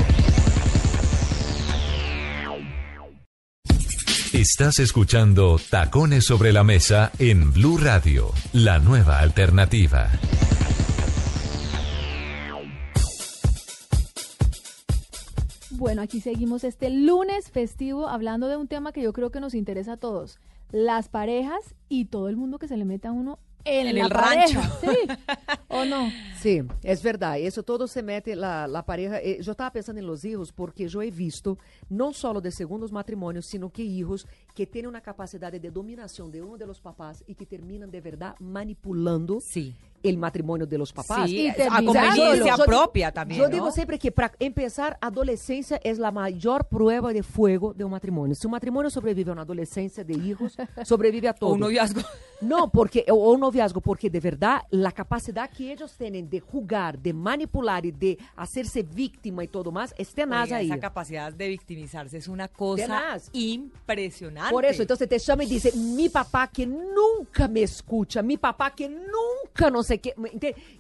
Estás 4.46 4.78
escuchando 4.78 5.56
Tacones 5.70 6.26
sobre 6.26 6.52
la 6.52 6.64
mesa 6.64 7.10
en 7.18 7.50
Blue 7.50 7.78
Radio, 7.78 8.30
la 8.52 8.78
nueva 8.78 9.20
alternativa. 9.20 10.10
Bueno, 15.70 16.02
aquí 16.02 16.20
seguimos 16.20 16.62
este 16.62 16.90
lunes 16.90 17.50
festivo 17.50 18.06
hablando 18.06 18.48
de 18.48 18.58
un 18.58 18.68
tema 18.68 18.92
que 18.92 19.00
yo 19.00 19.14
creo 19.14 19.30
que 19.30 19.40
nos 19.40 19.54
interesa 19.54 19.94
a 19.94 19.96
todos. 19.96 20.38
Las 20.70 21.08
parejas 21.08 21.74
y 21.88 22.04
todo 22.04 22.28
el 22.28 22.36
mundo 22.36 22.58
que 22.58 22.68
se 22.68 22.76
le 22.76 22.84
mete 22.84 23.08
a 23.08 23.12
uno 23.12 23.38
en, 23.64 23.86
En 23.88 23.98
la 23.98 24.04
el 24.04 24.10
pareja. 24.12 24.60
rancho. 24.60 24.78
Sí. 24.80 25.56
¿O 25.68 25.84
no? 25.84 26.10
Sí, 26.40 26.60
es 26.82 27.02
verdad. 27.02 27.38
Eso 27.38 27.62
todo 27.62 27.86
se 27.88 28.02
mete 28.02 28.36
la, 28.36 28.66
la 28.68 28.84
pareja. 28.84 29.18
eh, 29.20 29.38
Yo 29.42 29.52
estaba 29.52 29.72
pensando 29.72 30.00
en 30.00 30.06
los 30.06 30.24
hijos 30.24 30.52
porque 30.52 30.88
yo 30.88 31.00
he 31.02 31.10
visto 31.10 31.58
no 31.88 32.12
solo 32.12 32.40
de 32.40 32.50
segundos 32.52 32.92
matrimonios, 32.92 33.46
sino 33.46 33.70
que 33.70 33.82
hijos 33.82 34.26
que 34.54 34.66
tienen 34.66 34.88
una 34.88 35.00
capacidad 35.00 35.50
de 35.52 35.70
dominación 35.70 36.30
de 36.30 36.40
uno 36.40 36.56
de 36.56 36.66
los 36.66 36.80
papás 36.80 37.24
y 37.26 37.34
que 37.34 37.44
terminan 37.44 37.90
de 37.90 38.00
verdad 38.00 38.36
manipulando 38.38 39.40
Sí. 39.40 39.74
el 40.02 40.16
matrimonio 40.18 40.66
de 40.66 40.78
los 40.78 40.92
papás. 40.92 41.28
Sí, 41.28 41.36
Y 41.46 41.48
a 41.48 41.54
conveniencia 41.82 42.26
Yo 42.26 42.34
digo- 42.44 42.64
propia 42.64 43.10
también. 43.10 43.40
Yo 43.40 43.48
¿no? 43.48 43.52
digo 43.54 43.70
siempre 43.72 43.98
que 43.98 44.12
para 44.12 44.32
empezar, 44.38 44.96
adolescencia 45.00 45.80
es 45.82 45.98
la 45.98 46.10
mayor 46.12 46.66
prueba 46.68 47.12
de 47.12 47.22
fuego 47.22 47.72
de 47.74 47.84
un 47.84 47.90
matrimonio. 47.90 48.34
Si 48.34 48.46
un 48.46 48.50
matrimonio 48.52 48.90
sobrevive 48.90 49.30
a 49.30 49.32
una 49.32 49.42
adolescencia 49.42 50.04
de 50.04 50.12
hijos, 50.14 50.56
sobrevive 50.84 51.26
a 51.28 51.32
todo. 51.32 51.50
O 51.50 51.54
un 51.54 51.60
noviazgo. 51.60 52.02
No, 52.42 52.70
porque, 52.70 53.04
o, 53.10 53.14
o 53.14 53.32
un 53.32 53.40
noviazgo, 53.40 53.80
porque 53.80 54.10
de 54.10 54.20
verdad 54.20 54.60
la 54.70 54.92
capacidad 54.92 55.48
que 55.50 55.72
ellos 55.72 55.96
tienen 55.96 56.28
de 56.28 56.38
jugar, 56.40 56.98
de 56.98 57.12
manipular 57.14 57.86
y 57.86 57.90
de 57.90 58.18
hacerse 58.36 58.82
víctima 58.82 59.42
y 59.42 59.48
todo 59.48 59.72
más, 59.72 59.94
es 59.96 60.12
tenaz 60.12 60.44
Oiga, 60.44 60.58
ahí. 60.58 60.66
esa 60.66 60.78
capacidad 60.78 61.32
de 61.32 61.48
victimizarse 61.48 62.18
es 62.18 62.28
una 62.28 62.46
cosa 62.48 62.82
Tenaz. 62.84 63.30
impresionante. 63.32 64.43
Por 64.50 64.64
eso, 64.64 64.82
entonces 64.82 65.08
te 65.08 65.18
llama 65.18 65.44
y 65.44 65.48
dice, 65.48 65.72
mi 65.76 66.08
papá 66.08 66.48
que 66.48 66.66
nunca 66.66 67.48
me 67.48 67.62
escucha, 67.62 68.22
mi 68.22 68.36
papá 68.36 68.70
que 68.74 68.88
nunca 68.88 69.70
no 69.70 69.82
sé 69.82 69.98
qué. 69.98 70.14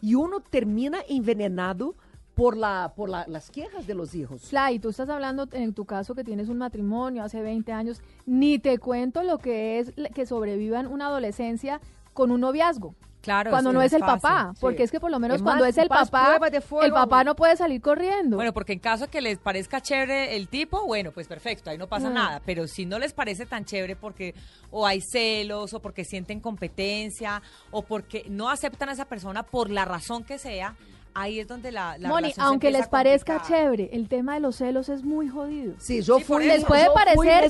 Y 0.00 0.14
uno 0.14 0.40
termina 0.40 0.98
envenenado 1.08 1.94
por, 2.34 2.56
la, 2.56 2.92
por 2.96 3.08
la- 3.08 3.26
las 3.28 3.50
quejas 3.50 3.86
de 3.86 3.94
los 3.94 4.14
hijos. 4.14 4.42
Fly, 4.42 4.80
tú 4.80 4.88
estás 4.88 5.08
hablando 5.08 5.46
en 5.52 5.72
tu 5.72 5.84
caso 5.84 6.14
que 6.16 6.24
tienes 6.24 6.48
un 6.48 6.58
matrimonio 6.58 7.22
hace 7.22 7.40
20 7.40 7.70
años, 7.72 8.00
ni 8.26 8.58
te 8.58 8.78
cuento 8.78 9.22
lo 9.22 9.38
que 9.38 9.78
es 9.78 9.92
que 10.14 10.26
sobrevivan 10.26 10.86
una 10.88 11.06
adolescencia 11.06 11.80
con 12.14 12.30
un 12.30 12.40
noviazgo. 12.40 12.94
Claro, 13.20 13.50
cuando 13.50 13.72
no 13.72 13.80
es 13.80 13.94
el 13.94 14.00
fácil. 14.00 14.20
papá, 14.20 14.50
sí. 14.52 14.58
porque 14.60 14.82
es 14.82 14.90
que 14.90 15.00
por 15.00 15.10
lo 15.10 15.18
menos 15.18 15.36
Es 15.36 15.42
cuando 15.42 15.64
más- 15.64 15.70
es 15.70 15.78
el 15.78 15.88
papá, 15.88 16.38
fuego. 16.60 16.82
el 16.84 16.92
papá 16.92 17.24
no 17.24 17.34
puede 17.34 17.56
salir 17.56 17.80
corriendo. 17.80 18.36
Bueno, 18.36 18.52
porque 18.52 18.74
en 18.74 18.80
caso 18.80 19.08
que 19.08 19.22
les 19.22 19.38
parezca 19.38 19.80
chévere 19.80 20.36
el 20.36 20.48
tipo, 20.48 20.84
bueno, 20.84 21.10
pues 21.10 21.26
perfecto, 21.26 21.70
ahí 21.70 21.78
no 21.78 21.86
pasa 21.88 22.10
Mm. 22.10 22.14
nada. 22.14 22.42
Pero 22.44 22.68
si 22.68 22.84
no 22.84 22.98
les 22.98 23.14
parece 23.14 23.46
tan 23.46 23.64
chévere 23.64 23.96
porque 23.96 24.34
o 24.70 24.86
hay 24.86 25.00
celos, 25.00 25.72
o 25.72 25.80
porque 25.80 26.04
sienten 26.04 26.40
competencia, 26.40 27.40
o 27.70 27.80
porque 27.80 28.26
no 28.28 28.50
aceptan 28.50 28.90
a 28.90 28.92
esa 28.92 29.06
persona 29.06 29.42
por 29.42 29.70
la 29.70 29.86
razón 29.86 30.22
que 30.24 30.38
sea, 30.38 30.76
ahí 31.14 31.38
es 31.40 31.46
donde 31.48 31.70
la, 31.72 31.96
la 31.98 32.08
Moni, 32.08 32.32
aunque 32.38 32.70
les 32.70 32.88
parezca 32.88 33.40
chévere, 33.42 33.88
el 33.92 34.08
tema 34.08 34.34
de 34.34 34.40
los 34.40 34.56
celos 34.56 34.88
es 34.88 35.02
muy 35.02 35.28
jodido. 35.28 35.74
Sí, 35.78 36.02
yo 36.02 36.18
Sí, 36.18 36.24
fui, 36.24 36.44
eso. 36.46 36.56
Les 36.56 36.64
puede 36.64 36.90
parecer. 36.90 37.44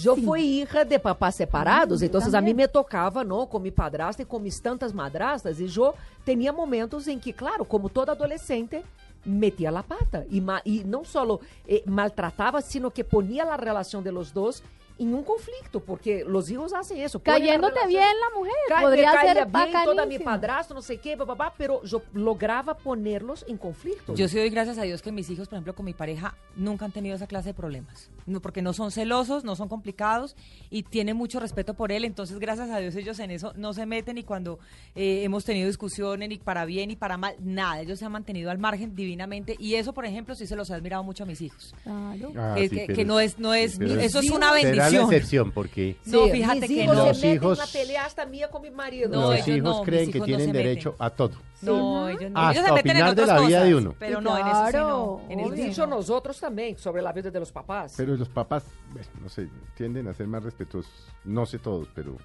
Yo 0.00 0.16
fui 0.16 0.60
hija 0.62 0.84
de 0.84 0.98
papás 0.98 1.34
separados, 1.34 2.00
Mm, 2.00 2.04
entonces 2.04 2.34
a 2.34 2.40
mí 2.40 2.54
me 2.54 2.68
tocava, 2.68 3.24
¿no? 3.24 3.46
Con 3.48 3.62
mi 3.62 3.70
padrasta 3.70 4.22
y 4.22 4.24
con 4.26 4.42
mis 4.42 4.60
tantas 4.62 4.94
madrastas, 4.94 5.58
y 5.60 5.66
yo 5.68 5.94
tenía 6.24 6.52
momentos 6.52 7.06
en 7.08 7.18
que, 7.20 7.32
claro, 7.32 7.64
como 7.64 7.88
toda 7.88 8.12
adolescente, 8.12 8.82
metía 9.24 9.70
la 9.72 9.82
pata 9.82 10.24
y, 10.30 10.40
ma- 10.40 10.62
y 10.64 10.84
no 10.84 11.04
solo 11.04 11.40
eh, 11.66 11.82
maltrataba, 11.86 12.62
sino 12.62 12.90
que 12.90 13.02
ponía 13.02 13.44
la 13.44 13.56
relación 13.56 14.04
de 14.04 14.12
los 14.12 14.32
dos 14.32 14.62
en 14.98 15.14
un 15.14 15.22
conflicto, 15.24 15.80
porque 15.80 16.24
los 16.26 16.50
hijos 16.50 16.72
hacen 16.72 16.98
eso. 16.98 17.20
Cayéndote 17.20 17.86
bien 17.86 18.00
la 18.02 18.38
mujer, 18.38 18.54
Ca- 18.68 18.80
podría 18.80 19.12
me 19.12 19.20
ser 19.20 19.46
bien 19.46 19.72
toda 19.84 20.06
mi 20.06 20.18
padrastro, 20.18 20.74
no 20.74 20.82
sé 20.82 20.98
qué, 20.98 21.16
papá, 21.16 21.52
pero 21.58 21.82
yo 21.84 22.02
lograba 22.14 22.76
ponerlos 22.78 23.44
en 23.48 23.58
conflicto. 23.58 24.14
Yo 24.14 24.26
sí 24.28 24.38
doy 24.38 24.48
gracias 24.50 24.78
a 24.78 24.82
Dios 24.82 25.02
que 25.02 25.12
mis 25.12 25.28
hijos, 25.28 25.48
por 25.48 25.56
ejemplo, 25.56 25.74
con 25.74 25.84
mi 25.84 25.92
pareja, 25.92 26.34
nunca 26.56 26.84
han 26.86 26.92
tenido 26.92 27.14
esa 27.16 27.26
clase 27.26 27.50
de 27.50 27.54
problemas. 27.54 28.10
No, 28.26 28.40
porque 28.40 28.62
no 28.62 28.72
son 28.72 28.90
celosos, 28.90 29.44
no 29.44 29.54
son 29.54 29.68
complicados 29.68 30.34
y 30.70 30.82
tienen 30.82 31.16
mucho 31.16 31.40
respeto 31.40 31.74
por 31.74 31.92
él. 31.92 32.04
Entonces, 32.04 32.38
gracias 32.38 32.70
a 32.70 32.78
Dios, 32.78 32.94
ellos 32.96 33.18
en 33.18 33.30
eso 33.30 33.52
no 33.56 33.72
se 33.74 33.84
meten 33.86 34.18
y 34.18 34.24
cuando 34.24 34.58
eh, 34.94 35.22
hemos 35.24 35.44
tenido 35.44 35.66
discusiones, 35.68 36.28
ni 36.28 36.38
para 36.38 36.64
bien 36.64 36.88
ni 36.88 36.96
para 36.96 37.16
mal, 37.18 37.34
nada. 37.40 37.80
Ellos 37.82 37.98
se 37.98 38.04
han 38.06 38.12
mantenido 38.12 38.50
al 38.50 38.58
margen 38.58 38.94
divinamente 38.96 39.56
y 39.58 39.74
eso, 39.74 39.92
por 39.92 40.06
ejemplo, 40.06 40.34
sí 40.34 40.46
se 40.46 40.56
los 40.56 40.70
he 40.70 40.74
admirado 40.74 41.04
mucho 41.04 41.24
a 41.24 41.26
mis 41.26 41.40
hijos. 41.42 41.74
Claro. 41.82 42.32
Ah, 42.36 42.54
que, 42.56 42.68
sí, 42.68 42.74
que- 42.76 42.84
pero 42.86 42.96
que 42.96 43.04
no 43.04 43.20
es, 43.20 43.38
no 43.38 43.52
es, 43.54 43.78
eso 43.78 44.18
es 44.20 44.24
es- 44.26 44.30
una 44.30 44.52
será 44.90 45.02
la 45.02 45.08
excepción. 45.08 45.50
porque 45.52 45.96
No, 46.06 46.24
Sí, 46.26 46.30
fíjate 46.32 46.60
mis 46.60 46.68
que 46.68 46.84
hijos 46.84 46.96
no. 46.96 47.02
se 47.02 47.08
Los 47.08 47.16
meten 47.22 47.34
hijos- 47.36 47.58
na 47.58 47.66
pelea 47.66 48.04
hasta 48.06 48.26
mía 48.26 48.48
con 48.50 48.62
mi 48.62 48.70
marido. 48.70 49.08
No, 49.08 49.32
los 49.32 49.48
hijos 49.48 49.62
no, 49.78 49.82
creen 49.82 50.10
que 50.10 50.18
hijos 50.18 50.26
tienen 50.26 50.52
derecho 50.52 50.90
meten. 50.92 51.06
a 51.06 51.10
todo. 51.10 51.32
No, 51.62 52.08
ellos 52.08 52.30
no. 52.30 52.38
Hasta 52.40 52.52
ellos 52.52 52.64
se 52.66 52.72
meten 52.72 52.96
en 52.96 53.02
opinar 53.02 53.14
de 53.14 53.26
la 53.26 53.40
vida 53.40 53.64
de 53.64 53.74
uno. 53.74 53.94
Pero 53.98 54.20
no, 54.20 54.38
en 54.38 54.46
eso 54.46 54.64
sí 54.66 54.70
claro, 54.72 54.88
no. 54.88 55.32
En 55.32 55.40
el 55.40 55.54
dicho 55.54 55.86
nosotros 55.86 56.38
también, 56.38 56.78
sobre 56.78 57.02
la 57.02 57.12
vida 57.12 57.30
de 57.30 57.40
los 57.40 57.50
papás. 57.52 57.94
Pero 57.96 58.16
los 58.16 58.28
papás, 58.28 58.64
bueno, 58.92 59.08
no 59.22 59.28
sé, 59.28 59.48
tienden 59.76 60.08
a 60.08 60.14
ser 60.14 60.26
más 60.26 60.42
respetuosos. 60.42 60.92
No 61.24 61.46
sé 61.46 61.58
todos, 61.58 61.88
pero... 61.94 62.16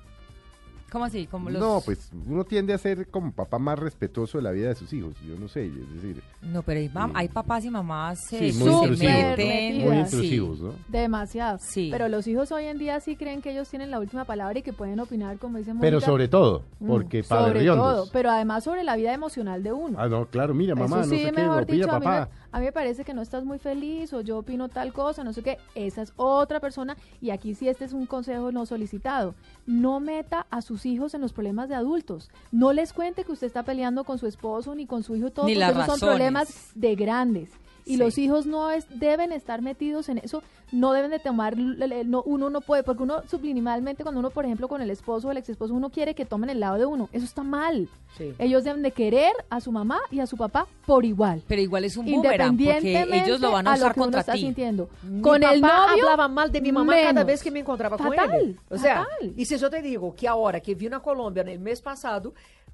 ¿Cómo 0.92 1.06
así? 1.06 1.26
Como 1.26 1.50
los... 1.50 1.62
No, 1.62 1.82
pues 1.86 2.12
uno 2.28 2.44
tiende 2.44 2.74
a 2.74 2.78
ser 2.78 3.08
como 3.08 3.32
papá 3.32 3.58
más 3.60 3.80
respetuoso 3.80 4.38
de 4.40 4.44
la 4.44 4.52
vida 4.52 4.68
de 4.70 4.76
sus 4.76 4.92
hijos. 4.92 5.16
Yo 5.26 5.40
no 5.40 5.48
sé, 5.48 5.68
es 5.68 5.94
decir, 6.02 6.22
No, 6.42 6.64
pero 6.64 6.82
hay, 6.82 6.90
mam- 6.90 7.12
hay 7.14 7.30
papás 7.30 7.64
y 7.64 7.70
mamás 7.70 8.34
eh, 8.34 8.52
Sí, 8.52 8.60
muy 8.60 8.72
intrusivos, 8.74 9.38
¿no? 9.38 9.86
muy 9.88 9.98
intrusivos, 9.98 10.60
¿no? 10.60 10.74
Demasiado. 10.90 11.58
Sí. 11.62 11.88
Pero 11.92 12.10
los 12.10 12.28
hijos 12.28 12.52
hoy 12.52 12.66
en 12.66 12.78
día 12.78 13.00
sí 13.00 13.16
creen 13.16 13.42
que 13.42 13.52
ellos 13.52 13.70
tienen 13.70 13.90
la 13.90 14.00
última 14.00 14.26
palabra 14.26 14.60
y 14.60 14.64
que 14.64 14.74
pueden 14.74 15.00
opinar, 15.00 15.38
como 15.38 15.60
dice 15.60 15.72
Pero 15.80 15.96
Mónica. 15.98 16.06
sobre 16.06 16.28
todo, 16.28 16.64
Mm, 16.80 16.88
porque 16.88 17.24
sobre 17.24 17.42
padriondos. 17.54 17.86
todo, 17.96 18.10
pero 18.12 18.30
además 18.30 18.64
sobre 18.66 18.84
la 18.84 18.98
vida 18.98 19.14
emocional 19.14 19.64
de 19.64 19.72
uno. 19.72 19.98
Ah, 19.98 20.10
no, 20.10 20.26
claro, 20.26 20.54
mira, 20.54 20.76
mamá, 20.76 21.02
Eso 21.02 21.10
sí, 21.12 21.16
no 21.16 21.18
sé 21.30 21.36
qué, 21.36 21.42
mejor 21.42 21.64
opina 21.64 21.78
dicho, 21.86 21.92
a 21.96 22.00
mí, 22.00 22.06
papá. 22.06 22.30
me, 22.52 22.58
a 22.58 22.60
mí 22.60 22.66
me 22.66 22.72
parece 22.74 23.06
que 23.06 23.14
no 23.14 23.22
estás 23.22 23.46
muy 23.46 23.60
feliz 23.60 24.12
o 24.12 24.20
yo 24.20 24.40
opino 24.40 24.68
tal 24.68 24.92
cosa, 24.92 25.24
no 25.24 25.32
sé 25.32 25.42
qué. 25.42 25.58
Esa 25.74 26.02
es 26.02 26.12
otra 26.18 26.60
persona 26.60 26.98
y 27.22 27.30
aquí 27.30 27.56
sí 27.56 27.70
este 27.70 27.86
es 27.86 27.94
un 27.94 28.06
consejo 28.06 28.52
no 28.52 28.66
solicitado. 28.66 29.36
No 29.66 30.00
meta 30.02 30.48
a 30.50 30.62
sus 30.62 30.81
hijos 30.86 31.14
en 31.14 31.22
los 31.22 31.34
problemas 31.34 31.70
de 31.70 31.76
adultos. 31.76 32.30
No 32.52 32.74
les 32.74 32.94
cuente 32.94 33.24
que 33.24 33.32
usted 33.32 33.48
está 33.48 33.64
peleando 33.64 34.04
con 34.04 34.18
su 34.18 34.28
esposo 34.28 34.76
ni 34.76 34.86
con 34.86 35.04
su 35.04 35.16
hijo 35.16 35.28
y 35.28 35.32
todo, 35.32 35.46
Ni 35.46 35.54
porque 35.56 35.74
las 35.74 35.84
esos 35.88 36.00
son 36.00 36.10
problemas 36.10 36.72
de 36.76 36.96
grandes. 36.96 37.50
Y 37.84 37.94
Sí. 37.94 37.98
los 37.98 38.18
hijos 38.20 38.46
no 38.46 38.70
es, 38.70 38.86
deben 39.00 39.32
estar 39.32 39.62
metidos 39.62 40.08
en 40.10 40.20
eso, 40.20 40.44
no 40.72 40.94
deben 40.94 41.12
de 41.12 41.20
tomar, 41.20 41.58
no, 41.58 42.24
uno 42.24 42.50
no 42.50 42.62
puede, 42.62 42.84
porque 42.84 43.04
uno 43.04 43.24
subliminalmente 43.30 44.04
cuando 44.04 44.20
uno, 44.20 44.30
por 44.30 44.46
ejemplo, 44.46 44.68
con 44.68 44.82
el 44.82 44.90
esposo 44.90 45.28
o 45.28 45.32
el 45.32 45.38
ex 45.38 45.50
esposo, 45.50 45.74
uno 45.74 45.90
quiere 45.90 46.16
que 46.16 46.26
tomen 46.26 46.50
el 46.50 46.60
lado 46.60 46.78
de 46.78 46.86
uno, 46.86 47.10
eso 47.12 47.26
está 47.26 47.44
mal. 47.44 47.90
Sí. 48.18 48.34
Ellos 48.40 48.64
deben 48.64 48.82
de 48.82 48.92
querer 48.92 49.32
a 49.50 49.60
su 49.60 49.72
mamá 49.72 50.00
y 50.12 50.20
a 50.20 50.28
su 50.28 50.38
papá 50.38 50.68
por 50.86 51.04
igual. 51.06 51.42
Pero 51.48 51.62
igual 51.62 51.84
es 51.86 51.98
un 51.98 52.06
boomerang, 52.06 52.56
porque 52.56 52.64
Independientemente 52.64 53.26
ellos 53.26 53.40
lo 53.42 53.52
van 53.52 53.68
a 53.68 53.72
a 53.72 53.76
usar 53.76 53.88
lo 53.90 53.94
que 53.94 54.00
uno 54.00 54.06
contra 54.06 54.20
está 54.22 54.34
ti. 54.34 54.40
sintiendo. 54.40 54.90
Mi 55.04 55.22
Con 55.22 55.44
el 55.44 55.62
papá 55.62 55.88
novio 55.90 56.04
hablaba 56.06 56.28
mal 56.28 56.52
de 56.52 56.62
mi 56.62 56.72
mamá 56.72 56.94
cada 57.02 57.24
vez 57.24 57.42
que 57.44 57.52
me 57.52 57.60
encontraba 57.60 57.98
con 57.98 58.08
Fatal, 58.08 58.32
él. 58.34 58.60
O 58.70 58.78
sea, 58.78 59.04
fatal. 59.04 59.34
y 59.36 59.46
si 59.46 59.58
yo 59.58 59.70
te 59.70 59.82
digo 59.82 60.16
que 60.16 60.28
ahora 60.28 60.60
que 60.60 60.74
vine 60.76 60.96
a 60.96 61.00
Colombia 61.00 61.44
el 61.44 61.60
mes 61.60 61.82
pasado, 61.82 62.34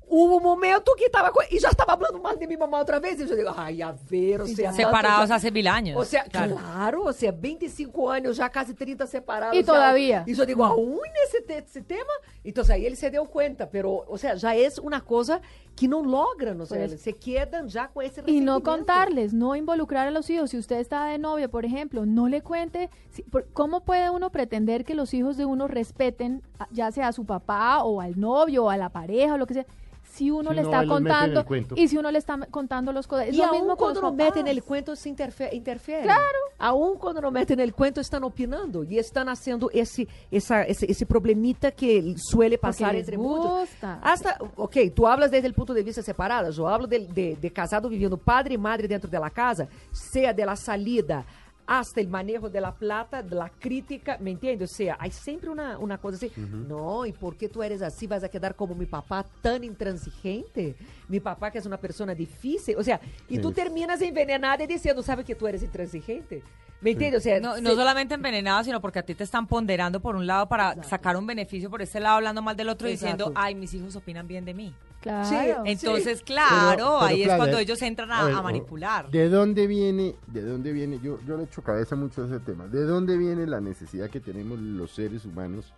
hubo 0.10 0.38
un 0.38 0.44
momento 0.44 0.94
que 0.98 1.04
estaba 1.06 1.32
y 1.52 1.60
ya 1.60 1.68
estaba 1.68 1.92
hablando 1.94 2.20
mal 2.20 2.40
de 2.40 2.48
mi 2.48 2.56
mamá 2.56 2.80
otra 2.80 2.98
vez. 3.00 3.20
Y 3.20 3.28
yo 3.28 3.36
digo, 3.36 3.54
ay, 3.56 3.82
a 3.82 3.94
ver, 4.10 4.42
o 4.42 4.48
sea, 4.48 4.72
Separados 4.72 5.20
tantos- 5.28 5.32
hace 5.36 5.52
mil 5.52 5.68
años. 5.68 5.98
O 6.00 6.06
sea, 6.06 6.24
claro. 6.24 6.56
claro. 6.56 7.04
o 7.04 7.12
sea, 7.14 7.32
25 7.34 7.87
años, 8.10 8.36
já 8.38 8.50
quase 8.50 8.74
30 8.74 9.06
separados. 9.08 9.58
E 9.58 9.64
todavía. 9.64 10.24
E 10.28 10.32
eu 10.32 10.46
digo, 10.46 10.64
aún 10.64 11.00
nesse 11.14 11.42
te- 11.42 11.64
esse 11.66 11.82
tema? 11.82 12.12
Então, 12.44 12.64
aí 12.70 12.86
ele 12.86 12.96
se 12.96 13.10
deu 13.10 13.26
conta, 13.26 13.66
pero, 13.68 14.04
o 14.08 14.18
sea, 14.18 14.36
já 14.36 14.56
é 14.56 14.68
uma 14.82 15.02
coisa 15.02 15.42
que 15.76 15.88
não 15.88 16.02
logran, 16.02 16.56
o 16.62 16.66
sea, 16.66 16.88
Pues- 16.88 17.02
se 17.02 17.14
quedan 17.14 17.68
já 17.70 17.88
com 17.88 18.02
esse 18.02 18.22
Y 18.26 18.42
no 18.42 18.62
contarles, 18.62 19.32
no 19.34 19.56
involucrar 19.56 20.08
a 20.08 20.12
los 20.12 20.30
hijos. 20.30 20.50
Si 20.52 20.58
usted 20.58 20.80
está 20.80 21.06
de 21.08 21.18
novia, 21.18 21.48
por 21.50 21.66
ejemplo, 21.66 22.06
no 22.06 22.28
le 22.28 22.42
cuente. 22.42 22.90
si- 23.12 23.24
por- 23.24 23.46
¿Cómo 23.54 23.82
puede 23.82 24.10
uno 24.10 24.30
pretender 24.32 24.84
que 24.84 24.94
los 24.96 25.14
hijos 25.14 25.38
de 25.38 25.46
uno 25.46 25.68
respeten, 25.68 26.42
ya 26.72 26.92
sea 26.92 27.08
a 27.10 27.12
su 27.14 27.26
papá 27.26 27.84
o 27.84 28.02
al 28.02 28.20
novio 28.20 28.66
o 28.66 28.70
a 28.70 28.78
la 28.78 28.90
pareja 28.90 29.36
o 29.36 29.38
lo 29.38 29.46
que 29.48 29.54
sea? 29.56 29.66
Si 30.04 30.32
uno 30.32 30.50
Si 30.50 30.56
le 30.56 30.62
no, 30.64 30.70
está 30.70 30.78
meten 30.82 30.84
el 30.84 31.04
contando 31.44 31.46
y 31.76 31.88
si 31.90 31.98
uno 31.98 32.10
le 32.12 32.18
está 32.18 32.38
contando 32.50 32.92
los 32.92 33.06
cosas. 33.08 33.28
E 33.28 33.34
lo 33.34 33.44
aún 33.46 33.52
mismo 33.58 33.68
con 33.76 33.94
quando 33.94 34.02
los 34.02 34.12
papás. 34.16 34.44
nele 34.44 34.62
cuento, 34.64 34.96
se 34.96 35.10
interfe 35.10 35.54
interfere. 35.54 36.04
Claro. 36.04 36.40
Aún 36.60 36.98
quando 36.98 37.22
não 37.22 37.32
metem 37.32 37.56
nele 37.56 37.72
cuento, 37.72 38.00
estão 38.00 38.22
opinando 38.24 38.84
e 38.90 38.98
estão 38.98 39.28
haciendo 39.30 39.70
esse, 39.74 40.08
essa, 40.32 40.68
esse, 40.68 40.86
esse 40.90 41.06
problemita 41.06 41.72
que 41.72 42.16
suele 42.18 42.58
pasar 42.58 42.94
les 42.94 43.02
entre 43.02 43.18
muitos. 43.18 43.70
Hasta, 44.02 44.40
ok, 44.56 44.90
tu 44.90 45.06
hablas 45.06 45.30
desde 45.30 45.50
o 45.50 45.54
ponto 45.54 45.74
de 45.74 45.84
vista 45.84 46.02
separado, 46.02 46.50
eu 46.58 46.68
hablo 46.68 46.88
de, 46.88 47.00
de, 47.00 47.36
de 47.36 47.50
casado 47.50 47.90
viviendo 47.90 48.18
padre 48.18 48.56
e 48.56 48.58
madre 48.58 48.88
dentro 48.88 49.10
de 49.10 49.20
la 49.20 49.30
casa, 49.30 49.68
sea 49.92 50.34
de 50.34 50.46
la 50.46 50.56
salida 50.56 51.26
hasta 51.68 52.00
el 52.00 52.08
manejo 52.08 52.50
de 52.50 52.62
la 52.62 52.74
plata, 52.74 53.22
de 53.22 53.36
la 53.36 53.50
crítica, 53.50 54.18
¿me 54.22 54.32
entiendes? 54.32 54.72
O 54.72 54.74
sea, 54.76 54.96
hay 55.00 55.12
siempre 55.12 55.50
una, 55.50 55.78
una 55.78 55.98
cosa 55.98 56.16
así, 56.16 56.32
no, 56.38 57.06
¿y 57.06 57.12
por 57.12 57.36
qué 57.36 57.50
tú 57.50 57.62
eres 57.62 57.82
así? 57.82 58.08
¿Vas 58.08 58.24
a 58.24 58.30
quedar 58.30 58.56
como 58.56 58.74
mi 58.74 58.86
papá 58.86 59.26
tan 59.42 59.64
intransigente? 59.66 60.76
Mi 61.10 61.20
papá 61.20 61.52
que 61.52 61.58
es 61.58 61.66
una 61.66 61.78
persona 61.78 62.16
difícil, 62.16 62.76
o 62.78 62.84
sea, 62.84 63.00
y 63.28 63.36
Sí. 63.36 63.42
tú 63.42 63.52
terminas 63.52 64.02
envenenada 64.02 64.64
y 64.64 64.68
diciendo, 64.68 65.04
¿sabe 65.04 65.24
que 65.26 65.36
tú 65.36 65.46
eres 65.48 65.62
intransigente? 65.62 66.42
¿Me 66.80 66.92
entiendes? 66.92 67.20
O 67.20 67.24
sea, 67.24 67.40
No, 67.40 67.60
no 67.60 67.72
solamente 67.76 68.14
envenenado, 68.14 68.64
sino 68.64 68.80
porque 68.80 69.00
a 69.00 69.04
ti 69.04 69.16
te 69.16 69.24
están 69.24 69.48
ponderando 69.48 70.00
por 70.00 70.16
un 70.16 70.26
lado 70.28 70.48
para 70.48 70.82
sacar 70.84 71.18
un 71.18 71.26
beneficio 71.26 71.70
por 71.70 71.82
este 71.82 72.00
lado, 72.00 72.18
hablando 72.18 72.42
mal 72.42 72.56
del 72.56 72.70
otro, 72.70 72.88
Exacto. 72.88 73.08
diciendo, 73.26 73.32
ay, 73.36 73.56
mis 73.56 73.74
hijos 73.74 73.96
opinan 73.96 74.28
bien 74.28 74.46
de 74.46 74.54
mí. 74.54 74.74
Claro. 75.08 75.64
Entonces, 75.66 76.24
Pero- 76.26 76.26
claro, 76.26 76.76
pero, 76.78 77.02
ahí 77.02 77.22
es 77.22 77.28
claro, 77.28 77.40
cuando 77.40 77.58
eh, 77.60 77.62
ellos 77.62 77.82
entran 77.82 78.12
a, 78.12 78.26
ver, 78.26 78.36
a 78.36 78.42
manipular. 78.42 79.10
¿De 79.10 79.30
dónde 79.30 79.68
viene, 79.68 80.16
de 80.28 80.42
dónde 80.42 80.72
viene, 80.74 81.00
yo, 81.02 81.20
yo 81.26 81.38
le 81.38 81.44
echo 81.44 81.62
cabeza 81.62 81.96
mucho 81.96 82.24
a 82.24 82.26
ese 82.28 82.40
tema, 82.40 82.68
¿de 82.68 82.84
dónde 82.84 83.18
viene 83.18 83.48
la 83.48 83.62
necesidad 83.62 84.10
que 84.10 84.20
tenemos 84.20 84.60
los 84.60 84.92
seres 84.92 85.26
humanos 85.26 85.74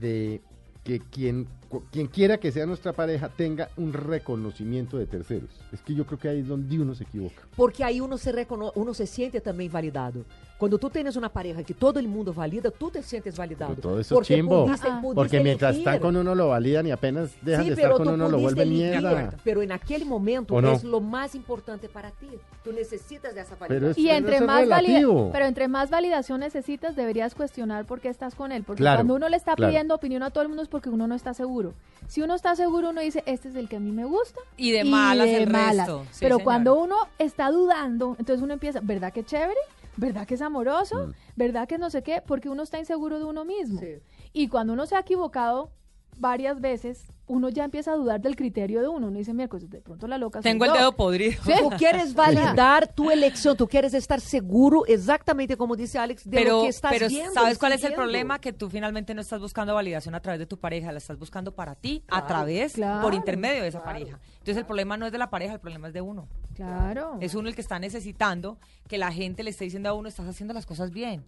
de 0.00 0.40
que 0.82 1.00
quien, 1.00 1.48
quien 1.90 2.08
quiera 2.08 2.38
que 2.38 2.52
sea 2.52 2.66
nuestra 2.66 2.92
pareja 2.92 3.30
tenga 3.30 3.70
un 3.76 3.92
reconocimiento 3.92 4.98
de 4.98 5.06
terceros? 5.06 5.50
Es 5.72 5.80
que 5.80 5.94
yo 5.94 6.04
creo 6.06 6.18
que 6.18 6.28
ahí 6.28 6.40
es 6.40 6.48
donde 6.48 6.78
uno 6.78 6.94
se 6.94 7.04
equivoca. 7.04 7.42
Porque 7.56 7.82
aí 7.84 8.00
uno 8.00 8.18
se, 8.18 8.32
recono 8.32 8.72
uno 8.74 8.92
se 8.92 9.06
siente 9.06 9.40
também 9.40 9.68
validado. 9.70 10.24
Quando 10.64 10.78
tu 10.78 10.88
tienes 10.88 11.14
uma 11.16 11.28
pareja 11.28 11.62
que 11.62 11.74
todo 11.74 12.00
el 12.00 12.08
mundo 12.08 12.32
valida, 12.32 12.70
tú 12.70 12.90
te 12.90 13.02
sientes 13.02 13.36
validado. 13.36 13.72
Pero 13.74 13.82
todo 13.82 14.00
eso 14.00 14.14
es 14.14 14.16
Porque 14.18 14.34
chimbo. 14.36 14.64
pudiste- 14.64 14.88
Ah. 14.90 14.98
pudiste 15.02 15.14
Porque 15.14 15.40
mientras 15.40 15.74
elegir. 15.74 15.88
están 15.88 16.00
con 16.00 16.16
uno 16.16 16.34
lo 16.34 16.48
validan 16.48 16.86
y 16.86 16.90
apenas 16.90 17.32
dejan 17.42 17.64
Sí, 17.64 17.68
de 17.70 17.74
estar 17.74 17.92
con 17.92 18.08
uno 18.08 18.28
lo 18.30 18.38
vuelven 18.38 18.68
elegir, 18.68 18.90
mierda. 19.00 19.34
Pero 19.44 19.60
en 19.60 19.72
aquel 19.72 20.06
momento 20.06 20.54
¿O 20.54 20.62
no? 20.62 20.72
es 20.72 20.82
lo 20.84 21.00
más 21.02 21.34
importante 21.34 21.90
para 21.90 22.10
ti. 22.12 22.28
Tú 22.64 22.72
necesitas 22.72 23.34
de 23.34 23.42
esa 23.42 23.56
Pero 23.56 23.74
validación. 23.74 23.90
es- 23.90 23.98
Y 23.98 24.08
entre 24.16 24.40
más 24.40 24.66
valida- 24.66 25.30
pero 25.32 25.44
entre 25.44 25.68
más 25.68 25.90
validación 25.90 26.40
necesitas, 26.40 26.96
deberías 26.96 27.34
cuestionar 27.34 27.84
por 27.84 28.00
qué 28.00 28.08
estás 28.08 28.34
con 28.34 28.50
él. 28.50 28.64
Porque 28.64 28.80
Claro, 28.80 29.00
cuando 29.00 29.16
uno 29.16 29.28
le 29.28 29.36
está 29.36 29.54
claro. 29.54 29.70
pidiendo 29.70 29.94
opinión 29.94 30.22
a 30.22 30.30
todo 30.30 30.40
el 30.42 30.48
mundo 30.48 30.62
es 30.62 30.68
porque 30.68 30.88
uno 30.88 31.06
no 31.06 31.14
está 31.14 31.34
seguro. 31.34 31.74
Si 32.06 32.22
uno 32.22 32.34
está 32.34 32.56
seguro, 32.56 32.88
uno 32.88 33.02
dice, 33.02 33.22
este 33.26 33.48
es 33.50 33.54
el 33.56 33.68
que 33.68 33.76
a 33.76 33.80
mí 33.80 33.92
me 33.92 34.06
gusta. 34.06 34.40
Y 34.56 34.70
de 34.70 34.84
malas 34.84 35.26
de 35.26 35.42
el 35.42 35.50
malas. 35.50 35.86
resto. 35.88 36.04
Sí, 36.10 36.18
Pero 36.20 36.36
señor. 36.36 36.44
cuando 36.44 36.74
uno 36.80 36.96
está 37.18 37.50
dudando, 37.50 38.16
entonces 38.18 38.42
uno 38.42 38.54
empieza, 38.54 38.80
¿verdad 38.82 39.12
que 39.12 39.24
chévere? 39.24 39.60
¿Verdad 39.96 40.26
que 40.26 40.34
es 40.34 40.42
amoroso? 40.42 41.08
Mm. 41.08 41.12
¿Verdad 41.36 41.68
que 41.68 41.78
no 41.78 41.90
sé 41.90 42.02
qué? 42.02 42.22
Porque 42.26 42.48
uno 42.48 42.62
está 42.62 42.78
inseguro 42.78 43.18
de 43.18 43.24
uno 43.24 43.44
mismo. 43.44 43.80
Sí. 43.80 44.00
Y 44.32 44.48
cuando 44.48 44.72
uno 44.72 44.86
se 44.86 44.96
ha 44.96 45.00
equivocado 45.00 45.70
varias 46.16 46.60
veces, 46.60 47.06
uno 47.26 47.48
ya 47.48 47.64
empieza 47.64 47.92
a 47.92 47.96
dudar 47.96 48.20
del 48.20 48.36
criterio 48.36 48.80
de 48.80 48.88
uno. 48.88 49.06
Uno 49.08 49.18
dice, 49.18 49.32
miércoles, 49.32 49.68
de 49.70 49.80
pronto 49.80 50.06
la 50.06 50.18
loca 50.18 50.40
Tengo 50.40 50.64
el 50.64 50.72
yo". 50.72 50.76
dedo 50.76 50.96
podrido. 50.96 51.40
Tú 51.42 51.70
quieres 51.78 52.14
validar 52.14 52.92
tu 52.94 53.10
elección, 53.10 53.56
tú 53.56 53.66
quieres 53.66 53.94
estar 53.94 54.20
seguro, 54.20 54.84
exactamente 54.86 55.56
como 55.56 55.76
dice 55.76 55.98
Alex, 55.98 56.28
de 56.28 56.36
pero, 56.36 56.56
lo 56.58 56.62
que 56.62 56.68
estás 56.68 56.92
pero 56.92 57.08
viendo. 57.08 57.32
¿sabes 57.32 57.58
cuál 57.58 57.72
es 57.72 57.84
el 57.84 57.94
problema? 57.94 58.38
Que 58.38 58.52
tú 58.52 58.68
finalmente 58.68 59.14
no 59.14 59.20
estás 59.20 59.40
buscando 59.40 59.74
validación 59.74 60.14
a 60.14 60.20
través 60.20 60.38
de 60.38 60.46
tu 60.46 60.58
pareja, 60.58 60.92
la 60.92 60.98
estás 60.98 61.18
buscando 61.18 61.54
para 61.54 61.74
ti, 61.74 62.04
a 62.08 62.26
través, 62.26 62.74
claro, 62.74 63.02
por 63.02 63.14
intermedio 63.14 63.62
de 63.62 63.68
esa 63.68 63.82
claro. 63.82 63.98
pareja. 63.98 64.20
Entonces 64.32 64.56
el 64.58 64.66
problema 64.66 64.96
no 64.96 65.06
es 65.06 65.12
de 65.12 65.18
la 65.18 65.30
pareja, 65.30 65.54
el 65.54 65.60
problema 65.60 65.88
es 65.88 65.94
de 65.94 66.00
uno. 66.00 66.28
Claro. 66.54 67.18
Es 67.20 67.34
uno 67.34 67.48
el 67.48 67.54
que 67.54 67.60
está 67.60 67.78
necesitando 67.78 68.58
que 68.88 68.98
la 68.98 69.10
gente 69.12 69.42
le 69.42 69.50
esté 69.50 69.64
diciendo 69.64 69.88
a 69.88 69.94
uno, 69.94 70.08
estás 70.08 70.28
haciendo 70.28 70.54
las 70.54 70.66
cosas 70.66 70.90
bien. 70.90 71.24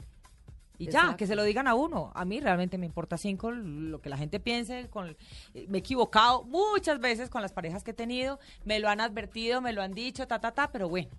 Y 0.79 0.89
ya, 0.89 1.17
que 1.17 1.27
se 1.27 1.37
lo 1.37 1.43
digan 1.45 1.67
a 1.67 1.75
uno. 1.75 2.13
A 2.15 2.25
mí 2.25 2.41
realmente 2.41 2.79
me 2.79 2.87
importa 2.87 3.17
cinco 3.17 3.51
lo 3.51 4.01
que 4.01 4.09
la 4.09 4.17
gente 4.17 4.41
piense. 4.41 4.89
Con, 4.89 5.17
eh, 5.55 5.67
me 5.69 5.79
he 5.79 5.81
equivocado 5.81 6.45
muchas 6.45 7.01
veces 7.01 7.31
con 7.31 7.43
las 7.43 7.53
parejas 7.53 7.83
que 7.83 7.93
he 7.93 7.95
tenido. 7.95 8.39
Me 8.65 8.79
lo 8.79 8.89
han 8.89 9.01
advertido, 9.01 9.61
me 9.61 9.73
lo 9.73 9.83
han 9.83 9.93
dicho, 9.93 10.27
ta, 10.27 10.39
ta, 10.41 10.53
ta, 10.53 10.71
pero 10.71 10.89
bueno. 10.89 11.11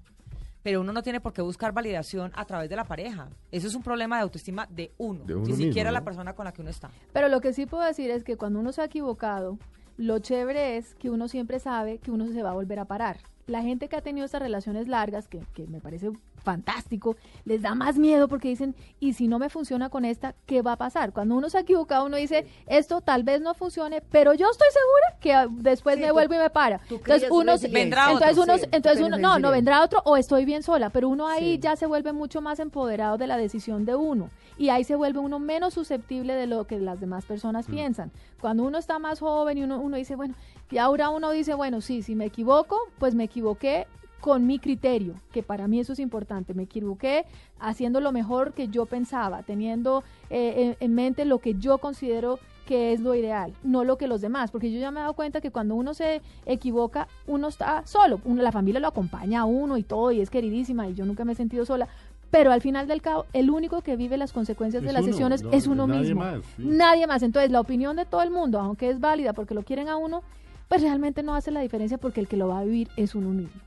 Pero 0.63 0.81
uno 0.81 0.91
no 0.91 1.01
tiene 1.01 1.21
por 1.21 1.33
qué 1.33 1.41
buscar 1.41 1.71
validación 1.71 2.31
a 2.35 2.45
través 2.45 2.69
de 2.69 2.75
la 2.75 2.83
pareja. 2.83 3.29
Eso 3.51 3.67
es 3.67 3.75
un 3.75 3.83
problema 3.83 4.17
de 4.17 4.23
autoestima 4.23 4.67
de 4.69 4.91
uno. 4.97 5.23
De 5.23 5.33
uno 5.33 5.43
ni 5.43 5.51
mismo, 5.53 5.65
siquiera 5.65 5.91
¿no? 5.91 5.93
la 5.93 6.03
persona 6.03 6.33
con 6.33 6.45
la 6.45 6.51
que 6.51 6.61
uno 6.61 6.69
está. 6.69 6.89
Pero 7.13 7.29
lo 7.29 7.39
que 7.41 7.53
sí 7.53 7.65
puedo 7.65 7.83
decir 7.83 8.11
es 8.11 8.23
que 8.23 8.37
cuando 8.37 8.59
uno 8.59 8.73
se 8.73 8.81
ha 8.81 8.85
equivocado, 8.85 9.57
lo 9.95 10.19
chévere 10.19 10.77
es 10.77 10.93
que 10.95 11.09
uno 11.09 11.27
siempre 11.27 11.59
sabe 11.59 11.99
que 11.99 12.11
uno 12.11 12.27
se 12.27 12.43
va 12.43 12.49
a 12.51 12.53
volver 12.53 12.79
a 12.79 12.85
parar. 12.85 13.17
La 13.47 13.61
gente 13.63 13.87
que 13.87 13.95
ha 13.95 14.01
tenido 14.01 14.25
estas 14.25 14.41
relaciones 14.41 14.87
largas, 14.87 15.27
que, 15.27 15.39
que 15.53 15.65
me 15.67 15.79
parece 15.81 16.11
fantástico, 16.43 17.15
les 17.45 17.61
da 17.61 17.75
más 17.75 17.97
miedo 17.97 18.27
porque 18.29 18.47
dicen, 18.47 18.73
y 19.01 19.13
si 19.13 19.27
no 19.27 19.37
me 19.39 19.49
funciona 19.49 19.89
con 19.89 20.05
esta, 20.05 20.33
¿qué 20.45 20.61
va 20.61 20.73
a 20.73 20.75
pasar? 20.77 21.11
Cuando 21.11 21.35
uno 21.35 21.49
se 21.49 21.57
ha 21.57 21.61
equivocado, 21.61 22.05
uno 22.05 22.15
dice, 22.17 22.45
esto 22.67 23.01
tal 23.01 23.23
vez 23.23 23.41
no 23.41 23.53
funcione, 23.53 24.01
pero 24.11 24.33
yo 24.33 24.47
estoy 24.49 24.67
segura 24.71 25.19
que 25.49 25.61
después 25.61 25.95
Sí, 25.95 26.01
me 26.01 26.07
tú- 26.07 26.13
vuelve 26.13 26.35
y 26.37 26.39
me 26.39 26.49
para. 26.49 26.79
Entonces 26.89 27.29
uno. 27.31 27.53
Vendrá 27.69 28.11
entonces 28.11 28.37
otro, 28.37 28.43
uno, 28.53 28.57
sí, 28.63 28.69
entonces 28.71 29.05
uno, 29.05 29.17
no, 29.17 29.39
no 29.39 29.51
vendrá 29.51 29.83
otro 29.83 30.01
o 30.05 30.15
estoy 30.15 30.45
bien 30.45 30.63
sola, 30.63 30.89
pero 30.89 31.09
uno 31.09 31.27
ahí 31.27 31.55
Sí. 31.55 31.59
ya 31.59 31.75
se 31.75 31.85
vuelve 31.85 32.13
mucho 32.13 32.41
más 32.41 32.59
empoderado 32.59 33.17
de 33.17 33.27
la 33.27 33.35
decisión 33.37 33.83
de 33.85 33.95
uno 33.95 34.29
y 34.57 34.69
ahí 34.69 34.83
se 34.83 34.95
vuelve 34.95 35.19
uno 35.19 35.39
menos 35.39 35.73
susceptible 35.73 36.33
de 36.33 36.47
lo 36.47 36.65
que 36.65 36.79
las 36.79 36.99
demás 36.99 37.25
personas 37.25 37.67
piensan. 37.67 38.11
Cuando 38.41 38.63
uno 38.63 38.77
está 38.77 38.99
más 38.99 39.19
joven 39.19 39.57
y 39.57 39.63
uno, 39.63 39.79
uno 39.79 39.97
dice, 39.97 40.15
bueno, 40.15 40.33
y 40.71 40.77
ahora 40.77 41.09
uno 41.09 41.31
dice, 41.31 41.53
bueno, 41.55 41.81
sí, 41.81 42.01
si 42.03 42.15
me 42.15 42.25
equivoco, 42.25 42.77
pues 42.99 43.15
me 43.15 43.23
equivoqué, 43.37 43.87
con 44.19 44.47
mi 44.47 44.57
criterio, 44.57 45.13
que 45.31 45.43
para 45.43 45.67
mí 45.67 45.79
eso 45.79 45.93
es 45.93 45.99
importante. 45.99 46.53
Me 46.53 46.63
equivoqué 46.63 47.25
haciendo 47.59 48.01
lo 48.01 48.11
mejor 48.11 48.53
que 48.53 48.67
yo 48.67 48.85
pensaba, 48.87 49.43
teniendo 49.43 50.03
eh, 50.29 50.75
en, 50.79 50.85
en 50.85 50.95
mente 50.95 51.23
lo 51.23 51.37
que 51.37 51.53
yo 51.53 51.77
considero 51.77 52.39
que 52.65 52.91
es 52.93 52.99
lo 52.99 53.15
ideal, 53.15 53.53
no 53.63 53.85
lo 53.85 53.97
que 53.97 54.07
los 54.07 54.19
demás, 54.19 54.51
porque 54.51 54.71
yo 54.71 54.79
ya 54.79 54.91
me 54.91 54.99
he 54.99 55.01
dado 55.01 55.13
cuenta 55.13 55.39
que 55.39 55.51
cuando 55.51 55.75
uno 55.75 55.93
se 55.93 56.21
equivoca, 56.45 57.07
uno 57.25 57.47
está 57.47 57.85
solo, 57.85 58.19
uno, 58.25 58.43
la 58.43 58.51
familia 58.51 58.81
lo 58.81 58.89
acompaña 58.89 59.41
a 59.41 59.45
uno 59.45 59.77
y 59.77 59.83
todo, 59.83 60.11
y 60.11 60.19
es 60.19 60.29
queridísima, 60.29 60.89
y 60.89 60.93
yo 60.93 61.05
nunca 61.05 61.23
me 61.23 61.31
he 61.31 61.35
sentido 61.35 61.63
sola, 61.65 61.87
pero 62.29 62.51
al 62.51 62.61
final 62.61 62.87
del 62.87 63.01
cabo, 63.01 63.25
el 63.31 63.49
único 63.49 63.81
que 63.81 63.95
vive 63.95 64.17
las 64.17 64.33
consecuencias 64.33 64.83
de 64.83 64.91
las 64.91 65.03
uno, 65.03 65.11
sesiones 65.13 65.43
no, 65.43 65.51
es 65.51 65.65
uno 65.65 65.87
nadie 65.87 66.01
mismo. 66.01 66.19
más, 66.19 66.41
sí. 66.57 66.63
Nadie 66.65 67.07
más. 67.07 67.23
Entonces, 67.23 67.51
la 67.51 67.61
opinión 67.61 67.95
de 67.95 68.05
todo 68.05 68.21
el 68.21 68.31
mundo, 68.31 68.59
aunque 68.59 68.89
es 68.89 68.99
válida 68.99 69.31
porque 69.31 69.53
lo 69.53 69.63
quieren 69.63 69.87
a 69.87 69.95
uno, 69.95 70.23
pues 70.67 70.81
realmente 70.81 71.23
no 71.23 71.33
hace 71.35 71.51
la 71.51 71.61
diferencia 71.61 71.97
porque 71.97 72.19
el 72.19 72.27
que 72.27 72.37
lo 72.37 72.47
va 72.49 72.59
a 72.59 72.63
vivir 72.63 72.89
es 72.97 73.15
uno 73.15 73.29
mismo. 73.29 73.61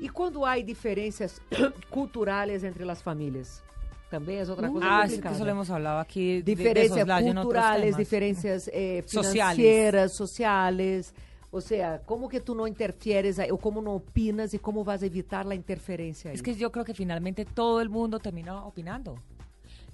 E 0.00 0.08
quando 0.08 0.46
há 0.46 0.54
diferenças 0.56 1.40
culturais 1.90 2.64
entre 2.64 2.88
as 2.90 3.02
famílias? 3.02 3.62
Também 4.10 4.38
é 4.38 4.44
outra 4.48 4.68
coisa 4.70 4.86
Ah, 4.88 5.02
sí, 5.06 5.16
que 5.16 5.22
complicada. 5.22 5.34
eso 5.36 5.44
lo 5.44 5.50
hemos 5.50 5.70
hablado 5.70 6.00
aquí. 6.00 6.36
de- 6.36 6.42
de 6.42 6.54
diferencias 6.56 7.02
otros 7.08 7.34
culturales, 7.34 7.96
diferencias 7.96 8.70
eh, 8.72 9.04
Sociales. 9.06 9.32
financieras, 9.32 10.12
sociales. 10.12 11.14
O 11.52 11.60
sea, 11.60 12.00
como 12.06 12.28
que 12.28 12.40
tú 12.40 12.54
no 12.54 12.66
interfieres 12.66 13.38
ahí, 13.38 13.50
o 13.50 13.58
como 13.58 13.82
no 13.82 13.92
opinas 13.94 14.54
y 14.54 14.58
cómo 14.58 14.84
vas 14.84 15.02
a 15.02 15.06
evitar 15.06 15.44
la 15.46 15.54
interferencia 15.54 16.30
ahí? 16.30 16.34
Es 16.36 16.42
que 16.42 16.54
yo 16.54 16.70
creo 16.72 16.84
que 16.84 16.94
finalmente 16.94 17.44
todo 17.44 17.80
el 17.80 17.88
mundo 17.88 18.18
termina 18.20 18.64
opinando. 18.64 19.16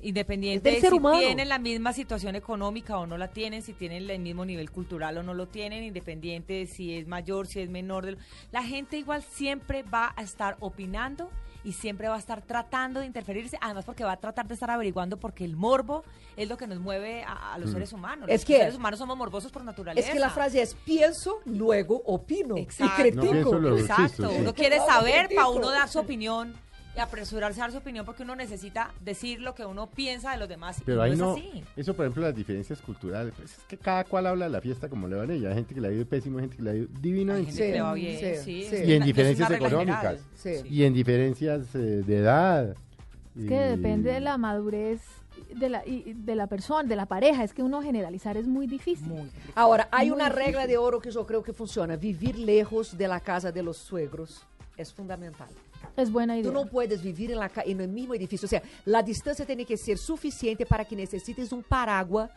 Independiente 0.01 0.71
de 0.71 0.81
ser 0.81 0.91
si 0.91 0.97
humano. 0.97 1.19
tienen 1.19 1.49
la 1.49 1.59
misma 1.59 1.93
situación 1.93 2.37
económica 2.37 2.99
o 2.99 3.07
no 3.07 3.17
la 3.19 3.29
tienen, 3.29 3.63
si 3.63 3.73
tienen 3.73 4.09
el 4.11 4.19
mismo 4.21 4.45
nivel 4.45 4.71
cultural 4.71 5.17
o 5.19 5.23
no 5.23 5.35
lo 5.35 5.47
tienen, 5.49 5.83
independiente 5.85 6.53
de 6.53 6.67
si 6.67 6.95
es 6.95 7.07
mayor, 7.09 7.47
si 7.47 7.61
es 7.61 7.71
menor. 7.71 8.05
de 8.05 8.13
lo- 8.13 8.19
La 8.53 8.63
gente 8.63 8.97
igual 8.99 9.23
siempre 9.23 9.83
va 9.83 10.13
a 10.17 10.23
estar 10.23 10.57
opinando 10.61 11.31
y 11.65 11.73
siempre 11.73 12.07
va 12.07 12.15
a 12.15 12.19
estar 12.19 12.43
tratando 12.43 13.01
de 13.01 13.07
interferirse, 13.07 13.59
además 13.61 13.85
porque 13.85 14.05
va 14.05 14.13
a 14.13 14.17
tratar 14.19 14.47
de 14.47 14.55
estar 14.55 14.71
averiguando 14.71 15.17
porque 15.17 15.45
el 15.45 15.57
morbo 15.57 16.05
es 16.37 16.49
lo 16.49 16.57
que 16.57 16.69
nos 16.69 16.79
mueve 16.79 17.25
a, 17.25 17.55
a 17.55 17.59
los 17.59 17.71
seres 17.73 17.93
humanos. 17.93 18.29
Es 18.29 18.43
los 18.43 18.45
que- 18.45 18.59
seres 18.59 18.77
humanos 18.77 18.99
somos 19.01 19.17
morbosos 19.17 19.51
por 19.51 19.65
naturaleza. 19.65 20.07
Es 20.07 20.13
que 20.15 20.21
la 20.21 20.31
frase 20.31 20.63
es 20.63 20.75
pienso, 20.85 21.41
luego 21.45 22.03
opino 22.05 22.57
Exacto. 22.57 23.07
y 23.07 23.11
critico. 23.11 23.53
No 23.55 23.59
luego 23.59 23.79
Exacto, 23.79 24.03
existo, 24.05 24.31
sí. 24.31 24.37
uno 24.41 24.55
quiere 24.55 24.79
saber 24.79 25.29
para 25.35 25.49
uno 25.49 25.71
dar 25.71 25.89
su 25.89 25.99
opinión 25.99 26.55
y 26.97 27.01
apresurarse 27.01 27.61
a 27.61 27.65
dar 27.65 27.73
su 27.73 27.79
opinión 27.79 28.05
porque 28.07 28.23
uno 28.23 28.35
necesita 28.37 28.91
decir 29.05 29.41
lo 29.41 29.55
que 29.55 29.65
uno 29.67 29.89
piensa 29.89 30.31
de 30.33 30.39
los 30.39 30.49
demás. 30.49 30.79
y 30.81 30.85
Pero 30.85 30.97
no 30.99 31.03
ahí 31.03 31.13
es 31.13 31.19
no, 31.19 31.33
así. 31.33 31.65
eso 31.77 31.95
por 31.95 32.05
ejemplo 32.07 32.23
las 32.23 32.35
diferencias 32.35 32.81
culturales, 32.81 33.35
pues 33.37 33.53
es 33.59 33.65
que 33.65 33.77
cada 33.77 34.05
cual 34.05 34.27
habla 34.27 34.47
de 34.47 34.51
la 34.51 34.61
fiesta 34.61 34.89
como 34.89 35.07
le 35.09 35.17
va 35.17 35.23
a 35.25 35.33
ella, 35.33 35.49
hay 35.51 35.55
gente 35.57 35.75
que 35.75 35.81
la 35.81 35.89
vive 35.89 36.07
pésimo, 36.07 36.39
hay 36.39 36.43
gente 36.45 36.57
que 36.57 36.63
la 36.63 36.73
vive 36.73 36.89
Hay 36.95 37.01
divinamente. 37.03 37.51
gente 37.53 37.67
que 37.67 37.73
le 37.73 37.81
va 37.83 37.95
bien, 37.95 38.19
sí, 38.19 38.43
sí, 38.45 38.67
sí. 38.69 38.77
es 38.77 38.89
Y 38.89 38.93
en 38.95 39.03
diferencias 39.05 39.51
económicas. 39.51 40.21
Sí. 40.35 40.51
Y 40.71 40.85
en 40.85 40.95
diferencias 40.95 41.75
eh, 41.75 41.79
de 41.79 42.17
edad. 42.19 42.77
Es 43.39 43.47
que 43.49 43.55
depende 43.59 44.13
de 44.13 44.21
la 44.21 44.39
madurez 44.39 45.01
de 45.55 45.69
la, 45.69 45.87
y- 45.87 46.15
de 46.15 46.35
la 46.35 46.47
persona, 46.47 46.89
de 46.89 46.97
la 46.97 47.05
pareja. 47.07 47.45
Es 47.45 47.53
que 47.53 47.63
uno 47.63 47.83
generalizar 47.83 48.37
es 48.39 48.47
muy 48.47 48.67
difícil. 48.67 49.07
Muy 49.09 49.31
Ahora, 49.55 49.89
hay 49.93 50.09
Muy 50.09 50.17
una 50.17 50.31
difícil. 50.31 50.47
regla 50.47 50.67
de 50.67 50.79
oro 50.79 51.01
que 51.01 51.11
yo 51.11 51.27
creo 51.27 51.43
que 51.43 51.53
funciona. 51.53 51.97
Vivir 51.97 52.39
lejos 52.39 52.97
de 52.97 53.07
la 53.09 53.21
casa 53.21 53.53
de 53.53 53.63
los 53.63 53.77
suegros 53.77 54.47
es 54.79 54.93
fundamental. 54.93 55.49
Es 55.97 56.11
buena 56.11 56.37
idea. 56.37 56.51
Tú 56.51 56.53
no 56.53 56.67
puedes 56.67 57.03
vivir 57.03 57.31
en, 57.31 57.39
la, 57.39 57.51
en 57.65 57.81
el 57.81 57.89
mismo 57.89 58.15
edificio. 58.15 58.47
O 58.47 58.49
sea, 58.49 58.63
la 58.85 59.03
distancia 59.03 59.47
tiene 59.47 59.65
que 59.65 59.77
ser 59.77 59.99
suficiente 59.99 60.67
para 60.67 60.85
que 60.85 60.95
necesites 60.95 61.53
un 61.53 61.63
paraguas 61.63 62.31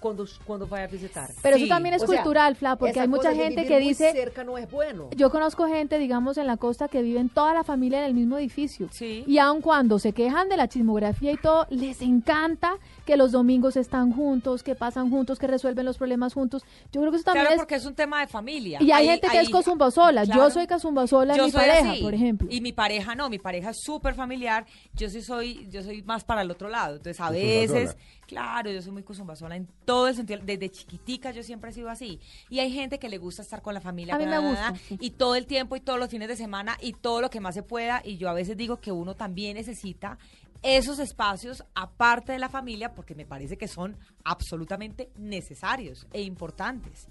cuando, 0.00 0.26
cuando 0.44 0.66
vaya 0.66 0.84
a 0.84 0.88
visitar. 0.88 1.28
Pero 1.42 1.56
Sí, 1.56 1.64
eso 1.64 1.68
también 1.74 1.94
es 1.94 2.02
O 2.02 2.06
sea, 2.06 2.16
cultural, 2.22 2.56
Fla, 2.56 2.76
porque 2.76 3.00
hay 3.00 3.08
mucha 3.08 3.34
gente 3.34 3.66
que 3.66 3.78
dice, 3.78 4.12
cerca 4.12 4.44
no 4.44 4.58
es 4.58 4.70
bueno. 4.70 5.08
yo 5.16 5.30
conozco 5.30 5.66
gente, 5.66 5.98
digamos, 5.98 6.38
en 6.38 6.46
la 6.46 6.56
costa 6.56 6.88
que 6.88 7.02
viven 7.02 7.28
toda 7.28 7.54
la 7.54 7.64
familia 7.64 8.00
en 8.00 8.04
el 8.06 8.14
mismo 8.14 8.38
edificio. 8.38 8.88
Sí. 8.92 9.24
Y 9.26 9.38
aun 9.38 9.60
cuando 9.60 9.98
se 9.98 10.12
quejan 10.12 10.48
de 10.48 10.56
la 10.56 10.68
chismografía 10.68 11.32
y 11.32 11.36
todo, 11.36 11.66
les 11.70 12.00
encanta 12.02 12.76
que 13.04 13.16
los 13.16 13.32
domingos 13.32 13.76
están 13.76 14.12
juntos, 14.12 14.62
que 14.62 14.74
pasan 14.74 15.10
juntos, 15.10 15.38
que 15.38 15.46
resuelven 15.46 15.84
los 15.86 15.98
problemas 15.98 16.34
juntos. 16.34 16.62
Yo 16.92 17.00
creo 17.00 17.10
que 17.10 17.16
eso 17.18 17.24
también 17.24 17.44
Claro, 17.46 17.54
es... 17.56 17.60
porque 17.62 17.74
es 17.76 17.86
un 17.86 17.94
tema 17.94 18.20
de 18.20 18.26
familia. 18.26 18.78
Y 18.80 18.90
hay 18.90 19.02
Ahí- 19.02 19.08
gente 19.08 19.28
que 19.28 19.38
ahí- 19.38 19.44
es 19.46 19.50
cosumbosola. 19.50 20.24
Claro. 20.24 20.42
Yo 20.42 20.50
soy 20.50 20.66
cosumbosola 20.66 21.34
en 21.34 21.38
Yo 21.38 21.46
mi 21.46 21.52
pareja, 21.52 21.92
así. 21.92 22.02
por 22.02 22.14
ejemplo. 22.14 22.48
Y 22.50 22.60
mi 22.60 22.72
pareja 22.72 23.14
no, 23.14 23.28
mi 23.30 23.38
pareja 23.38 23.70
es 23.70 23.78
súper 23.82 24.14
familiar. 24.14 24.66
Yo 24.94 25.08
sí 25.08 25.22
soy, 25.22 25.68
yo 25.70 25.82
soy 25.82 26.02
más 26.02 26.24
para 26.24 26.42
el 26.42 26.50
otro 26.50 26.68
lado. 26.68 26.96
Entonces, 26.96 27.20
a 27.20 27.30
veces, 27.30 27.96
claro, 28.26 28.70
yo 28.70 28.82
soy 28.82 28.92
muy 28.92 29.02
cosumbasola 29.02 29.56
en 29.56 29.66
todo 29.84 30.08
el 30.08 30.14
sentido. 30.14 30.40
Desde 30.44 30.70
chiquitica 30.70 31.30
yo 31.30 31.42
siempre 31.42 31.70
he 31.70 31.72
sido 31.72 31.88
así. 31.88 32.20
Y 32.50 32.58
hay 32.58 32.72
gente 32.72 32.98
que 32.98 33.08
le 33.08 33.18
gusta 33.18 33.42
estar 33.42 33.62
con 33.62 33.74
la 33.74 33.80
familia. 33.80 34.14
A 34.14 34.18
mí 34.18 34.26
me 34.26 34.38
gusta. 34.38 34.74
Y 35.00 35.10
todo 35.10 35.34
el 35.34 35.46
tiempo 35.46 35.76
y 35.76 35.80
todos 35.80 35.98
los 35.98 36.10
fines 36.10 36.28
de 36.28 36.36
semana 36.36 36.76
y 36.80 36.92
todo 36.92 37.20
lo 37.20 37.30
que 37.30 37.40
más 37.40 37.54
se 37.54 37.62
pueda. 37.62 38.02
Y 38.04 38.16
yo 38.18 38.28
a 38.28 38.34
veces 38.34 38.56
digo 38.56 38.80
que 38.80 38.92
uno 38.92 39.14
también 39.14 39.56
necesita 39.56 40.18
esos 40.62 40.98
espacios 40.98 41.64
aparte 41.74 42.32
de 42.32 42.38
la 42.38 42.48
familia 42.48 42.94
porque 42.94 43.14
me 43.14 43.26
parece 43.26 43.56
que 43.56 43.68
son 43.68 43.96
absolutamente 44.24 45.10
necesarios 45.16 46.06
e 46.12 46.22
importantes. 46.22 47.08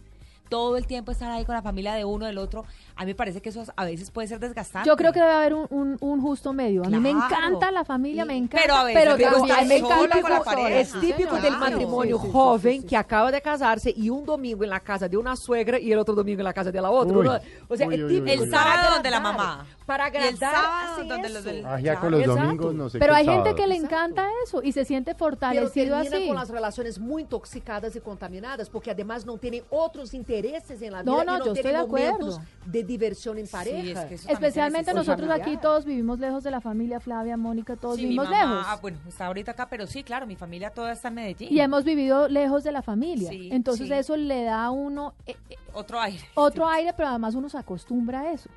Todo 0.50 0.78
el 0.78 0.86
tiempo 0.86 1.12
estar 1.12 1.32
ahí 1.32 1.44
con 1.44 1.56
la 1.56 1.62
familia 1.62 1.94
de 1.94 2.06
uno, 2.06 2.26
del 2.28 2.38
otro, 2.38 2.66
a 2.96 3.02
mí 3.02 3.08
me 3.08 3.16
parece 3.16 3.42
que 3.42 3.50
eso 3.50 3.64
a 3.76 3.86
veces 3.86 4.12
puede 4.12 4.28
ser 4.28 4.40
desgastante. 4.40 4.88
Yo 4.88 4.96
creo 4.96 5.12
que 5.12 5.20
debe 5.20 5.32
haber 5.32 5.54
un, 5.56 5.66
un- 5.72 5.98
un 6.00 6.22
justo 6.22 6.54
medio. 6.54 6.84
A 6.86 6.90
mí 6.90 7.00
me 7.00 7.10
encanta 7.10 7.72
la 7.72 7.84
familia, 7.84 8.26
me 8.26 8.36
encanta. 8.38 8.60
Pero 8.62 8.76
a 8.76 8.84
veces 8.84 9.02
pero 9.04 9.18
digo, 9.18 9.32
también 9.32 9.52
estar 9.52 9.68
me 9.68 9.78
encanta 9.78 10.22
con 10.22 10.30
la 10.32 10.38
sola. 10.38 10.52
pareja. 10.52 10.80
Es 10.80 10.94
típico 11.00 11.30
Claro. 11.30 11.44
del 11.44 11.58
matrimonio 11.58 12.18
Sí, 12.18 12.22
sí, 12.22 12.28
sí, 12.28 12.34
joven 12.34 12.74
sí, 12.76 12.82
sí. 12.82 12.88
que 12.88 12.98
acaba 12.98 13.32
de 13.32 13.42
casarse 13.42 13.94
y 13.96 14.10
un 14.10 14.24
domingo 14.26 14.64
en 14.64 14.70
la 14.70 14.80
casa 14.80 15.10
de 15.10 15.18
una 15.18 15.36
suegra 15.36 15.80
y 15.80 15.92
el 15.92 15.98
otro 16.00 16.14
domingo 16.14 16.40
en 16.42 16.46
la 16.46 16.54
casa 16.54 16.72
de 16.72 16.80
la 16.82 16.92
otra. 16.92 17.18
Uy. 17.18 17.28
O 17.68 17.76
sea, 17.76 17.88
Uy, 17.88 17.96
es 17.96 18.02
uy, 18.04 18.24
El 18.32 18.50
sábado 18.52 18.94
donde 18.94 19.10
la 19.10 19.20
mamá. 19.20 19.66
Para 19.86 20.06
agradar. 20.06 20.36
sábado 20.38 20.94
hacen 20.94 21.08
donde 21.08 21.30
los 21.30 21.40
eso. 21.40 21.50
del- 21.50 21.66
Ah, 21.66 21.80
ya 21.80 22.00
con 22.00 22.12
los 22.12 22.22
Exacto. 22.22 22.42
domingos 22.44 22.74
no 22.74 22.90
sé 22.90 22.98
Pero 23.00 23.14
qué 23.14 23.18
hay 23.20 23.26
gente 23.26 23.40
sábado. 23.42 23.56
que 23.56 23.68
le 23.68 23.76
Exacto. 23.76 23.96
encanta 23.96 24.28
eso 24.44 24.62
y 24.64 24.72
se 24.72 24.84
siente 24.86 25.12
Pero 25.14 25.20
fortalecido 25.20 25.96
termina 25.98 26.18
así. 26.18 26.28
con 26.28 26.36
las 26.36 26.50
relaciones 26.50 27.00
muy 27.00 27.22
intoxicadas 27.22 27.96
y 27.96 28.00
contaminadas, 28.02 28.70
porque 28.70 28.92
además 28.92 29.26
no 29.26 29.38
tienen 29.38 29.64
otros 29.70 30.14
intereses 30.14 30.82
en 30.82 30.94
la 30.94 31.04
vida 31.04 31.12
No, 31.12 31.22
y 31.22 31.26
no, 31.26 31.32
yo 31.34 31.38
estoy 31.46 31.54
tienen 31.62 31.74
de 31.74 31.80
acuerdo. 31.86 32.12
momentos 32.26 32.40
de 32.66 32.84
diversión 32.84 33.38
en 33.38 33.48
pareja. 33.48 33.78
es 33.78 33.84
que 33.84 33.92
eso 33.92 34.00
también 34.00 34.20
se 34.20 34.32
Especialmente 34.34 34.94
nosotros 34.94 35.30
aquí 35.30 35.40
familiar. 35.42 35.62
todos 35.62 35.86
vivimos 35.86 36.20
lejos 36.20 36.44
de 36.44 36.52
la 36.52 36.62
familia, 36.62 37.00
Flavia, 37.00 37.38
Mónica, 37.38 37.76
todos 37.76 37.96
Sí, 37.98 38.02
mi 38.04 38.08
vivimos 38.10 38.30
mamá, 38.30 38.40
lejos. 38.56 38.66
ah, 38.68 38.80
bueno, 38.82 38.98
está 39.08 39.28
ahorita 39.28 39.52
acá, 39.52 39.68
pero 39.70 39.86
sí, 39.88 40.04
claro, 40.04 40.26
mi 40.26 40.36
familia 40.36 40.72
toda 40.72 40.92
está 40.94 41.10
en 41.10 41.14
Medellín. 41.16 41.48
Y 41.54 41.60
hemos 41.60 41.84
vivido 41.84 42.28
lejos 42.28 42.64
de 42.64 42.72
la 42.72 42.82
familia. 42.82 43.30
Sí, 43.30 43.50
Entonces 43.52 43.88
sí. 43.88 43.94
eso 43.94 44.18
le 44.18 44.44
da 44.46 44.66
a 44.66 44.72
uno 44.72 45.14
eh, 45.28 45.36
eh, 45.50 45.56
Otro 45.74 46.00
aire. 46.00 46.24
otro 46.36 46.68
aire, 46.68 46.94
pero 46.98 47.10
además 47.10 47.36
uno 47.36 47.50
se 47.50 47.58
acostumbra 47.58 48.22
a 48.22 48.32
eso. 48.32 48.50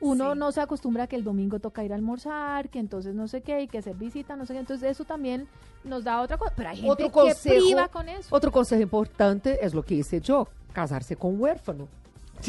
Uno 0.00 0.32
Sí. 0.32 0.38
no 0.38 0.52
se 0.52 0.60
acostumbra 0.60 1.04
a 1.04 1.06
que 1.06 1.16
el 1.16 1.24
domingo 1.24 1.58
toca 1.60 1.84
ir 1.84 1.92
a 1.92 1.94
almorzar, 1.96 2.68
que 2.68 2.78
entonces 2.78 3.14
no 3.14 3.28
sé 3.28 3.40
qué, 3.42 3.62
y 3.62 3.68
que 3.68 3.78
hacer 3.78 3.94
visita, 3.96 4.36
no 4.36 4.44
sé 4.46 4.52
qué. 4.54 4.58
Entonces 4.60 4.90
eso 4.90 5.04
también 5.04 5.46
nos 5.84 6.04
da 6.04 6.20
otra 6.20 6.36
cosa. 6.36 6.52
Pero 6.56 6.68
hay 6.70 6.76
gente 6.76 6.90
Otro 6.90 7.06
que 7.06 7.12
consejo, 7.12 7.64
priva 7.64 7.88
con 7.88 8.08
eso. 8.08 8.34
Otro 8.34 8.50
consejo 8.52 8.82
importante 8.82 9.64
es 9.64 9.72
lo 9.74 9.82
que 9.82 9.94
hice 9.94 10.20
yo, 10.20 10.48
casarse 10.72 11.16
con 11.16 11.40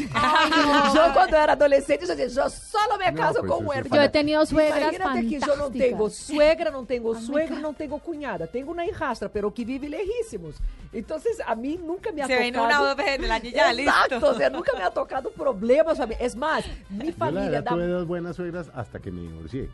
un 0.04 0.10
huérfano. 0.12 0.94
yo 0.94 1.12
cuando 1.14 1.36
era 1.36 1.52
adolescente, 1.54 2.06
yo 2.06 2.14
decía, 2.14 2.44
yo 2.44 2.50
solo 2.50 2.98
me 2.98 3.10
No, 3.12 3.18
caso 3.18 3.40
pues 3.40 3.50
con 3.52 3.66
huérfano. 3.66 3.96
Yo 3.96 4.02
he 4.02 4.08
tenido 4.08 4.44
suegras 4.46 4.78
Imagínate 4.94 5.28
que 5.28 5.40
yo 5.40 5.56
no 5.56 5.70
tengo 5.70 6.10
suegra, 6.10 6.70
no 6.70 6.84
tengo 6.84 7.14
Ay, 7.14 7.22
suegro, 7.24 7.42
encanta. 7.56 7.68
no 7.68 7.74
tengo 7.74 7.98
cuñada. 7.98 8.46
Tengo 8.46 8.70
una 8.72 8.84
hijastra, 8.86 9.28
pero 9.28 9.52
que 9.52 9.64
vive 9.64 9.88
lejísimos. 9.88 10.56
Entonces, 10.92 11.38
a 11.46 11.54
mí 11.54 11.78
nunca 11.82 12.12
me 12.12 12.22
ha 12.22 12.26
Se 12.26 12.32
tocado... 12.34 12.52
ven 12.52 12.60
una 12.60 12.80
o 12.80 12.84
dos 12.86 12.96
veces 12.96 13.20
del 13.20 13.30
año 13.30 13.50
ya, 13.50 13.72
Exacto, 13.72 14.14
listo. 14.16 14.30
o 14.30 14.34
sea, 14.34 14.50
nunca 14.50 14.72
me 14.76 14.82
ha 14.82 14.90
tocado 14.90 15.30
problemas. 15.30 15.98
Es 16.20 16.36
más, 16.36 16.64
mi 16.90 16.98
Yo 16.98 17.04
la 17.06 17.12
familia 17.16 17.50
verdad 17.50 17.64
da 17.64 17.70
tuve 17.70 17.86
dos 17.86 18.06
buenas 18.06 18.36
suegras 18.36 18.70
hasta 18.74 18.98
que 18.98 19.10
me 19.10 19.20
divorcié. 19.22 19.68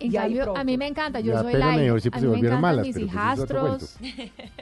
En 0.00 0.12
cambio, 0.12 0.56
a 0.56 0.62
mí 0.62 0.78
me 0.78 0.86
encanta, 0.86 1.18
yo 1.18 1.32
Ya 1.32 1.42
soy 1.42 1.54
la 1.54 1.72
me 1.72 1.82
divorcié, 1.82 2.10
pues 2.12 2.22
a 2.22 2.26
se 2.26 2.26
mí 2.28 2.32
me 2.32 2.38
encantan 2.38 2.60
malas, 2.60 2.86
mis 2.86 2.94
pues 2.94 3.04
hijastros. 3.06 3.96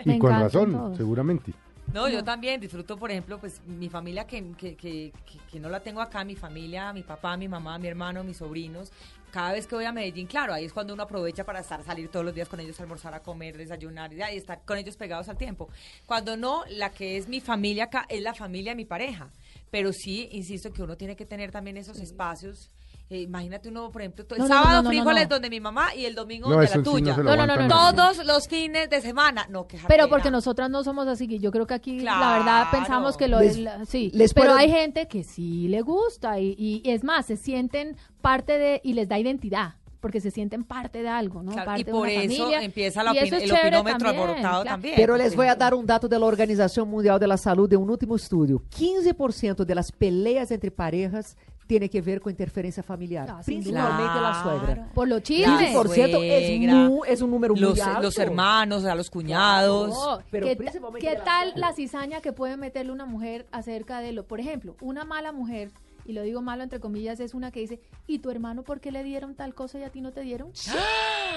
Y 0.04 0.18
con 0.18 0.30
razón, 0.30 0.72
todos. 0.72 0.96
seguramente. 0.96 1.52
No, 1.92 2.08
yo 2.08 2.22
también 2.24 2.60
disfruto, 2.60 2.96
por 2.96 3.10
ejemplo, 3.10 3.38
pues 3.38 3.60
mi 3.66 3.88
familia 3.88 4.26
que, 4.26 4.52
que, 4.56 4.76
que, 4.76 5.60
no 5.60 5.68
la 5.68 5.80
tengo 5.80 6.00
acá, 6.00 6.24
mi 6.24 6.34
familia, 6.34 6.92
mi 6.92 7.02
papá, 7.02 7.36
mi 7.36 7.48
mamá, 7.48 7.78
mi 7.78 7.88
hermano, 7.88 8.24
mis 8.24 8.38
sobrinos. 8.38 8.92
Cada 9.30 9.52
vez 9.52 9.66
que 9.66 9.74
voy 9.74 9.84
a 9.84 9.92
Medellín, 9.92 10.26
claro, 10.26 10.52
ahí 10.52 10.64
es 10.64 10.72
cuando 10.72 10.94
uno 10.94 11.02
aprovecha 11.02 11.44
para 11.44 11.60
estar, 11.60 11.82
salir 11.84 12.08
todos 12.08 12.24
los 12.24 12.34
días 12.34 12.48
con 12.48 12.60
ellos, 12.60 12.80
almorzar, 12.80 13.14
a 13.14 13.20
comer, 13.20 13.56
desayunar 13.56 14.12
y 14.12 14.20
estar 14.36 14.62
con 14.64 14.78
ellos 14.78 14.96
pegados 14.96 15.28
al 15.28 15.36
tiempo. 15.36 15.68
Cuando 16.06 16.36
no, 16.36 16.64
la 16.68 16.90
que 16.90 17.16
es 17.16 17.28
mi 17.28 17.40
familia 17.40 17.84
acá 17.84 18.06
es 18.08 18.22
la 18.22 18.34
familia 18.34 18.72
de 18.72 18.76
mi 18.76 18.84
pareja. 18.84 19.30
Pero 19.70 19.92
sí, 19.92 20.28
insisto 20.32 20.72
que 20.72 20.82
uno 20.82 20.96
tiene 20.96 21.16
que 21.16 21.26
tener 21.26 21.50
también 21.50 21.76
esos 21.76 21.98
espacios. 22.00 22.70
Eh, 23.08 23.20
imagínate 23.20 23.68
uno, 23.68 23.92
por 23.92 24.02
ejemplo, 24.02 24.24
el 24.30 24.38
No, 24.38 24.48
sábado 24.48 24.78
no, 24.78 24.82
no, 24.82 24.88
frijoles 24.88 25.24
no. 25.24 25.36
donde 25.36 25.48
mi 25.48 25.60
mamá 25.60 25.94
y 25.94 26.06
el 26.06 26.16
domingo 26.16 26.48
No, 26.48 26.56
donde 26.56 26.66
la 26.68 26.72
sí 26.74 26.82
tuya. 26.82 27.16
lo 27.16 27.22
No, 27.36 27.46
no, 27.46 27.56
no. 27.56 27.68
Todos 27.68 28.24
los 28.26 28.48
fines 28.48 28.90
de 28.90 29.00
semana. 29.00 29.46
No, 29.48 29.68
qué 29.68 29.78
Pero 29.86 30.08
porque 30.08 30.30
nosotras 30.32 30.68
no 30.70 30.82
somos 30.82 31.06
así, 31.06 31.28
que 31.28 31.38
yo 31.38 31.52
creo 31.52 31.68
que 31.68 31.74
aquí 31.74 32.00
la 32.00 32.38
verdad 32.38 32.66
pensamos 32.72 33.16
que 33.16 33.28
lo 33.28 33.38
Les- 33.38 33.52
es 33.52 33.58
la- 33.58 33.84
sí, 33.86 34.10
les 34.12 34.34
pero 34.34 34.46
puedo- 34.46 34.58
hay 34.58 34.70
gente 34.72 35.06
que 35.06 35.22
sí 35.22 35.68
le 35.68 35.82
gusta 35.82 36.40
y, 36.40 36.56
y 36.58 36.82
es 36.90 37.04
más, 37.04 37.26
se 37.26 37.36
sienten 37.36 37.96
parte 38.20 38.58
de 38.58 38.80
y 38.82 38.94
les 38.94 39.08
da 39.08 39.18
identidad. 39.20 39.74
porque 39.98 40.20
se 40.20 40.30
sienten 40.30 40.62
parte 40.62 41.02
de 41.02 41.08
algo, 41.08 41.42
¿no? 41.42 41.50
Claro, 41.50 41.66
parte 41.66 41.80
y 41.80 41.84
de 41.84 41.90
por 41.90 42.02
una 42.02 42.12
eso 42.12 42.36
familia. 42.44 42.62
empieza 42.62 43.02
la 43.02 43.12
Y 43.12 43.16
opin- 43.16 43.24
eso 43.26 43.36
es 43.38 43.42
el 43.44 43.50
opinómetro 43.52 44.08
también, 44.12 44.38
claro. 44.38 44.64
también. 44.64 44.94
Pero 44.94 45.16
les 45.16 45.34
voy 45.34 45.48
a 45.48 45.56
dar 45.56 45.74
un 45.74 45.84
dato 45.84 46.06
de 46.06 46.16
la 46.16 46.26
Organización 46.26 46.88
Mundial 46.88 47.18
de 47.18 47.26
la 47.26 47.36
Salud 47.36 47.68
de 47.68 47.76
un 47.76 47.90
último 47.90 48.14
estudio. 48.14 48.62
15% 48.70 49.64
de 49.64 49.74
las 49.74 49.90
peleas 49.90 50.52
entre 50.52 50.70
parejas 50.70 51.36
tiene 51.66 51.88
que 51.90 52.00
ver 52.00 52.20
con 52.20 52.30
interferencia 52.30 52.82
familiar, 52.82 53.28
Ah, 53.30 53.40
principalmente 53.44 54.20
la 54.20 54.42
suegra. 54.42 54.88
Por 54.94 55.08
los 55.08 55.22
chismes. 55.22 55.74
15% 55.74 56.22
es, 56.22 56.46
suegra, 56.46 56.74
mu- 56.74 57.04
es 57.04 57.20
un 57.22 57.30
número 57.30 57.54
muy 57.54 57.60
los, 57.62 57.80
alto. 57.80 58.02
los 58.02 58.18
hermanos, 58.18 58.78
o 58.78 58.82
sea, 58.82 58.94
los 58.94 59.10
cuñados. 59.10 60.20
Pero 60.30 60.46
¿Qué, 60.46 60.56
qué 61.00 61.14
la 61.14 61.24
tal 61.24 61.52
la 61.56 61.72
cizaña 61.72 62.20
que 62.20 62.32
puede 62.32 62.56
meterle 62.56 62.92
una 62.92 63.06
mujer 63.06 63.46
acerca 63.52 64.00
de 64.00 64.12
lo? 64.12 64.24
Por 64.26 64.40
ejemplo, 64.40 64.76
una 64.80 65.04
mala 65.04 65.32
mujer, 65.32 65.70
y 66.04 66.12
lo 66.12 66.22
digo 66.22 66.40
malo 66.40 66.62
entre 66.62 66.78
comillas, 66.78 67.18
es 67.18 67.34
una 67.34 67.50
que 67.50 67.60
dice, 67.60 67.80
¿y 68.06 68.20
tu 68.20 68.30
hermano 68.30 68.62
por 68.62 68.80
qué 68.80 68.92
le 68.92 69.02
dieron 69.02 69.34
tal 69.34 69.54
cosa 69.54 69.78
y 69.80 69.82
a 69.82 69.90
ti 69.90 70.00
no 70.00 70.12
te 70.12 70.20
dieron? 70.20 70.50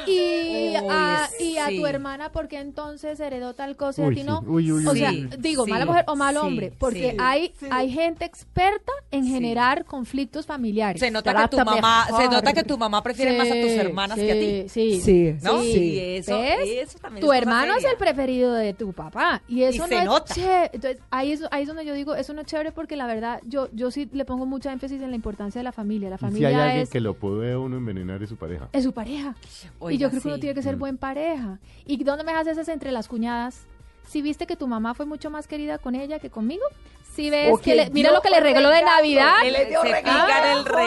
Y, 0.07 0.69
Uy, 0.69 0.75
a, 0.89 1.29
y 1.39 1.57
a 1.57 1.67
tu 1.67 1.85
hermana 1.85 2.31
por 2.31 2.47
qué 2.47 2.59
entonces 2.59 3.19
heredó 3.19 3.53
tal 3.53 3.75
cosa 3.75 4.03
y 4.03 4.05
Uy, 4.05 4.11
a 4.11 4.15
ti 4.15 4.21
sí. 4.21 4.27
no. 4.27 4.39
Uy, 4.47 4.71
uy, 4.71 4.85
o 4.87 4.93
sea, 4.95 5.11
digo, 5.37 5.65
Sí, 5.65 5.71
mala 5.71 5.85
mujer 5.85 6.05
o 6.07 6.15
mal 6.15 6.35
sí, 6.35 6.39
hombre, 6.41 6.71
porque 6.77 7.11
sí. 7.11 7.17
hay, 7.19 7.53
hay 7.71 7.91
gente 7.91 8.25
experta 8.25 8.91
en 9.11 9.23
Sí. 9.25 9.31
generar 9.31 9.85
conflictos 9.85 10.45
familiares. 10.45 10.99
Se 10.99 11.11
nota 11.11 11.33
que 11.35 11.57
tu 11.57 11.63
mamá, 11.63 12.07
se 12.17 12.27
nota 12.29 12.53
que 12.53 12.63
tu 12.63 12.77
mamá 12.77 13.03
prefiere 13.03 13.37
más 13.37 13.47
a 13.49 13.53
tus 13.61 13.71
hermanas 13.71 14.17
sí, 14.19 14.25
que 14.25 14.31
a 14.31 14.35
ti. 14.35 14.69
Sí, 14.69 15.01
Sí, 15.01 15.35
¿No? 15.41 15.61
sí. 15.61 15.99
Eso, 15.99 16.37
también 17.01 17.25
tu 17.25 17.31
es 17.33 17.37
hermano 17.41 17.73
es 17.75 17.83
el 17.83 17.97
preferido 17.97 18.53
de 18.53 18.73
tu 18.73 18.93
papá 18.93 19.41
y 19.47 19.63
eso 19.63 19.87
no 19.87 20.03
nota. 20.05 20.33
es 20.33 20.39
chévere. 20.39 20.69
Entonces, 20.73 21.01
ahí 21.11 21.31
es, 21.31 21.43
ahí 21.51 21.61
es 21.63 21.67
donde 21.67 21.85
yo 21.85 21.93
digo, 21.93 22.15
eso 22.15 22.33
no 22.33 22.41
es 22.41 22.47
chévere 22.47 22.71
porque 22.71 22.95
la 22.95 23.07
verdad, 23.07 23.41
yo, 23.45 23.69
yo 23.73 23.91
sí 23.91 24.09
le 24.11 24.25
pongo 24.25 24.45
mucha 24.45 24.71
énfasis 24.71 25.01
en 25.01 25.09
la 25.09 25.15
importancia 25.15 25.59
de 25.59 25.63
la 25.63 25.71
familia. 25.71 26.09
La 26.09 26.15
Y 26.15 26.19
si 26.19 26.25
familia 26.25 26.47
hay 26.49 26.55
alguien 26.55 26.81
es, 26.83 26.89
que 26.89 26.99
lo 26.99 27.13
puede 27.15 27.55
uno 27.57 27.77
envenenar 27.77 28.21
es 28.23 28.29
su 28.29 28.35
pareja. 28.37 28.69
es 28.73 28.83
su 28.83 28.91
pareja. 28.93 29.35
y 29.88 29.88
Oiga, 29.89 29.99
yo 30.01 30.09
creo 30.09 30.21
que 30.21 30.27
uno 30.29 30.39
tiene 30.39 30.55
que 30.55 30.61
ser 30.63 30.75
Mm. 30.75 30.79
buen 30.79 30.97
pareja. 30.97 31.59
¿Y 31.85 32.03
dónde 32.03 32.23
me 32.23 32.31
haces 32.33 32.53
esas 32.53 32.69
entre 32.69 32.91
las 32.91 33.07
cuñadas? 33.07 33.65
Si 34.07 34.21
viste 34.21 34.47
que 34.47 34.55
tu 34.55 34.67
mamá 34.67 34.93
fue 34.95 35.05
mucho 35.05 35.29
más 35.29 35.47
querida 35.47 35.77
con 35.77 35.93
ella 35.95 36.19
que 36.19 36.29
conmigo, 36.29 36.63
si 37.21 37.29
ves 37.29 37.51
O 37.53 37.57
que 37.57 37.63
que 37.71 37.75
le- 37.75 37.89
mira 37.91 38.11
lo 38.11 38.21
que 38.21 38.29
le 38.29 38.39
regaló 38.39 38.69
de. 38.69 38.81
Navidad, 38.81 39.45
Él 39.45 39.53
Le 39.53 39.65
dio 39.65 39.81
se 39.81 39.87
regalo. 39.91 40.25
pica 40.25 40.51
el 40.53 40.57
Ahora, 40.59 40.85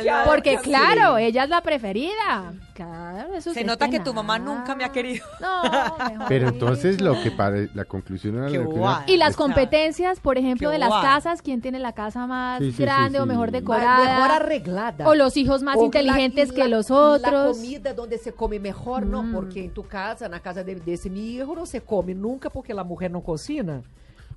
regalo. 0.00 0.30
porque 0.30 0.58
Sí. 0.58 0.62
claro, 0.64 1.18
ella 1.18 1.44
es 1.44 1.48
la 1.50 1.60
preferida. 1.60 2.52
Claro, 2.74 3.34
eso 3.34 3.54
Se 3.54 3.64
nota 3.64 3.88
que 3.88 4.00
tu 4.00 4.12
mamá 4.12 4.38
nunca 4.38 4.74
me 4.74 4.84
ha 4.84 4.92
querido. 4.92 5.24
No, 5.40 5.62
mejor 6.10 6.26
Pero 6.28 6.48
entonces 6.48 7.00
lo 7.00 7.20
que 7.22 7.30
para 7.30 7.66
la 7.74 7.84
conclusión 7.86 8.36
era 8.36 8.50
lo 8.50 8.68
que. 9.06 9.12
Y 9.12 9.16
las 9.16 9.34
competencias, 9.36 10.20
por 10.20 10.36
ejemplo, 10.38 10.68
qué 10.68 10.72
de 10.74 10.78
las 10.78 10.90
guay. 10.90 11.02
casas, 11.02 11.42
quién 11.42 11.60
tiene 11.62 11.78
la 11.78 11.92
casa 11.92 12.26
más 12.26 12.58
Sí, 12.58 12.70
sí, 12.70 12.76
sí, 12.76 12.82
grande 12.82 13.18
o 13.20 13.26
mejor 13.26 13.50
decorada. 13.50 14.04
mejor 14.16 14.30
arreglada. 14.30 15.08
O 15.08 15.14
los 15.14 15.36
hijos 15.36 15.62
más 15.62 15.76
O 15.76 15.80
la- 15.80 15.86
inteligentes 15.86 16.52
que 16.52 16.58
la- 16.64 16.68
los 16.68 16.90
La 16.90 16.96
otros. 16.96 17.56
comida 17.56 17.94
donde 17.94 18.18
se 18.18 18.32
come 18.32 18.58
mejor, 18.60 19.06
no, 19.06 19.22
Mm. 19.22 19.32
porque 19.32 19.64
en 19.64 19.70
tu 19.70 19.86
casa, 19.86 20.28
na 20.28 20.40
casa 20.40 20.62
de, 20.62 20.74
desse 20.76 21.08
mi 21.10 21.30
hijo, 21.36 21.54
no 21.54 21.64
se 21.66 21.80
come 21.80 22.14
nunca 22.14 22.50
porque 22.50 22.74
la 22.74 22.84
mujer 22.84 23.10
no 23.10 23.20
cocina. 23.22 23.82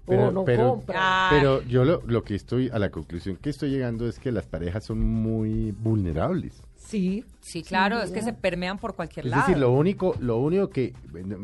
Pero- 0.09 0.27
o 0.27 0.31
no 0.31 0.43
pero- 0.45 0.69
compra. 0.69 1.27
Pero 1.29 1.61
yo 1.63 1.85
lo, 1.85 2.01
lo 2.05 2.23
que 2.23 2.35
estoy, 2.35 2.69
a 2.69 2.79
la 2.79 2.89
conclusión 2.89 3.37
que 3.37 3.49
estoy 3.49 3.69
llegando 3.69 4.07
es 4.07 4.19
que 4.19 4.31
las 4.31 4.45
parejas 4.45 4.83
son 4.83 4.99
muy 4.99 5.71
vulnerables. 5.71 6.61
Sí. 6.75 7.23
Sí, 7.41 7.61
claro, 7.63 8.01
es 8.01 8.11
que 8.11 8.21
se 8.23 8.33
permean 8.33 8.77
por 8.79 8.95
cualquier 8.95 9.25
Es 9.25 9.31
lado. 9.31 9.43
decir, 9.43 9.57
lo 9.57 9.71
único, 9.71 10.15
lo 10.19 10.37
único 10.37 10.69
que... 10.69 10.93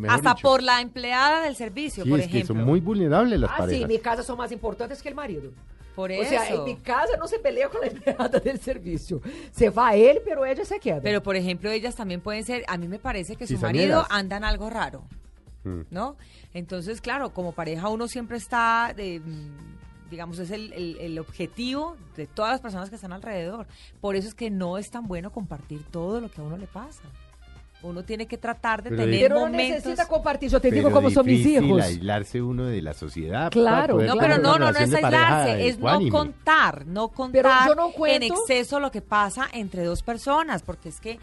Hasta 0.08 0.32
dicho, 0.34 0.42
por 0.42 0.64
la 0.64 0.82
empleada 0.82 1.42
del 1.44 1.56
servicio, 1.56 2.04
sí, 2.04 2.10
por 2.10 2.20
es 2.20 2.28
que 2.28 2.38
ejemplo. 2.40 2.56
son 2.56 2.66
muy 2.66 2.80
vulnerables 2.80 3.40
las 3.40 3.50
Ah, 3.52 3.54
sí, 3.56 3.60
parejas. 3.62 3.82
en 3.84 3.88
mi 3.88 4.00
casa 4.00 4.24
son 4.24 4.38
más 4.38 4.52
importantes 4.52 5.02
que 5.02 5.10
el 5.10 5.16
marido. 5.16 5.52
Por 5.96 6.12
O 6.12 6.14
eso. 6.14 6.30
sea, 6.30 6.50
en 6.50 6.64
mi 6.66 6.76
casa 6.76 7.16
no 7.18 7.28
se 7.28 7.40
pelea 7.40 7.70
con 7.70 7.82
la 7.82 7.88
empleada 7.92 8.40
del 8.40 8.60
servicio. 8.60 9.22
Se 9.52 9.70
va 9.70 9.96
él, 9.96 10.20
pero 10.26 10.46
ella 10.46 10.66
se 10.66 10.80
queda. 10.80 11.00
Pero, 11.02 11.22
por 11.24 11.36
ejemplo, 11.36 11.70
ellas 11.72 11.96
también 11.96 12.22
pueden 12.22 12.44
ser, 12.44 12.64
a 12.68 12.78
mí 12.78 12.88
me 12.88 13.00
parece 13.00 13.36
que 13.36 13.46
su 13.48 13.58
marido 13.60 14.06
anda 14.10 14.38
en 14.38 14.44
algo 14.44 14.70
raro, 14.70 15.04
Mm. 15.66 15.82
¿no? 15.92 16.16
Entonces, 16.54 17.02
claro, 17.02 17.34
como 17.34 17.52
pareja 17.52 17.90
uno 17.90 18.08
siempre 18.08 18.38
está, 18.38 18.94
de, 18.96 19.20
mm, 19.20 20.10
digamos, 20.10 20.40
es 20.40 20.52
el, 20.52 20.72
el- 20.74 20.98
el 21.00 21.20
objetivo 21.20 21.98
de 22.16 22.28
todas 22.28 22.52
las 22.52 22.62
personas 22.62 22.90
que 22.90 22.96
están 22.96 23.12
alrededor. 23.12 23.68
Por 24.00 24.16
eso 24.16 24.28
es 24.30 24.34
que 24.36 24.50
no 24.50 24.78
es 24.78 24.90
tan 24.92 25.08
bueno 25.08 25.32
compartir 25.32 25.84
todo 25.92 26.22
lo 26.22 26.30
que 26.32 26.40
a 26.40 26.44
uno 26.44 26.56
le 26.58 26.68
pasa. 26.68 27.02
Uno 27.84 28.04
tiene 28.04 28.26
que 28.26 28.38
tratar 28.38 28.82
de 28.82 28.90
Pero 28.92 29.04
tener 29.04 29.20
Pero 29.28 29.40
momentos... 29.42 29.70
necesita 29.76 30.08
compartir. 30.08 30.50
Yo 30.50 30.60
te 30.60 30.70
Pero 30.70 30.78
digo 30.88 30.92
cómo 30.92 31.10
son 31.12 31.26
mis 31.26 31.46
hijos. 31.46 31.82
aislarse 31.84 32.42
uno 32.42 32.66
de 32.66 32.82
la 32.82 32.94
sociedad. 32.96 33.52
Claro, 33.52 34.02
No, 34.02 34.16
pero 34.18 34.38
no, 34.38 34.58
no, 34.58 34.72
no 34.72 34.80
es 34.80 34.92
aislarse, 34.94 35.68
es 35.68 35.78
no 35.78 36.00
contar, 36.10 36.86
no 36.88 37.10
Pero 37.10 37.16
contar 37.16 37.68
yo 37.68 37.76
no 37.76 37.92
en 38.08 38.24
exceso 38.24 38.80
lo 38.80 38.90
que 38.90 39.02
pasa 39.02 39.48
entre 39.54 39.84
dos 39.84 40.02
personas, 40.02 40.64
porque 40.64 40.90
es 40.90 41.00
que 41.00 41.20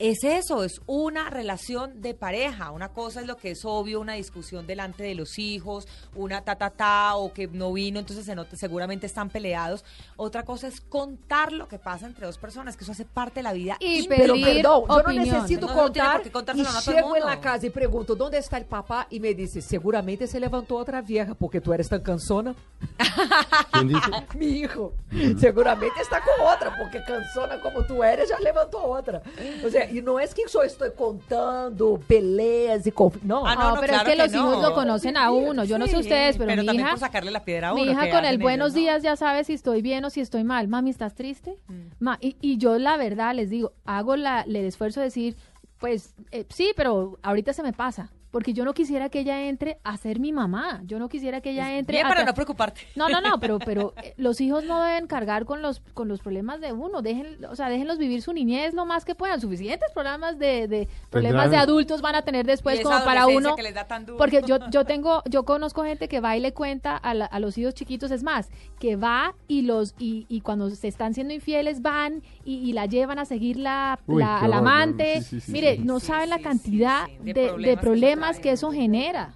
es 0.00 0.24
eso, 0.24 0.64
es 0.64 0.80
una 0.86 1.28
relación 1.28 2.00
de 2.00 2.14
pareja. 2.14 2.70
Una 2.70 2.88
cosa 2.88 3.20
es 3.20 3.26
lo 3.26 3.36
que 3.36 3.50
es 3.50 3.66
obvio, 3.66 4.00
una 4.00 4.14
discusión 4.14 4.66
delante 4.66 5.02
de 5.02 5.14
los 5.14 5.38
hijos, 5.38 5.86
una 6.14 6.40
ta 6.40 6.56
ta 6.56 6.70
ta 6.70 7.16
o 7.16 7.34
que 7.34 7.46
no 7.48 7.74
vino, 7.74 7.98
entonces 7.98 8.24
se 8.24 8.34
nota, 8.34 8.56
seguramente 8.56 9.06
están 9.06 9.28
peleados. 9.28 9.84
Otra 10.16 10.42
cosa 10.42 10.68
es 10.68 10.80
contar 10.80 11.52
lo 11.52 11.68
que 11.68 11.78
pasa 11.78 12.06
entre 12.06 12.24
dos 12.24 12.38
personas, 12.38 12.78
que 12.78 12.84
eso 12.84 12.92
hace 12.92 13.04
parte 13.04 13.40
de 13.40 13.42
la 13.42 13.52
vida. 13.52 13.76
Y. 13.78 14.08
Pero 14.08 14.34
perdón, 14.34 14.62
yo 14.62 14.86
no 14.86 14.94
opinión. 14.94 15.34
necesito 15.34 15.66
No, 15.66 15.74
no 15.74 15.92
tiene 15.92 16.08
contar 16.08 16.14
por 16.14 16.22
qué 16.22 16.28
y 16.28 16.30
a 16.64 16.80
todo 16.80 16.90
el 16.90 16.96
llego 16.96 17.16
en 17.16 17.26
la 17.26 17.40
casa 17.40 17.66
y 17.66 17.70
pregunto, 17.70 18.14
¿dónde 18.14 18.38
está 18.38 18.56
el 18.56 18.64
papá? 18.64 19.06
Y 19.10 19.20
me 19.20 19.34
dice, 19.34 19.60
seguramente 19.60 20.26
se 20.26 20.40
levantó 20.40 20.76
otra 20.76 21.02
vieja 21.02 21.34
porque 21.34 21.60
tú 21.60 21.74
eres 21.74 21.90
tan 21.90 22.00
cansona. 22.00 22.54
¿Quién 23.72 23.88
dice? 23.88 24.10
Mi 24.38 24.46
hijo, 24.46 24.94
seguramente 25.38 26.00
está 26.00 26.22
con 26.22 26.46
otra 26.46 26.74
porque 26.80 27.04
cansona 27.04 27.60
como 27.60 27.84
tú 27.84 28.02
eres, 28.02 28.30
ya 28.30 28.40
levantó 28.40 28.82
otra. 28.82 29.20
O 29.62 29.68
sea, 29.68 29.89
y 29.90 30.02
no 30.02 30.20
es 30.20 30.34
que 30.34 30.42
yo 30.52 30.62
estoy 30.62 30.90
contando 30.96 32.00
peleas 32.06 32.86
y 32.86 32.92
conflictos. 32.92 33.28
No, 33.28 33.46
Ah, 33.46 33.54
No, 33.54 33.74
no, 33.74 33.80
pero 33.80 33.92
claro 33.92 34.08
es 34.08 34.16
que, 34.16 34.22
que 34.22 34.28
los 34.28 34.34
hijos 34.34 34.62
lo 34.62 34.74
conocen 34.74 35.16
a 35.16 35.30
uno. 35.30 35.64
Yo 35.64 35.78
no 35.78 35.86
sé 35.86 35.96
ustedes, 35.96 36.36
pero, 36.36 36.50
mi 36.50 36.56
también 36.56 36.80
hija, 36.80 36.90
por 36.90 36.98
sacarle 36.98 37.30
la 37.30 37.44
piedra 37.44 37.70
a 37.70 37.74
mi 37.74 37.82
uno, 37.82 37.92
hija 37.92 38.04
que 38.06 38.10
con 38.10 38.24
el 38.24 38.38
buenos 38.38 38.68
ellos, 38.68 38.74
¿no? 38.76 38.80
días 38.80 39.02
ya 39.02 39.16
sabe 39.16 39.44
si 39.44 39.54
estoy 39.54 39.82
bien 39.82 40.04
o 40.04 40.10
si 40.10 40.20
estoy 40.20 40.44
mal. 40.44 40.68
Mami, 40.68 40.90
¿estás 40.90 41.14
triste? 41.14 41.56
Mm. 41.68 41.74
Ma, 41.98 42.18
y, 42.20 42.36
y 42.40 42.58
yo 42.58 42.78
la 42.78 42.96
verdad 42.96 43.34
les 43.34 43.50
digo, 43.50 43.72
hago 43.84 44.16
la, 44.16 44.42
el 44.42 44.56
esfuerzo 44.56 45.00
de 45.00 45.06
decir, 45.06 45.36
pues 45.78 46.14
eh, 46.30 46.44
sí, 46.50 46.72
pero 46.76 47.18
ahorita 47.22 47.52
se 47.52 47.62
me 47.62 47.72
pasa. 47.72 48.10
Porque 48.30 48.52
yo 48.52 48.64
no 48.64 48.74
quisiera 48.74 49.08
que 49.08 49.20
ella 49.20 49.42
entre 49.48 49.78
a 49.82 49.96
ser 49.96 50.20
mi 50.20 50.32
mamá. 50.32 50.82
Yo 50.84 50.98
no 50.98 51.08
quisiera 51.08 51.40
que 51.40 51.50
ella 51.50 51.76
entre 51.76 51.96
Bien 51.96 52.06
a 52.06 52.08
para 52.08 52.24
no 52.24 52.32
preocuparte. 52.34 52.82
No, 52.94 53.08
no, 53.08 53.20
no, 53.20 53.40
pero, 53.40 53.58
pero 53.58 53.92
eh, 54.04 54.14
los 54.16 54.40
hijos 54.40 54.64
no 54.64 54.80
deben 54.82 55.06
cargar 55.08 55.44
con 55.46 55.62
los, 55.62 55.80
con 55.94 56.06
los 56.08 56.20
problemas 56.20 56.60
de 56.60 56.72
uno. 56.72 57.02
Dejen, 57.02 57.44
o 57.46 57.56
sea, 57.56 57.68
déjenlos 57.68 57.98
vivir 57.98 58.22
su 58.22 58.32
niñez 58.32 58.72
lo 58.74 58.86
más 58.86 59.04
que 59.04 59.14
puedan. 59.16 59.40
Suficientes 59.40 59.90
problemas 59.92 60.38
de, 60.38 60.68
de 60.68 60.88
problemas 61.10 61.46
Tendrán- 61.46 61.50
de 61.50 61.56
adultos 61.56 62.02
van 62.02 62.14
a 62.14 62.22
tener 62.22 62.44
Y 62.46 62.48
después 62.48 62.78
esa 62.78 62.88
como 62.88 63.04
para 63.04 63.26
uno. 63.26 63.56
que 63.56 63.62
les 63.64 63.74
da 63.74 63.86
tan 63.88 64.06
duro. 64.06 64.18
Porque 64.18 64.42
yo, 64.46 64.58
yo 64.70 64.84
tengo, 64.84 65.22
yo 65.28 65.44
conozco 65.44 65.82
gente 65.82 66.06
que 66.06 66.20
va 66.20 66.36
y 66.36 66.40
le 66.40 66.52
cuenta 66.52 66.96
a, 66.96 67.14
la- 67.14 67.26
a 67.26 67.40
los 67.40 67.58
hijos 67.58 67.74
chiquitos, 67.74 68.12
es 68.12 68.22
más, 68.22 68.48
que 68.78 68.94
va 68.94 69.34
y 69.48 69.62
los, 69.62 69.94
y, 69.98 70.26
y 70.28 70.40
cuando 70.42 70.70
se 70.70 70.86
están 70.86 71.14
siendo 71.14 71.34
infieles 71.34 71.82
van 71.82 72.22
y, 72.44 72.54
y 72.58 72.72
la 72.74 72.86
llevan 72.86 73.18
a 73.18 73.24
seguir 73.24 73.56
la, 73.56 73.98
Uy, 74.06 74.22
la- 74.22 74.38
qué 74.38 74.44
al 74.46 74.52
amante. 74.52 75.20
sí, 75.22 75.40
sí, 75.40 75.40
sí, 75.40 75.52
Mire, 75.52 75.76
sí. 75.76 75.82
no 75.84 75.98
Sí, 75.98 76.06
saben 76.06 76.30
la 76.30 76.38
cantidad 76.38 77.06
sí, 77.06 77.12
sí, 77.24 77.32
de, 77.32 77.32
de 77.32 77.58
de 77.58 77.76
problemas 77.76 78.19
problemas, 78.20 78.40
que 78.40 78.52
eso 78.52 78.70
genera. 78.72 79.34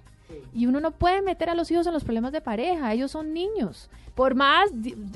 Y 0.53 0.65
uno 0.67 0.79
no 0.79 0.91
puede 0.91 1.21
meter 1.21 1.49
a 1.49 1.55
los 1.55 1.69
hijos 1.69 1.85
en 1.87 1.93
los 1.93 2.03
problemas 2.03 2.31
de 2.31 2.41
pareja, 2.41 2.91
ellos 2.93 3.11
son 3.11 3.33
niños. 3.33 3.89
Por 4.15 4.33
más, 4.33 4.69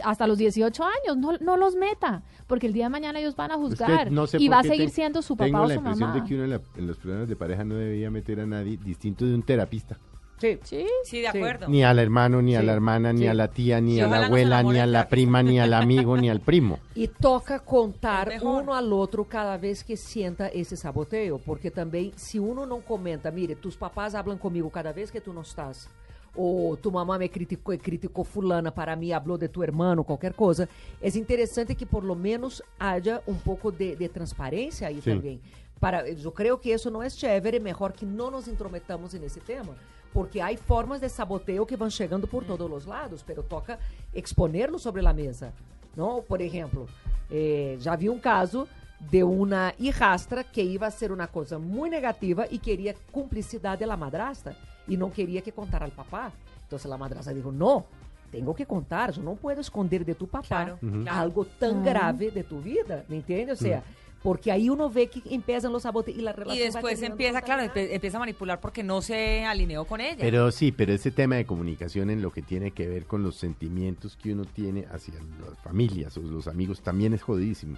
hasta 0.03 0.27
los 0.27 0.37
18 0.37 0.83
años, 0.83 1.17
no, 1.17 1.37
no 1.39 1.55
los 1.57 1.75
meta, 1.75 2.21
porque 2.47 2.67
el 2.67 2.73
día 2.73 2.85
de 2.85 2.89
mañana 2.89 3.19
ellos 3.19 3.35
van 3.35 3.51
a 3.51 3.55
juzgar 3.55 4.11
no 4.11 4.27
sé 4.27 4.37
y 4.39 4.49
va 4.49 4.59
a 4.59 4.63
seguir 4.63 4.89
te- 4.89 4.95
siendo 4.95 5.21
su 5.21 5.35
Tengo 5.37 5.53
papá 5.53 5.63
o 5.63 5.67
la 5.67 5.73
su 5.73 5.79
impresión 5.79 6.09
mamá. 6.09 6.21
de 6.21 6.27
que 6.27 6.35
uno 6.35 6.43
en, 6.43 6.49
la- 6.51 6.61
en 6.75 6.87
los 6.87 6.97
problemas 6.97 7.27
de 7.29 7.35
pareja 7.37 7.63
no 7.63 7.75
debía 7.75 8.11
meter 8.11 8.39
a 8.41 8.45
nadie 8.45 8.77
distinto 8.77 9.25
de 9.25 9.33
un 9.33 9.41
terapista. 9.43 9.97
Sí. 10.39 10.59
Sí. 10.63 10.87
Sí, 11.03 11.21
de 11.21 11.27
acuerdo. 11.27 11.67
Ni 11.67 11.83
al 11.83 11.99
hermano, 11.99 12.41
ni 12.41 12.55
a 12.55 12.63
la 12.63 12.73
hermana, 12.73 13.11
ni 13.11 13.21
sí. 13.21 13.27
a 13.27 13.33
la 13.33 13.49
tía, 13.49 13.81
ni 13.81 13.95
Sí, 13.95 13.99
a 13.99 14.07
la 14.07 14.19
no 14.19 14.25
abuela, 14.25 14.63
ni 14.63 14.79
a 14.79 14.85
la 14.85 15.07
prima, 15.07 15.43
ni 15.43 15.59
al 15.59 15.73
amigo, 15.73 16.17
ni 16.17 16.29
al 16.29 16.39
primo. 16.39 16.79
E 16.95 17.07
toca 17.07 17.59
contar 17.59 18.39
uno 18.41 18.73
al 18.73 18.91
outro 18.91 19.23
cada 19.23 19.57
vez 19.57 19.83
que 19.83 19.95
sienta 19.95 20.47
esse 20.49 20.75
saboteio, 20.75 21.39
porque 21.39 21.71
também 21.71 22.11
se 22.15 22.39
uno 22.39 22.65
não 22.65 22.81
comenta, 22.81 23.31
mire, 23.31 23.55
tus 23.55 23.77
papás 23.77 24.15
hablan 24.15 24.37
comigo 24.37 24.69
cada 24.69 24.91
vez 24.91 25.09
que 25.09 25.21
tu 25.21 25.31
não 25.31 25.41
estás, 25.41 25.87
ou 26.35 26.75
tu 26.75 26.91
mamá 26.91 27.17
me 27.17 27.29
criticou, 27.29 27.77
criticou 27.77 28.23
fulana 28.25 28.71
para 28.71 28.95
mim, 28.95 29.11
hablou 29.11 29.37
de 29.37 29.47
tu 29.47 29.63
hermano, 29.63 30.03
qualquer 30.03 30.33
coisa, 30.33 30.67
é 31.01 31.07
interessante 31.17 31.73
que 31.73 31.85
por 31.85 32.03
lo 32.03 32.15
menos 32.15 32.61
haja 32.77 33.21
um 33.27 33.35
pouco 33.35 33.71
de, 33.71 33.95
de 33.95 34.09
transparência 34.09 34.87
aí 34.87 35.01
Sim. 35.01 35.15
também. 35.15 35.41
Para, 35.79 36.09
eu 36.09 36.31
creio 36.31 36.57
que 36.57 36.71
isso 36.73 36.91
não 36.91 37.01
é 37.01 37.09
chévere, 37.09 37.59
melhor 37.59 37.93
que 37.93 38.05
não 38.05 38.29
nos 38.29 38.49
intrometamos 38.49 39.13
nesse 39.13 39.39
tema, 39.39 39.75
porque 40.13 40.39
há 40.39 40.55
formas 40.57 40.99
de 41.01 41.09
saboteio 41.09 41.65
que 41.65 41.75
vão 41.77 41.89
chegando 41.89 42.27
por 42.27 42.43
todos 42.43 42.71
os 42.71 42.85
lados, 42.85 43.21
pero 43.23 43.43
toca 43.43 43.79
exponerlo 44.13 44.79
sobre 44.79 45.05
a 45.05 45.13
mesa. 45.13 45.53
Não? 45.95 46.21
Por 46.21 46.41
exemplo, 46.41 46.87
eh, 47.31 47.75
já 47.79 47.95
vi 47.95 48.09
um 48.09 48.19
caso 48.19 48.67
de 48.99 49.23
uma 49.23 49.73
hijastra 49.79 50.43
que 50.43 50.61
ia 50.61 50.91
ser 50.91 51.11
uma 51.11 51.27
coisa 51.27 51.57
muito 51.57 51.91
negativa 51.91 52.47
e 52.51 52.57
queria 52.57 52.95
cumplicidade 53.11 53.85
da 53.85 53.95
madrasta 53.97 54.55
e 54.87 54.97
não 54.97 55.09
queria 55.09 55.41
que 55.41 55.51
contara 55.51 55.85
ao 55.85 55.91
papá. 55.91 56.31
Então 56.67 56.93
a 56.93 56.97
madrasta 56.97 57.33
disse, 57.33 57.47
não, 57.47 57.85
tenho 58.31 58.53
que 58.53 58.65
contar, 58.65 59.15
eu 59.15 59.23
não 59.23 59.35
posso 59.35 59.59
esconder 59.61 60.03
de 60.03 60.13
tu 60.13 60.27
papá 60.27 60.47
Claro, 60.47 60.77
claro. 60.79 61.19
algo 61.19 61.45
tão 61.45 61.75
Uhum. 61.77 61.83
grave 61.83 62.29
de 62.31 62.43
tu 62.43 62.59
vida, 62.59 63.05
me 63.09 63.17
entende? 63.17 63.51
Ou 63.51 63.57
seja, 63.57 63.83
Porque 64.21 64.51
ahí 64.51 64.69
uno 64.69 64.89
ve 64.89 65.07
que 65.07 65.21
empiezan 65.33 65.71
los 65.71 65.83
sabotes 65.83 66.15
y 66.15 66.21
la 66.21 66.33
relación 66.33 66.61
Y 66.61 66.71
después 66.71 67.01
empieza, 67.01 67.41
claro, 67.41 67.71
empieza 67.73 68.17
a 68.17 68.19
manipular 68.19 68.59
porque 68.59 68.83
no 68.83 69.01
se 69.01 69.45
alineó 69.45 69.85
con 69.85 70.01
ella. 70.01 70.17
Pero 70.19 70.51
sí, 70.51 70.73
pero 70.73 70.93
ese 70.93 71.11
tema 71.11 71.35
de 71.35 71.45
comunicación 71.45 72.09
en 72.09 72.21
lo 72.21 72.31
que 72.31 72.41
tiene 72.41 72.71
que 72.71 72.87
ver 72.87 73.05
con 73.05 73.23
los 73.23 73.35
sentimientos 73.35 74.17
que 74.17 74.33
uno 74.33 74.43
tiene 74.43 74.85
hacia 74.91 75.13
las 75.13 75.57
familias 75.59 76.17
o 76.17 76.21
los 76.21 76.47
amigos 76.47 76.81
también 76.81 77.13
es 77.13 77.21
jodidísimo. 77.21 77.77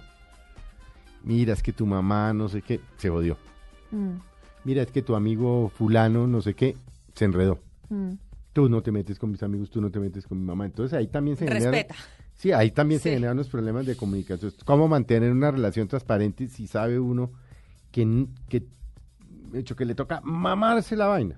Mira, 1.22 1.52
es 1.52 1.62
que 1.62 1.72
tu 1.72 1.86
mamá 1.86 2.32
no 2.32 2.48
sé 2.48 2.62
qué, 2.62 2.80
se 2.96 3.08
jodió. 3.08 3.38
Mm, 3.92 4.14
Mira, 4.64 4.82
es 4.82 4.90
que 4.90 5.02
tu 5.02 5.14
amigo 5.14 5.68
fulano 5.68 6.26
no 6.26 6.40
sé 6.40 6.54
qué, 6.54 6.76
se 7.14 7.24
enredó. 7.24 7.60
mm. 7.88 8.12
Tú 8.52 8.68
no 8.68 8.82
te 8.82 8.92
metes 8.92 9.18
con 9.18 9.30
mis 9.30 9.42
amigos, 9.42 9.70
tú 9.70 9.80
no 9.80 9.90
te 9.90 9.98
metes 9.98 10.26
con 10.26 10.38
mi 10.38 10.44
mamá. 10.44 10.66
Entonces 10.66 10.98
ahí 10.98 11.06
también 11.06 11.38
se. 11.38 11.46
Respeta. 11.46 11.94
Sí, 12.42 12.50
ahí 12.50 12.72
también 12.72 13.00
se 13.00 13.10
generan 13.12 13.36
los 13.36 13.48
problemas 13.48 13.86
de 13.86 13.94
comunicación. 13.94 14.52
¿Cómo 14.64 14.88
mantener 14.88 15.30
una 15.30 15.52
relación 15.52 15.86
transparente 15.86 16.48
si 16.48 16.66
sabe 16.66 16.98
uno 16.98 17.30
que, 17.92 18.26
que, 18.48 18.66
hecho, 19.54 19.76
que 19.76 19.84
le 19.84 19.94
toca 19.94 20.20
mamarse 20.24 20.96
la 20.96 21.06
vaina? 21.06 21.36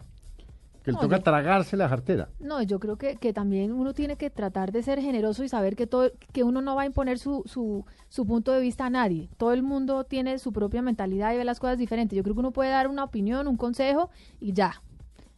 Que 0.83 0.93
le 0.93 0.95
No, 0.95 1.01
toca 1.03 1.19
yo- 1.19 1.23
tragarse 1.23 1.77
la 1.77 1.91
jartera. 1.91 2.31
No, 2.41 2.63
yo 2.63 2.81
creo 2.81 2.97
que, 2.97 3.17
que 3.17 3.35
también 3.35 3.71
uno 3.73 3.93
tiene 3.93 4.17
que 4.17 4.31
tratar 4.31 4.73
de 4.73 4.83
ser 4.83 4.99
generoso 4.99 5.45
y 5.45 5.51
saber 5.51 5.77
que 5.77 5.87
todo, 5.87 6.11
que 6.33 6.43
uno 6.43 6.63
no 6.63 6.75
va 6.75 6.83
a 6.83 6.87
imponer 6.87 7.19
su, 7.19 7.43
su, 7.45 7.85
su 8.09 8.25
punto 8.25 8.53
de 8.53 8.63
vista 8.63 8.87
a 8.87 8.91
nadie. 8.91 9.29
Todo 9.37 9.53
el 9.53 9.63
mundo 9.63 10.05
tiene 10.05 10.39
su 10.39 10.55
propia 10.55 10.81
mentalidad 10.81 11.35
y 11.35 11.37
ve 11.37 11.45
las 11.45 11.61
cosas 11.61 11.77
diferentes. 11.77 12.17
Yo 12.17 12.23
creo 12.23 12.35
que 12.35 12.41
uno 12.41 12.51
puede 12.53 12.71
dar 12.71 12.89
una 12.89 13.05
opinión, 13.05 13.47
un 13.47 13.59
consejo 13.59 14.09
y 14.41 14.55
ya. 14.55 14.81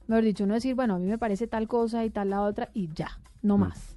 Mejor 0.06 0.22
dicho, 0.22 0.44
uno 0.44 0.54
decir, 0.54 0.76
bueno, 0.76 0.94
a 0.94 0.98
mí 1.00 1.06
me 1.06 1.18
parece 1.18 1.48
tal 1.48 1.66
cosa 1.66 2.04
y 2.04 2.10
tal 2.10 2.30
la 2.30 2.42
otra 2.42 2.70
y 2.72 2.88
ya, 2.94 3.18
no 3.42 3.58
más. 3.58 3.95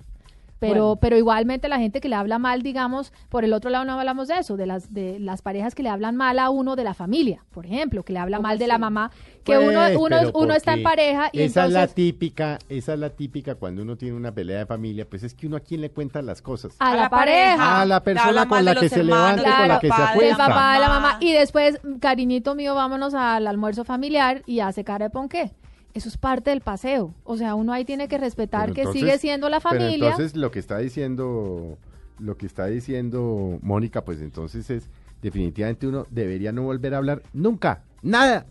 Pero, 0.60 0.74
Bueno. 0.88 0.96
pero 0.98 1.18
igualmente 1.18 1.70
la 1.70 1.80
gente 1.80 2.02
que 2.02 2.10
le 2.10 2.16
habla 2.16 2.38
mal, 2.38 2.62
digamos, 2.62 3.14
por 3.30 3.46
el 3.46 3.54
otro 3.54 3.70
lado 3.70 3.86
no 3.86 3.94
hablamos 3.98 4.28
de 4.28 4.36
eso, 4.40 4.58
de 4.58 4.66
las, 4.66 4.94
de 4.94 5.18
las 5.20 5.42
parejas 5.42 5.74
que 5.74 5.84
le 5.84 5.90
hablan 5.90 6.16
mal 6.18 6.38
a 6.38 6.50
uno 6.50 6.76
de 6.76 6.84
la 6.84 6.94
familia, 6.94 7.46
por 7.52 7.66
ejemplo, 7.66 8.04
que 8.04 8.12
le 8.14 8.20
habla 8.20 8.38
¿Cómo 8.38 8.48
mal 8.50 8.60
de 8.60 8.68
la 8.68 8.78
mamá, 8.78 9.12
que 9.46 9.56
Pues, 9.56 9.68
uno, 9.70 9.82
uno, 10.00 10.18
uno 10.34 10.54
está 10.54 10.74
en 10.74 10.84
pareja 10.84 11.30
y 11.32 11.42
esa 11.42 11.66
es 11.66 11.72
la 11.72 11.88
típica, 11.88 12.60
esa 12.68 12.94
es 12.94 13.00
la 13.00 13.10
típica 13.10 13.56
cuando 13.56 13.82
uno 13.84 13.96
tiene 13.96 14.16
una 14.18 14.34
pelea 14.34 14.60
de 14.60 14.66
familia, 14.66 15.08
pues 15.10 15.24
es 15.24 15.34
que 15.34 15.48
uno 15.48 15.56
a 15.58 15.62
quién 15.62 15.82
le 15.82 15.92
cuenta 15.92 16.22
las 16.22 16.42
cosas. 16.42 16.76
a, 16.80 16.96
la, 16.96 17.10
pareja. 17.10 17.82
A 17.82 17.86
la 17.86 18.04
persona 18.04 18.48
con 18.48 18.66
la 18.66 18.76
que 18.76 18.90
se 18.90 19.04
levanta 19.04 19.58
con 19.60 19.68
la 19.70 19.80
que 19.80 19.88
se 19.88 19.92
papá, 19.92 20.14
de 20.14 20.20
del 20.20 20.32
acuesta. 20.34 20.48
papá, 20.48 20.74
de 20.74 20.80
la 20.80 20.88
Mamá. 20.90 21.00
mamá. 21.00 21.18
Y 21.22 21.32
después, 21.32 21.80
cariñito 22.02 22.56
mío, 22.56 22.76
vámonos 22.76 23.14
al 23.14 23.48
almuerzo 23.48 23.86
familiar 23.86 24.44
y 24.46 24.60
hace 24.60 24.84
cara 24.84 25.06
de 25.06 25.10
ponqué. 25.10 25.52
Eso 25.94 26.08
es 26.10 26.18
parte 26.18 26.52
del 26.52 26.62
paseo. 26.62 27.14
O 27.24 27.36
sea, 27.38 27.56
uno 27.56 27.74
ahí 27.74 27.84
tiene 27.86 28.08
que 28.08 28.18
respetar 28.18 28.66
Pero 28.66 28.74
que 28.76 28.82
entonces- 28.82 29.02
sigue 29.02 29.18
siendo 29.18 29.50
la 29.50 29.60
pero 29.60 29.80
familia. 29.80 30.10
entonces 30.10 30.36
lo 30.36 30.52
que 30.52 30.60
está 30.60 30.78
diciendo, 30.78 31.78
lo 32.20 32.38
que 32.38 32.46
está 32.46 32.66
diciendo 32.68 33.58
Mónica, 33.62 34.04
pues 34.06 34.22
entonces 34.22 34.70
es 34.70 34.90
definitivamente 35.22 35.88
uno 35.88 36.06
debería 36.10 36.52
no 36.52 36.64
volver 36.64 36.94
a 36.94 36.98
hablar 36.98 37.24
nunca, 37.34 37.84
nada, 38.02 38.46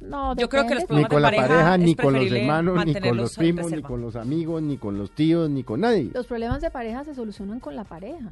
no, 0.00 0.34
Yo 0.36 0.48
creo 0.48 0.66
que 0.66 0.74
los 0.74 0.82
depende. 0.82 1.02
ni 1.04 1.08
problemas 1.08 1.10
con 1.10 1.16
de 1.16 1.22
la 1.22 1.28
pareja 1.28 1.48
pareja, 1.48 1.78
ni 1.78 1.94
con 1.94 2.14
los 2.14 2.32
hermanos, 2.32 2.86
ni 2.86 2.94
con 2.94 3.16
los 3.16 3.34
primos, 3.36 3.70
ni 3.70 3.82
con 3.82 4.00
los 4.00 4.16
amigos, 4.16 4.60
ni 4.62 4.76
con 4.76 4.98
los 4.98 5.12
tíos, 5.12 5.48
ni 5.48 5.62
con 5.62 5.80
nadie. 5.82 6.10
Los 6.12 6.26
problemas 6.26 6.60
de 6.60 6.70
pareja 6.72 7.04
se 7.04 7.14
solucionan 7.14 7.60
con 7.60 7.76
la 7.76 7.84
pareja. 7.84 8.30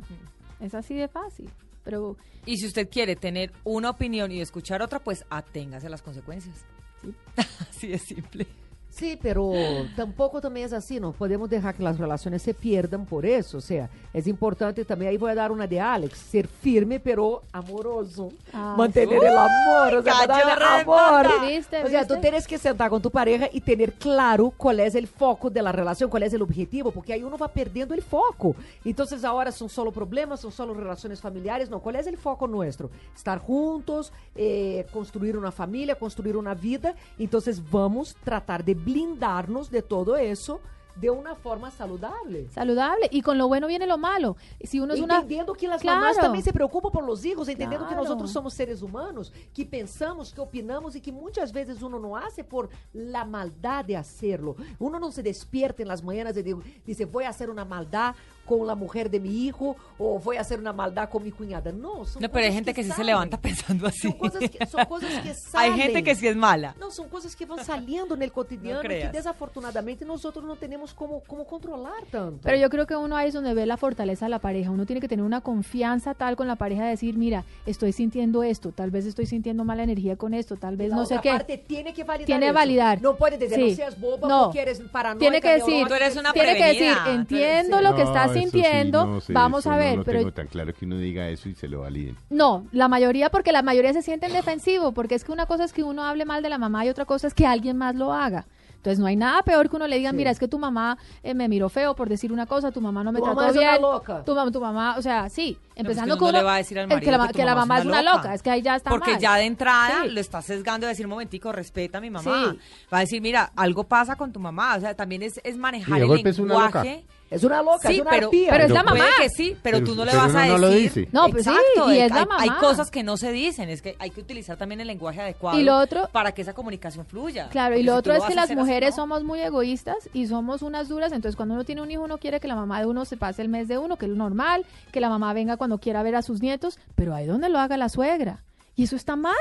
Es 0.58 0.74
así 0.74 0.94
de 0.94 1.06
fácil. 1.06 1.48
Pero 1.84 2.16
Y 2.44 2.56
si 2.56 2.66
usted 2.66 2.88
quiere 2.90 3.14
tener 3.16 3.52
una 3.64 3.90
opinión 3.90 4.32
y 4.32 4.40
escuchar 4.40 4.82
otra, 4.82 4.98
pues 4.98 5.24
aténgase 5.30 5.86
a 5.86 5.90
las 5.90 6.02
consecuencias. 6.02 6.66
Así 7.80 7.88
de 7.88 7.98
simple. 7.98 8.46
Sí, 8.90 9.18
pero 9.22 9.52
tampoco 9.96 10.40
también 10.40 10.66
es 10.66 10.72
así, 10.72 10.98
no 11.00 11.12
podemos 11.12 11.48
dejar 11.48 11.74
que 11.74 11.82
las 11.82 11.96
relaciones 11.98 12.42
se 12.42 12.52
pierdan 12.52 13.06
por 13.06 13.24
eso, 13.24 13.58
o 13.58 13.60
sea, 13.60 13.88
es 14.12 14.26
importante 14.26 14.84
también, 14.84 15.10
ahí 15.10 15.16
voy 15.16 15.30
a 15.30 15.34
dar 15.36 15.52
una 15.52 15.66
de 15.66 15.80
Alex, 15.80 16.18
ser 16.18 16.48
firme 16.48 16.98
pero 17.00 17.42
amoroso, 17.52 18.30
Ah, 18.52 18.74
mantener 18.76 19.22
el 19.22 19.36
amor, 19.36 19.94
o 19.94 20.02
sea, 20.02 20.12
Uy, 20.20 20.26
cállate, 20.26 20.82
amor. 20.82 21.26
¿Viste, 21.46 21.84
O 21.84 21.88
sea, 21.88 22.06
tú 22.06 22.14
viste? 22.14 22.20
tienes 22.28 22.46
que 22.46 22.58
sentar 22.58 22.90
con 22.90 23.00
tu 23.00 23.10
pareja 23.10 23.48
y 23.52 23.60
tener 23.60 23.92
claro 23.92 24.52
cuál 24.56 24.80
es 24.80 24.94
el 24.96 25.06
foco 25.06 25.48
de 25.48 25.62
la 25.62 25.70
relación, 25.72 26.10
cuál 26.10 26.24
es 26.24 26.32
el 26.34 26.42
objetivo, 26.42 26.90
porque 26.90 27.12
ahí 27.12 27.22
uno 27.22 27.38
va 27.38 27.48
perdiendo 27.48 27.94
el 27.94 28.02
foco. 28.02 28.56
Entonces 28.84 29.24
ahora 29.24 29.52
son 29.52 29.68
solo 29.68 29.92
problemas, 29.92 30.40
son 30.40 30.50
solo 30.52 30.74
relaciones 30.74 31.20
familiares, 31.20 31.70
no, 31.70 31.78
¿cuál 31.80 31.96
es 31.96 32.06
el 32.08 32.16
foco 32.16 32.46
nuestro? 32.48 32.90
Estar 33.14 33.38
juntos, 33.38 34.12
eh, 34.34 34.84
construir 34.92 35.36
una 35.36 35.52
familia, 35.52 35.94
construir 35.94 36.36
una 36.36 36.54
vida. 36.54 36.94
Entonces 37.18 37.62
vamos 37.70 38.16
a 38.20 38.24
tratar 38.24 38.64
de 38.64 38.79
blindarnos 38.84 39.70
de 39.70 39.82
todo 39.82 40.16
eso 40.16 40.60
de 40.96 41.08
una 41.08 41.34
forma 41.34 41.70
saludable. 41.70 42.48
saludable. 42.50 43.08
Y 43.10 43.22
con 43.22 43.38
lo 43.38 43.48
bueno 43.48 43.66
viene 43.68 43.86
lo 43.86 43.96
malo. 43.96 44.36
Si 44.62 44.80
uno 44.80 44.92
es 44.92 45.00
una... 45.00 45.14
Entendiendo 45.14 45.54
que 45.54 45.66
las 45.66 45.80
Claro. 45.80 46.00
mamás 46.00 46.16
también 46.18 46.44
se 46.44 46.52
preocupam 46.52 46.92
por 46.92 47.04
los 47.04 47.24
hijos, 47.24 47.48
entendendo 47.48 47.88
que 47.88 47.94
nosotros 47.94 48.30
somos 48.30 48.52
seres 48.52 48.82
humanos, 48.82 49.32
que 49.54 49.64
pensamos, 49.64 50.34
que 50.34 50.40
opinamos 50.40 50.96
y 50.96 51.00
que 51.00 51.10
muchas 51.12 51.52
veces 51.52 51.80
uno 51.80 51.98
no 51.98 52.16
hace 52.16 52.44
por 52.44 52.68
la 52.92 53.24
maldad 53.24 53.84
de 53.84 53.96
hacerlo. 53.96 54.56
Uno 54.78 54.98
no 54.98 55.10
se 55.10 55.22
despierta 55.22 55.80
en 55.80 55.88
las 55.88 56.02
mañanas 56.02 56.36
y 56.36 56.42
dice, 56.84 57.06
voy 57.06 57.24
a 57.24 57.30
hacer 57.30 57.48
una 57.48 57.64
maldad 57.64 58.14
con 58.44 58.66
la 58.66 58.74
mujer 58.74 59.08
de 59.10 59.20
mi 59.20 59.46
hijo 59.46 59.76
o 59.98 60.18
voy 60.18 60.36
a 60.36 60.40
hacer 60.40 60.58
una 60.58 60.72
maldad 60.72 61.08
con 61.08 61.22
mi 61.22 61.30
cuñada. 61.30 61.70
No, 61.72 62.04
son 62.04 62.20
No, 62.22 62.28
pero 62.28 62.38
hay 62.44 62.50
cosas 62.50 62.54
gente 62.54 62.74
que, 62.74 62.82
sí 62.84 62.90
se 62.90 63.04
levanta 63.04 63.36
pensando 63.40 63.86
así. 63.86 64.00
Son 64.08 64.12
cosas 64.18 64.50
que, 64.50 64.66
son 64.66 64.84
cosas 64.86 65.10
que 65.22 65.28
Hay 65.30 65.34
salen. 65.34 65.74
gente 65.76 66.02
que 66.02 66.14
sí 66.14 66.26
es 66.26 66.36
mala. 66.36 66.74
No, 66.80 66.90
son 66.90 67.08
cosas 67.08 67.36
que 67.36 67.46
van 67.46 67.64
saliendo 67.64 68.14
en 68.14 68.22
el 68.22 68.32
cotidiano 68.32 68.82
No 68.82 68.86
y 68.92 68.98
que 69.00 69.08
desafortunadamente 69.12 70.04
nosotros 70.04 70.44
no 70.44 70.56
tenemos 70.56 70.92
como, 70.94 71.20
como 71.20 71.44
controlar 71.46 72.04
tanto. 72.10 72.40
Pero 72.42 72.56
yo 72.56 72.68
creo 72.70 72.86
que 72.86 72.96
uno 72.96 73.16
ahí 73.16 73.28
es 73.28 73.34
donde 73.34 73.54
ve 73.54 73.66
la 73.66 73.76
fortaleza 73.76 74.26
de 74.26 74.30
la 74.30 74.38
pareja. 74.40 74.70
Uno 74.70 74.84
tiene 74.86 75.00
que 75.00 75.08
tener 75.08 75.24
una 75.24 75.40
confianza 75.40 76.14
tal 76.14 76.36
con 76.36 76.48
la 76.48 76.56
pareja 76.56 76.84
de 76.84 76.90
decir, 76.90 77.16
mira, 77.16 77.44
estoy 77.66 77.92
sintiendo 77.92 78.42
esto, 78.42 78.72
tal 78.72 78.90
vez 78.90 79.06
estoy 79.06 79.26
sintiendo 79.26 79.64
mala 79.64 79.82
energía 79.84 80.16
con 80.16 80.34
esto, 80.34 80.56
tal 80.56 80.76
vez 80.76 80.90
La 80.90 80.96
no 80.96 81.06
sé 81.06 81.18
qué. 81.22 81.30
parte 81.30 81.58
tiene 81.58 81.94
que 81.94 82.04
validar 82.04 82.26
Tiene 82.26 82.46
eso. 82.46 82.54
validar. 82.54 83.00
No 83.02 83.16
puede 83.16 83.38
decir, 83.38 83.56
Sí. 83.56 83.70
no 83.70 83.76
seas 83.76 84.00
boba 84.00 84.28
No. 84.28 84.44
porque 84.44 84.62
eres 84.62 84.80
paranoica. 84.80 85.20
Tiene 85.20 85.40
que 85.40 85.50
decir. 85.50 85.86
Tú 85.86 85.94
eres 85.94 86.16
una 86.16 86.32
tiene 86.32 86.56
que 86.56 86.64
decir, 86.64 86.94
entiendo 87.06 87.78
sí. 87.78 87.84
lo 87.84 87.94
que 87.94 88.02
No, 88.04 88.08
estás 88.08 88.29
sí, 88.34 88.40
sintiendo, 88.40 89.06
no 89.06 89.20
sé, 89.20 89.32
vamos 89.32 89.60
eso 89.60 89.70
a 89.70 89.72
no 89.74 89.78
ver, 89.78 89.96
lo 89.98 90.04
pero 90.04 90.18
tengo 90.18 90.32
tan 90.32 90.46
claro 90.46 90.72
que 90.74 90.84
uno 90.84 90.96
diga 90.96 91.28
eso 91.28 91.48
y 91.48 91.54
se 91.54 91.68
lo 91.68 91.80
validen. 91.80 92.16
No, 92.30 92.66
la 92.72 92.88
mayoría, 92.88 93.30
porque 93.30 93.52
la 93.52 93.62
mayoría 93.62 93.92
se 93.92 94.02
sienten 94.02 94.32
defensivo, 94.32 94.92
porque 94.92 95.14
es 95.14 95.24
que 95.24 95.32
una 95.32 95.46
cosa 95.46 95.64
es 95.64 95.72
que 95.72 95.82
uno 95.82 96.04
hable 96.04 96.24
mal 96.24 96.42
de 96.42 96.48
la 96.48 96.58
mamá 96.58 96.84
y 96.84 96.88
otra 96.88 97.04
cosa 97.04 97.26
es 97.26 97.34
que 97.34 97.46
alguien 97.46 97.76
más 97.76 97.94
lo 97.94 98.12
haga. 98.12 98.46
Entonces 98.76 98.98
no 98.98 99.04
hay 99.04 99.16
nada 99.16 99.42
peor 99.42 99.68
que 99.68 99.76
uno 99.76 99.86
le 99.86 99.98
diga, 99.98 100.10
mira, 100.10 100.30
es 100.30 100.38
que 100.38 100.48
tu 100.48 100.58
mamá 100.58 100.96
eh, 101.22 101.34
me 101.34 101.50
miró 101.50 101.68
feo 101.68 101.94
por 101.94 102.08
decir 102.08 102.32
una 102.32 102.46
cosa, 102.46 102.70
tu 102.70 102.80
mamá 102.80 103.04
no 103.04 103.12
me 103.12 103.18
Tu 103.18 103.24
trató 103.26 103.36
mamá 103.36 103.50
es 103.50 103.56
una 103.58 103.70
bien. 103.72 103.82
loca. 103.82 104.24
Tu, 104.24 104.32
mam- 104.34 104.50
tu 104.50 104.58
mamá, 104.58 104.94
o 104.96 105.02
sea, 105.02 105.28
sí, 105.28 105.58
empezando 105.76 106.14
uno 106.14 106.18
con 106.18 106.26
no 106.28 106.32
le 106.32 106.38
uno- 106.38 106.46
va 106.46 106.54
a 106.54 106.56
decir 106.56 106.78
al 106.78 106.84
es 106.84 106.88
que 106.88 106.94
marido 106.94 107.12
la, 107.12 107.26
que 107.26 107.32
tu 107.34 107.36
que 107.40 107.44
la 107.44 107.54
mamá 107.54 107.78
es 107.80 107.84
una 107.84 108.00
loca. 108.02 108.32
es 108.32 108.40
que 108.40 108.48
ahí 108.50 108.62
ya 108.62 108.76
está 108.76 108.88
Porque 108.88 109.10
mal. 109.12 109.20
ya 109.20 109.34
de 109.34 109.44
entrada 109.44 110.04
Sí. 110.04 110.08
lo 110.12 110.18
está 110.18 110.40
sesgando 110.40 110.86
de 110.86 110.92
decir, 110.92 111.04
un 111.04 111.10
momentico, 111.10 111.52
respeta 111.52 111.98
a 111.98 112.00
mi 112.00 112.08
mamá. 112.08 112.52
Sí. 112.52 112.58
Va 112.90 112.96
a 112.96 113.00
decir, 113.00 113.20
mira, 113.20 113.52
algo 113.54 113.84
pasa 113.84 114.16
con 114.16 114.32
tu 114.32 114.40
mamá. 114.40 114.76
O 114.76 114.80
sea, 114.80 114.94
también 114.94 115.24
es, 115.24 115.38
es 115.44 115.58
manejar 115.58 116.00
el 116.00 116.06
golpe 116.06 116.30
es 116.30 116.38
una 116.38 116.54
loca. 116.54 116.82
lenguaje. 116.82 117.04
Es 117.30 117.44
una 117.44 117.62
loca, 117.62 117.88
Sí, 117.88 117.94
es 117.94 118.00
una 118.00 118.10
pero, 118.10 118.26
arpía. 118.26 118.50
pero 118.50 118.64
es 118.64 118.70
la 118.70 118.82
puede 118.82 118.98
mamá. 118.98 119.10
que 119.20 119.28
sí, 119.28 119.56
pero, 119.62 119.78
Pero- 119.78 119.86
tú 119.86 119.94
no 119.94 120.04
le 120.04 120.10
pero 120.10 120.22
vas 120.24 120.34
a 120.34 120.38
uno 120.38 120.48
no 120.48 120.58
lo 120.58 120.68
decir. 120.70 120.82
dice. 120.82 121.08
No, 121.12 121.28
pues 121.28 121.44
sí, 121.44 121.50
y 121.50 121.80
hay- 121.80 121.98
es 122.00 122.10
la 122.10 122.16
hay, 122.16 122.26
hay 122.38 122.48
mamá. 122.50 122.60
cosas 122.60 122.90
que 122.90 123.02
no 123.04 123.16
se 123.16 123.30
dicen, 123.30 123.68
es 123.70 123.82
que 123.82 123.94
hay 124.00 124.10
que 124.10 124.20
utilizar 124.20 124.56
también 124.56 124.80
el 124.80 124.88
lenguaje 124.88 125.20
adecuado 125.20 125.58
Y 125.58 125.62
lo 125.62 125.78
otro- 125.78 126.08
para 126.10 126.32
que 126.32 126.42
esa 126.42 126.54
comunicación 126.54 127.06
fluya. 127.06 127.48
Claro, 127.50 127.74
Porque 127.74 127.80
y 127.82 127.84
lo 127.84 127.92
si 127.92 127.98
otro 127.98 128.14
es 128.14 128.24
que 128.24 128.34
las 128.34 128.46
así, 128.46 128.56
mujeres 128.56 128.90
¿no? 128.90 128.96
somos 129.02 129.22
muy 129.22 129.40
egoístas 129.40 129.96
y 130.12 130.26
somos 130.26 130.62
unas 130.62 130.88
duras, 130.88 131.12
entonces 131.12 131.36
cuando 131.36 131.54
uno 131.54 131.64
tiene 131.64 131.82
un 131.82 131.90
hijo 131.90 132.02
uno 132.02 132.18
quiere 132.18 132.40
que 132.40 132.48
la 132.48 132.56
mamá 132.56 132.80
de 132.80 132.86
uno 132.86 133.04
se 133.04 133.16
pase 133.16 133.42
el 133.42 133.48
mes 133.48 133.68
de 133.68 133.78
uno, 133.78 133.96
que 133.96 134.06
es 134.06 134.10
lo 134.10 134.16
normal, 134.16 134.66
que 134.90 135.00
la 135.00 135.08
mamá 135.08 135.32
venga 135.32 135.56
cuando 135.56 135.78
quiera 135.78 136.02
ver 136.02 136.16
a 136.16 136.22
sus 136.22 136.42
nietos, 136.42 136.78
pero 136.96 137.14
ahí 137.14 137.26
donde 137.26 137.48
lo 137.48 137.58
haga 137.60 137.76
la 137.76 137.88
suegra. 137.88 138.42
Y 138.80 138.84
eso 138.84 138.96
está 138.96 139.14
mal, 139.14 139.34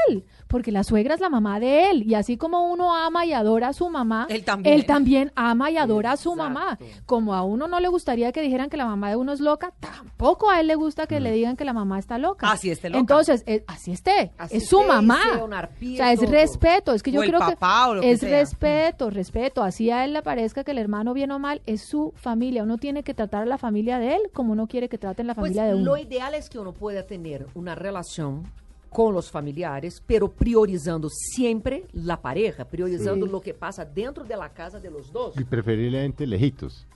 porque 0.47 0.69
la 0.71 0.83
suegra 0.83 1.13
es 1.15 1.21
la 1.21 1.29
mamá 1.29 1.61
de 1.61 1.89
él. 1.91 2.03
Y 2.03 2.15
así 2.15 2.35
como 2.35 2.69
uno 2.71 2.93
ama 2.93 3.25
y 3.25 3.31
adora 3.31 3.69
a 3.69 3.73
su 3.73 3.89
mamá, 3.89 4.27
Él 4.29 4.43
también. 4.43 4.75
él 4.75 4.85
también 4.85 5.31
ama 5.35 5.71
y 5.71 5.77
adora 5.77 6.11
a 6.11 6.17
su 6.17 6.35
mamá. 6.35 6.77
Como 7.05 7.33
a 7.33 7.43
uno 7.43 7.67
no 7.69 7.79
le 7.79 7.87
gustaría 7.87 8.31
que 8.33 8.41
dijeran 8.41 8.69
que 8.69 8.75
la 8.75 8.85
mamá 8.85 9.09
de 9.11 9.15
uno 9.15 9.31
es 9.31 9.39
loca, 9.39 9.71
tampoco 9.79 10.49
a 10.49 10.59
él 10.59 10.67
le 10.67 10.75
gusta 10.75 11.07
que 11.07 11.19
le 11.21 11.31
digan 11.31 11.55
que 11.55 11.63
la 11.63 11.71
mamá 11.71 11.99
está 11.99 12.17
loca. 12.17 12.51
Así 12.51 12.69
esté 12.69 12.89
loca. 12.89 12.99
Entonces, 12.99 13.43
eh, 13.47 13.63
así 13.67 13.91
esté. 13.93 14.31
Así 14.37 14.57
es 14.57 14.67
su 14.67 14.83
mamá. 14.83 15.19
arpía 15.53 15.93
o 15.93 15.97
sea, 15.97 16.11
es 16.11 16.19
todo. 16.19 16.31
respeto. 16.31 16.93
Es 16.93 17.01
que 17.01 17.11
yo 17.11 17.21
O 17.21 17.23
el 17.23 17.29
creo 17.29 17.39
papá 17.39 17.87
o 17.87 17.95
lo 17.95 18.01
que 18.01 18.11
es 18.11 18.19
sea. 18.19 18.39
respeto, 18.39 19.09
respeto. 19.09 19.63
Así 19.63 19.89
a 19.89 20.03
él 20.03 20.11
le 20.11 20.21
parezca 20.21 20.65
que 20.65 20.71
el 20.71 20.79
hermano 20.79 21.13
bien 21.13 21.31
o 21.31 21.39
mal 21.39 21.61
es 21.65 21.81
su 21.81 22.11
familia. 22.17 22.63
Uno 22.63 22.77
tiene 22.77 23.03
que 23.03 23.13
tratar 23.13 23.43
a 23.43 23.45
la 23.45 23.57
familia 23.57 23.99
de 23.99 24.15
él 24.15 24.21
como 24.33 24.51
uno 24.51 24.67
quiere 24.67 24.89
que 24.89 24.97
traten 24.97 25.27
la 25.27 25.33
Pues 25.35 25.43
familia 25.55 25.63
de 25.63 25.75
uno. 25.75 25.85
lo 25.85 25.97
ideal 25.97 26.33
es 26.33 26.49
que 26.49 26.59
uno 26.59 26.73
pueda 26.73 27.03
tener 27.07 27.47
una 27.53 27.75
relación 27.75 28.43
con 28.89 29.13
los 29.13 29.29
familiares, 29.29 30.01
pero 30.05 30.31
priorizando 30.31 31.09
siempre 31.09 31.85
la 31.93 32.19
pareja, 32.21 32.65
priorizando 32.65 33.25
Sí. 33.27 33.31
lo 33.31 33.39
que 33.41 33.53
pasa 33.53 33.85
dentro 33.85 34.23
de 34.23 34.35
la 34.35 34.49
casa 34.49 34.79
de 34.79 34.89
los 34.89 35.11
dos. 35.11 35.35
Y 35.39 35.43
preferiblemente 35.43 36.25
lejitos. 36.25 36.87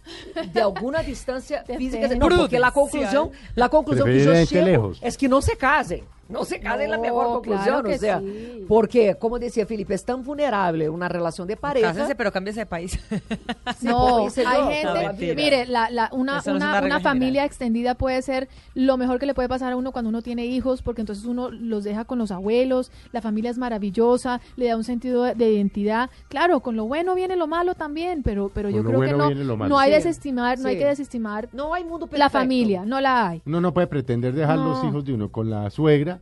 De 0.53 0.59
alguna 0.61 1.01
distancia 1.03 1.59
Depende. 1.61 1.77
física. 1.99 2.15
No, 2.15 2.27
porque 2.29 2.59
la 2.59 2.71
conclusión, 2.71 3.31
la 3.55 3.69
conclusión 3.69 4.07
que 4.07 4.23
yo 4.23 4.33
llego 4.33 4.65
lejos. 4.65 4.99
es 5.03 5.17
que 5.17 5.27
no 5.29 5.41
se 5.41 5.55
casen. 5.55 6.03
No 6.29 6.45
se 6.45 6.59
casa 6.59 6.83
en 6.83 6.89
la 6.89 6.97
mejor 6.97 7.27
conclusión, 7.27 7.65
claro 7.83 7.89
que 7.89 7.95
o 7.95 7.97
sea, 7.99 8.19
sí. 8.19 8.65
porque, 8.67 9.15
como 9.19 9.39
decía 9.39 9.65
Felipe, 9.65 9.93
es 9.93 10.05
tan 10.05 10.23
vulnerable 10.23 10.89
una 10.89 11.09
relación 11.09 11.47
de 11.47 11.57
pareja. 11.57 11.87
Cásense, 11.89 12.15
pero 12.15 12.31
cámbiese 12.31 12.61
de 12.61 12.65
país. 12.65 12.97
No, 13.81 14.27
hay 14.27 14.73
gente, 14.73 15.35
mire, 15.35 15.65
la, 15.65 15.89
la- 15.89 16.09
una, 16.13 16.41
una, 16.47 16.81
una 16.81 16.99
familia 16.99 17.41
general. 17.41 17.45
extendida 17.45 17.95
puede 17.95 18.21
ser 18.21 18.47
lo 18.75 18.97
mejor 18.97 19.19
que 19.19 19.25
le 19.25 19.33
puede 19.33 19.49
pasar 19.49 19.73
a 19.73 19.75
uno 19.75 19.91
cuando 19.91 20.09
uno 20.09 20.21
tiene 20.21 20.45
hijos, 20.45 20.81
porque 20.81 21.01
entonces 21.01 21.25
uno 21.25 21.49
los 21.51 21.83
deja 21.83 22.05
con 22.05 22.17
los 22.19 22.31
abuelos, 22.31 22.91
la 23.11 23.21
familia 23.21 23.51
es 23.51 23.57
maravillosa, 23.57 24.39
le 24.55 24.67
da 24.67 24.77
un 24.77 24.83
sentido 24.83 25.23
de, 25.23 25.35
de 25.35 25.51
identidad. 25.51 26.09
Claro, 26.29 26.61
con 26.61 26.75
lo 26.75 26.85
bueno 26.85 27.15
viene 27.15 27.35
lo 27.35 27.47
malo 27.47 27.75
también, 27.75 28.23
pero, 28.23 28.49
pero 28.53 28.69
Con 28.69 28.77
yo 28.77 28.83
creo 28.83 29.01
que 29.01 29.11
no, 29.45 29.67
no 29.67 29.79
hay 29.79 29.89
Sí, 29.91 29.95
desestimar, 29.97 30.59
no 30.59 30.69
hay 30.69 30.77
que 30.77 30.85
desestimar 30.85 31.49
No 31.51 31.73
hay 31.73 31.83
mundo 31.83 32.07
perfecto. 32.07 32.17
la 32.19 32.29
familia, 32.29 32.85
no 32.85 33.01
la 33.01 33.27
hay. 33.29 33.41
Uno 33.45 33.59
no 33.59 33.73
puede 33.73 33.87
pretender 33.87 34.33
dejar 34.33 34.57
los 34.57 34.83
hijos 34.83 35.03
de 35.03 35.13
uno 35.13 35.29
con 35.29 35.49
la 35.49 35.69
suegra 35.69 36.19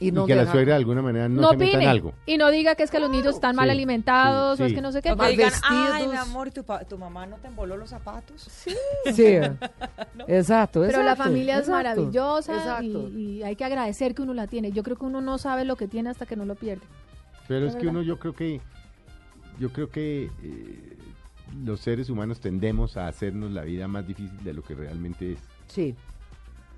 y, 0.00 0.08
Y 0.08 0.12
no 0.12 0.26
que 0.26 0.34
la 0.36 0.44
suegra 0.50 0.74
de 0.74 0.78
alguna 0.78 1.02
manera 1.02 1.28
no, 1.28 1.40
No, 1.42 1.50
se 1.50 1.56
meta 1.56 1.70
en 1.72 1.76
opine 1.76 1.90
algo. 1.90 2.12
y 2.24 2.36
no 2.38 2.50
diga 2.50 2.74
que 2.76 2.84
es 2.84 2.90
que 2.90 3.00
los 3.00 3.10
niños 3.10 3.34
están 3.34 3.56
mal 3.56 3.66
sí, 3.66 3.70
alimentados 3.72 4.56
sí, 4.56 4.62
o 4.62 4.66
es 4.66 4.70
sí. 4.70 4.76
que 4.76 4.80
no 4.82 4.92
sé 4.92 5.02
qué. 5.02 5.10
O 5.10 5.14
que 5.16 5.18
Mal 5.22 5.30
digan, 5.32 5.50
vestidos. 5.50 5.88
ay, 5.92 6.06
mi 6.08 6.16
amor, 6.16 6.48
¿y 6.48 6.50
tu, 6.52 6.64
tu 6.88 6.98
mamá 6.98 7.26
no 7.26 7.36
te 7.38 7.48
emboló 7.48 7.76
los 7.76 7.90
zapatos? 7.90 8.40
Sí, 8.42 8.72
exacto. 10.28 10.80
Pero 10.82 10.98
la 11.02 11.12
exacto, 11.12 11.24
familia 11.24 11.58
es 11.58 11.68
maravillosa 11.68 12.52
y, 12.52 12.56
Exacto. 12.56 13.08
y 13.10 13.42
hay 13.42 13.56
que 13.56 13.64
agradecer 13.64 14.14
que 14.14 14.22
uno 14.22 14.34
la 14.34 14.46
tiene. 14.46 14.72
Yo 14.72 14.82
creo 14.82 14.96
que 14.96 15.04
uno 15.04 15.20
no 15.20 15.38
sabe 15.38 15.64
lo 15.64 15.76
que 15.76 15.88
tiene 15.88 16.10
hasta 16.10 16.26
que 16.26 16.36
no 16.36 16.44
lo 16.44 16.54
pierde. 16.54 16.86
Pero 17.46 17.66
es 17.66 17.72
que 17.74 17.86
verdad. 17.86 17.92
uno, 17.92 18.02
yo 18.02 18.18
creo 18.18 18.34
que, 18.34 18.60
yo 19.58 19.72
creo 19.72 19.90
que 19.90 20.30
eh, 20.42 20.98
los 21.64 21.80
seres 21.80 22.10
humanos 22.10 22.40
tendemos 22.40 22.96
a 22.96 23.08
hacernos 23.08 23.50
la 23.52 23.62
vida 23.62 23.88
más 23.88 24.06
difícil 24.06 24.44
de 24.44 24.52
lo 24.52 24.62
que 24.62 24.74
realmente 24.74 25.32
es. 25.32 25.38
Sí. 25.66 25.94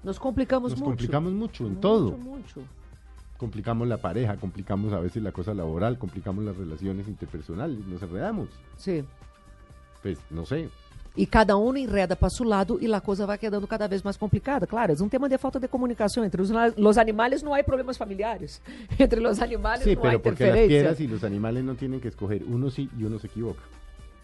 Nos 0.02 0.18
complicamos 0.18 0.70
Nos 0.70 0.78
mucho. 0.80 0.90
complicamos 0.90 1.32
mucho 1.32 1.64
en 1.66 1.70
Mucho, 1.74 1.80
todo. 1.80 2.10
mucho. 2.12 2.62
Complicamos 3.40 3.88
la 3.88 3.96
pareja, 3.96 4.36
complicamos 4.36 4.92
a 4.92 5.00
veces 5.00 5.22
la 5.22 5.32
cosa 5.32 5.54
laboral, 5.54 5.96
complicamos 5.98 6.44
las 6.44 6.54
relaciones 6.56 7.08
interpersonales, 7.08 7.78
nos 7.86 8.02
enredamos. 8.02 8.48
Sí. 8.76 9.02
Pues 10.02 10.18
no 10.30 10.44
sé, 10.44 10.68
E 11.16 11.26
cada 11.26 11.56
um 11.56 11.74
enreda 11.76 12.14
para 12.14 12.30
su 12.30 12.44
lado 12.44 12.78
e 12.80 12.86
a 12.94 13.00
coisa 13.00 13.26
vai 13.26 13.36
quedando 13.36 13.66
cada 13.66 13.88
vez 13.88 14.00
mais 14.04 14.16
complicada. 14.16 14.64
Claro, 14.66 14.92
é 14.92 15.02
um 15.02 15.08
tema 15.08 15.26
de 15.28 15.36
falta 15.38 15.58
de 15.58 15.66
comunicação. 15.68 16.22
Entre 16.24 16.40
os, 16.40 16.50
los 16.76 16.96
animales 16.98 17.42
não 17.42 17.52
há 17.52 17.62
problemas 17.64 17.96
familiares. 17.96 18.60
Entre 18.98 19.18
los 19.20 19.40
animales 19.40 19.82
sí, 19.84 19.96
não 19.96 20.02
há 20.04 20.10
pero 20.10 20.20
porque 20.22 20.44
las 20.44 20.54
interferência. 20.54 20.68
piedras 20.68 21.00
y 21.00 21.06
los 21.08 21.24
animales 21.24 21.64
no 21.64 21.74
tienen 21.74 21.98
que 22.00 22.08
escoger, 22.08 22.44
uno 22.46 22.70
sí 22.70 22.88
y 22.96 23.02
uno 23.04 23.18
se 23.18 23.26
equivoca. 23.26 23.62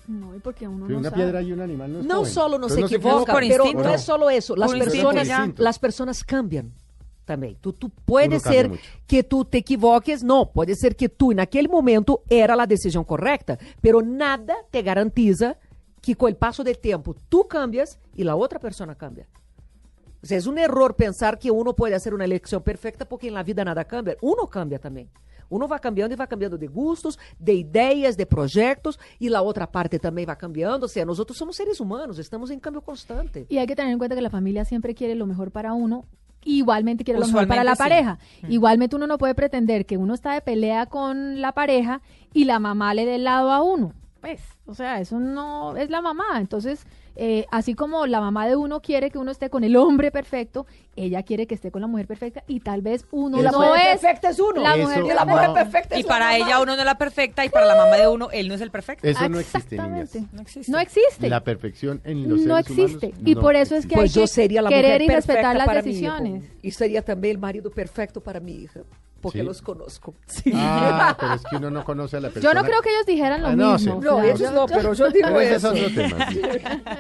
No, 0.07 0.37
y 0.37 0.39
porque 0.39 0.69
uno 0.69 0.87
Si 0.87 0.93
no 0.93 0.99
una 1.01 1.11
sabe. 1.11 1.23
piedra 1.23 1.43
y 1.43 1.53
un 1.53 1.61
animal 1.61 1.89
no 1.93 1.99
Não 2.05 2.23
escogen. 2.23 2.35
solo 2.35 2.59
no 2.59 2.67
Entonces 2.69 2.77
se 2.77 2.81
no 2.83 2.87
equivoca, 2.87 3.33
Por 3.33 3.43
pero 3.49 3.65
no 3.73 3.91
es 3.95 4.03
solo 4.03 4.31
eso. 4.31 4.55
Las 4.55 4.73
instinto 4.73 5.11
personas, 5.11 5.59
las 5.59 5.79
personas 5.81 6.23
cambian 6.23 6.71
também. 7.27 7.57
Tu, 7.61 7.73
tu 7.73 7.91
pode 7.91 8.29
Uno 8.35 8.41
cambia 8.41 8.61
ser 8.61 8.69
mucho. 8.71 8.83
que 9.07 9.23
tu 9.23 9.45
te 9.45 9.59
equivoques, 9.59 10.23
não. 10.23 10.47
Pode 10.47 10.75
ser 10.77 10.95
que 10.95 11.09
tu, 11.09 11.33
naquele 11.33 11.69
momento, 11.69 12.21
era 12.31 12.55
a 12.55 12.65
decisão 12.65 13.05
correta, 13.05 13.59
pero 13.83 14.01
nada 14.01 14.55
te 14.71 14.81
garantiza 14.81 15.57
que 16.01 16.15
com 16.15 16.27
o 16.29 16.35
passo 16.35 16.63
do 16.63 16.75
tempo 16.75 17.15
tu 17.29 17.45
cambias 17.45 17.99
e 18.17 18.27
a 18.27 18.35
outra 18.35 18.61
pessoa 18.61 18.95
cambia. 18.95 19.27
O 20.23 20.27
sea, 20.27 20.39
es 20.39 20.47
un 20.47 20.57
error 20.59 20.95
pensar 20.95 21.39
que 21.39 21.51
uno 21.51 21.75
puede 21.75 21.95
hacer 21.95 22.15
una 22.15 22.25
elección 22.25 22.63
perfecta 22.63 23.05
porque 23.05 23.29
en 23.29 23.35
la 23.35 23.43
vida 23.43 23.65
nada 23.65 23.85
cambia. 23.85 24.17
Uno 24.23 24.47
cambia 24.47 24.79
también. 24.79 25.11
Uno 25.49 25.69
va 25.69 25.79
cambiando 25.79 26.15
y 26.15 26.17
va 26.17 26.27
cambiando 26.27 26.59
de 26.59 26.67
gustos, 26.67 27.19
de 27.39 27.55
ideas, 27.55 28.17
de 28.17 28.27
proyectos 28.27 28.99
y 29.19 29.29
la 29.29 29.43
otra 29.43 29.71
parte 29.71 29.99
también 29.99 30.29
va 30.29 30.37
cambiando. 30.37 30.87
O 30.87 30.89
sea, 30.89 31.05
nosotros 31.05 31.39
somos 31.39 31.57
seres 31.57 31.79
humanos, 31.81 32.19
estamos 32.19 32.51
en 32.51 32.59
cambio 32.59 32.83
constante. 32.83 33.47
Y 33.49 33.59
hay 33.59 33.67
que 33.67 33.77
tener 33.77 33.93
en 33.93 33.99
cuenta 33.99 34.17
que 34.17 34.23
la 34.23 34.31
familia 34.31 34.65
siempre 34.65 34.95
quiere 34.95 35.15
lo 35.15 35.27
mejor 35.27 35.53
para 35.53 35.73
uno. 35.73 36.05
Igualmente 36.49 37.03
quiere 37.03 37.19
lo 37.19 37.27
mejor 37.27 37.49
para 37.49 37.65
la 37.65 37.75
sí. 37.75 37.79
pareja. 37.79 38.19
Igualmente 38.49 38.95
uno 38.95 39.09
no 39.09 39.19
puede 39.19 39.35
pretender 39.35 39.85
que 39.85 39.97
uno 39.97 40.15
está 40.15 40.33
de 40.33 40.41
pelea 40.41 40.87
con 40.87 41.41
la 41.41 41.51
pareja 41.53 42.03
y 42.33 42.45
la 42.45 42.61
mamá 42.61 42.95
le 42.95 43.05
dé 43.05 43.17
el 43.17 43.25
lado 43.25 43.51
a 43.51 43.63
uno. 43.63 43.93
Pues, 44.21 44.41
o 44.65 44.73
sea, 44.73 45.01
eso 45.01 45.19
no 45.19 45.77
es 45.77 45.91
la 45.91 46.01
mamá. 46.01 46.39
Entonces, 46.39 46.87
eh, 47.17 47.47
así 47.51 47.75
como 47.75 48.07
la 48.07 48.21
mamá 48.21 48.47
de 48.47 48.57
uno 48.57 48.81
quiere 48.81 49.11
que 49.11 49.19
uno 49.19 49.31
esté 49.31 49.51
con 49.51 49.65
el 49.65 49.75
hombre 49.77 50.11
perfecto, 50.11 50.67
ella 50.97 51.23
quiere 51.23 51.47
que 51.47 51.55
esté 51.55 51.71
con 51.71 51.81
la 51.81 51.87
mujer 51.87 52.07
perfecta 52.07 52.45
y 52.47 52.61
tal 52.61 52.83
vez 52.83 53.07
uno 53.11 53.41
la 53.43 53.51
no 53.51 53.59
mujer 53.61 53.81
es 53.95 54.01
perfecta 54.01 54.29
es 54.31 54.39
uno. 54.41 54.63
la 54.63 54.75
Eso 54.77 54.83
mujer 54.89 55.05
Y 55.05 55.09
la 55.15 55.25
mujer 55.25 55.49
no. 55.49 55.55
perfecta 55.55 55.95
es 55.95 56.01
Y 56.01 56.05
para 56.05 56.27
mamá. 56.27 56.37
ella 56.37 56.57
uno 56.61 56.75
no 56.75 56.79
es 56.81 56.85
la 56.85 56.99
perfecta 56.99 57.45
y 57.45 57.49
para 57.49 57.67
la 57.67 57.75
mamá 57.77 57.97
de 57.97 58.09
uno 58.09 58.29
él 58.33 58.49
no 58.49 58.55
es 58.55 58.61
el 58.61 58.71
perfecto. 58.71 59.07
Eso 59.09 59.29
no 59.29 59.41
existe, 59.41 59.77
niñas. 59.77 60.15
Exactamente. 60.15 60.37
No 60.37 60.43
existe. 60.43 60.73
No 60.73 60.79
existe. 60.79 61.29
La 61.29 61.43
perfección 61.45 62.01
en 62.05 62.29
los 62.29 62.41
No 62.43 62.57
seres 62.63 62.71
existe. 62.79 63.07
humanos 63.09 63.23
y 63.29 63.35
no 63.35 63.41
por 63.41 63.57
eso 63.57 63.77
es 63.77 63.87
que 63.87 63.95
Pues 63.95 64.11
hay 64.11 64.15
yo 64.15 64.23
que 64.23 64.29
sería 64.29 64.63
la 64.63 64.69
querer 64.71 65.01
mujer 65.01 65.03
y 65.03 65.15
respetar 65.15 65.57
las 65.57 65.85
decisiones. 65.85 66.45
Y 66.63 66.71
sería 66.71 67.03
también 67.03 67.33
el 67.37 67.39
marido 67.39 67.71
perfecto 67.71 68.21
para 68.23 68.41
mi 68.41 68.53
hija, 68.53 68.81
porque 69.27 69.39
Sí. 69.41 69.45
los 69.45 69.63
conozco. 69.63 70.15
Sí. 70.27 70.53
Ah, 70.55 71.17
pero 71.19 71.35
es 71.35 71.43
que 71.45 71.57
uno 71.57 71.71
no 71.71 71.85
conoce 71.85 72.17
a 72.17 72.21
la 72.21 72.29
Yo 72.29 72.35
persona. 72.35 72.55
no 72.63 72.67
creo 72.67 72.81
que 72.83 72.91
ellos 72.91 73.07
dijeran 73.07 73.43
lo 73.43 73.49
Ah, 73.49 73.57
no, 73.57 73.73
mismo. 73.75 74.01
sí. 74.01 74.07
No, 74.09 74.23
ellos 74.23 74.53
no, 74.53 74.67
pero 74.67 74.93
yo 74.95 75.09
digo 75.11 75.29
Pero 75.29 75.41
ese 75.41 75.55
es 75.57 75.65
eso. 75.65 75.71
otro 75.73 75.95
tema. 75.95 76.31
sí. 76.31 76.41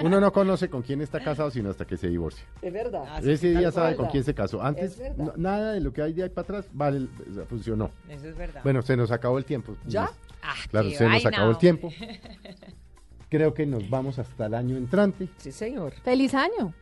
Uno 0.02 0.20
no 0.20 0.32
conoce 0.32 0.68
con 0.68 0.82
quién 0.82 1.00
está 1.00 1.20
casado 1.20 1.50
sino 1.50 1.70
hasta 1.70 1.84
que 1.84 1.96
se 1.96 2.08
divorcia. 2.08 2.44
Es 2.62 2.72
verdad. 2.72 3.26
Ese 3.26 3.50
día 3.50 3.70
sabe 3.72 3.96
con 3.96 4.08
quién 4.08 4.24
se 4.24 4.34
casó. 4.34 4.62
Antes, 4.62 5.00
no- 5.16 5.32
nada 5.36 5.72
de 5.72 5.80
lo 5.80 5.92
que 5.92 6.02
hay 6.02 6.12
de 6.12 6.24
ahí 6.24 6.28
para 6.28 6.42
atrás 6.44 6.66
vale, 6.72 7.06
funcionó. 7.48 7.90
Eso 8.08 8.26
es 8.28 8.36
verdad. 8.36 8.60
Bueno, 8.62 8.82
se 8.82 8.96
nos 8.96 9.10
acabó 9.10 9.38
el 9.38 9.44
tiempo. 9.44 9.76
¿Ya? 9.86 10.10
Ah, 10.42 10.54
Claro, 10.70 10.90
se 10.90 11.08
nos 11.08 11.26
acabó 11.26 11.50
el 11.50 11.58
tiempo. 11.58 11.90
Creo 13.28 13.52
que 13.54 13.66
nos 13.66 13.90
vamos 13.90 14.18
hasta 14.20 14.46
el 14.46 14.54
año 14.54 14.76
entrante. 14.76 15.28
Sí, 15.38 15.50
señor. 15.50 15.92
Feliz 16.04 16.32
año. 16.34 16.72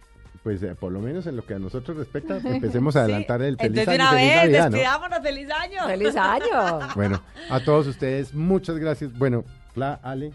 Pues 0.44 0.62
eh, 0.62 0.74
por 0.78 0.92
lo 0.92 1.00
menos 1.00 1.26
en 1.26 1.36
lo 1.36 1.44
que 1.44 1.54
a 1.54 1.58
nosotros 1.58 1.96
respecta, 1.96 2.36
empecemos 2.44 2.94
a 2.94 3.00
adelantar 3.00 3.42
el 3.42 3.56
feliz 3.56 3.78
Entonces, 3.80 3.98
de 3.98 4.02
año, 4.02 4.10
una 4.10 4.10
feliz 4.10 4.28
vez, 4.28 4.36
Navidad, 4.42 4.70
¿no? 4.70 4.76
despidámonos, 4.76 5.22
feliz 5.22 5.48
año. 5.50 5.86
Feliz 5.86 6.16
año. 6.16 6.88
Bueno, 6.94 7.22
a 7.50 7.60
todos 7.60 7.86
ustedes, 7.88 8.34
muchas 8.34 8.76
gracias. 8.76 9.16
Bueno, 9.18 9.44
Fla, 9.72 9.98
Ale, 10.02 10.32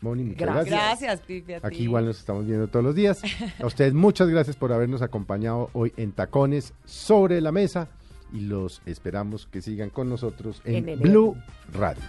Moni, 0.00 0.24
muchas 0.24 0.40
Gracias. 0.40 0.68
gracias. 0.68 1.20
A 1.20 1.22
ti. 1.22 1.44
Aquí 1.62 1.82
igual 1.82 2.06
nos 2.06 2.18
estamos 2.18 2.46
viendo 2.46 2.68
todos 2.68 2.84
los 2.84 2.94
días. 2.94 3.20
A 3.60 3.66
ustedes 3.66 3.92
muchas 3.94 4.28
gracias 4.28 4.56
por 4.56 4.72
habernos 4.72 5.02
acompañado 5.02 5.70
hoy 5.72 5.92
en 5.96 6.12
Tacones 6.12 6.72
sobre 6.84 7.40
la 7.40 7.52
mesa 7.52 7.88
y 8.32 8.40
los 8.40 8.80
esperamos 8.86 9.46
que 9.46 9.60
sigan 9.60 9.90
con 9.90 10.08
nosotros 10.08 10.62
en. 10.64 10.98
Blue 11.00 11.36
Radio. 11.72 12.02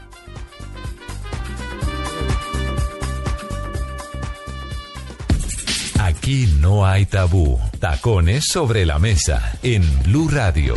Aquí 6.15 6.47
no 6.59 6.85
hay 6.85 7.07
tabú. 7.07 7.59
Tacones 7.79 8.45
sobre 8.45 8.85
la 8.85 8.99
mesa 8.99 9.57
en 9.63 9.83
Blue 10.03 10.29
Radio. 10.29 10.75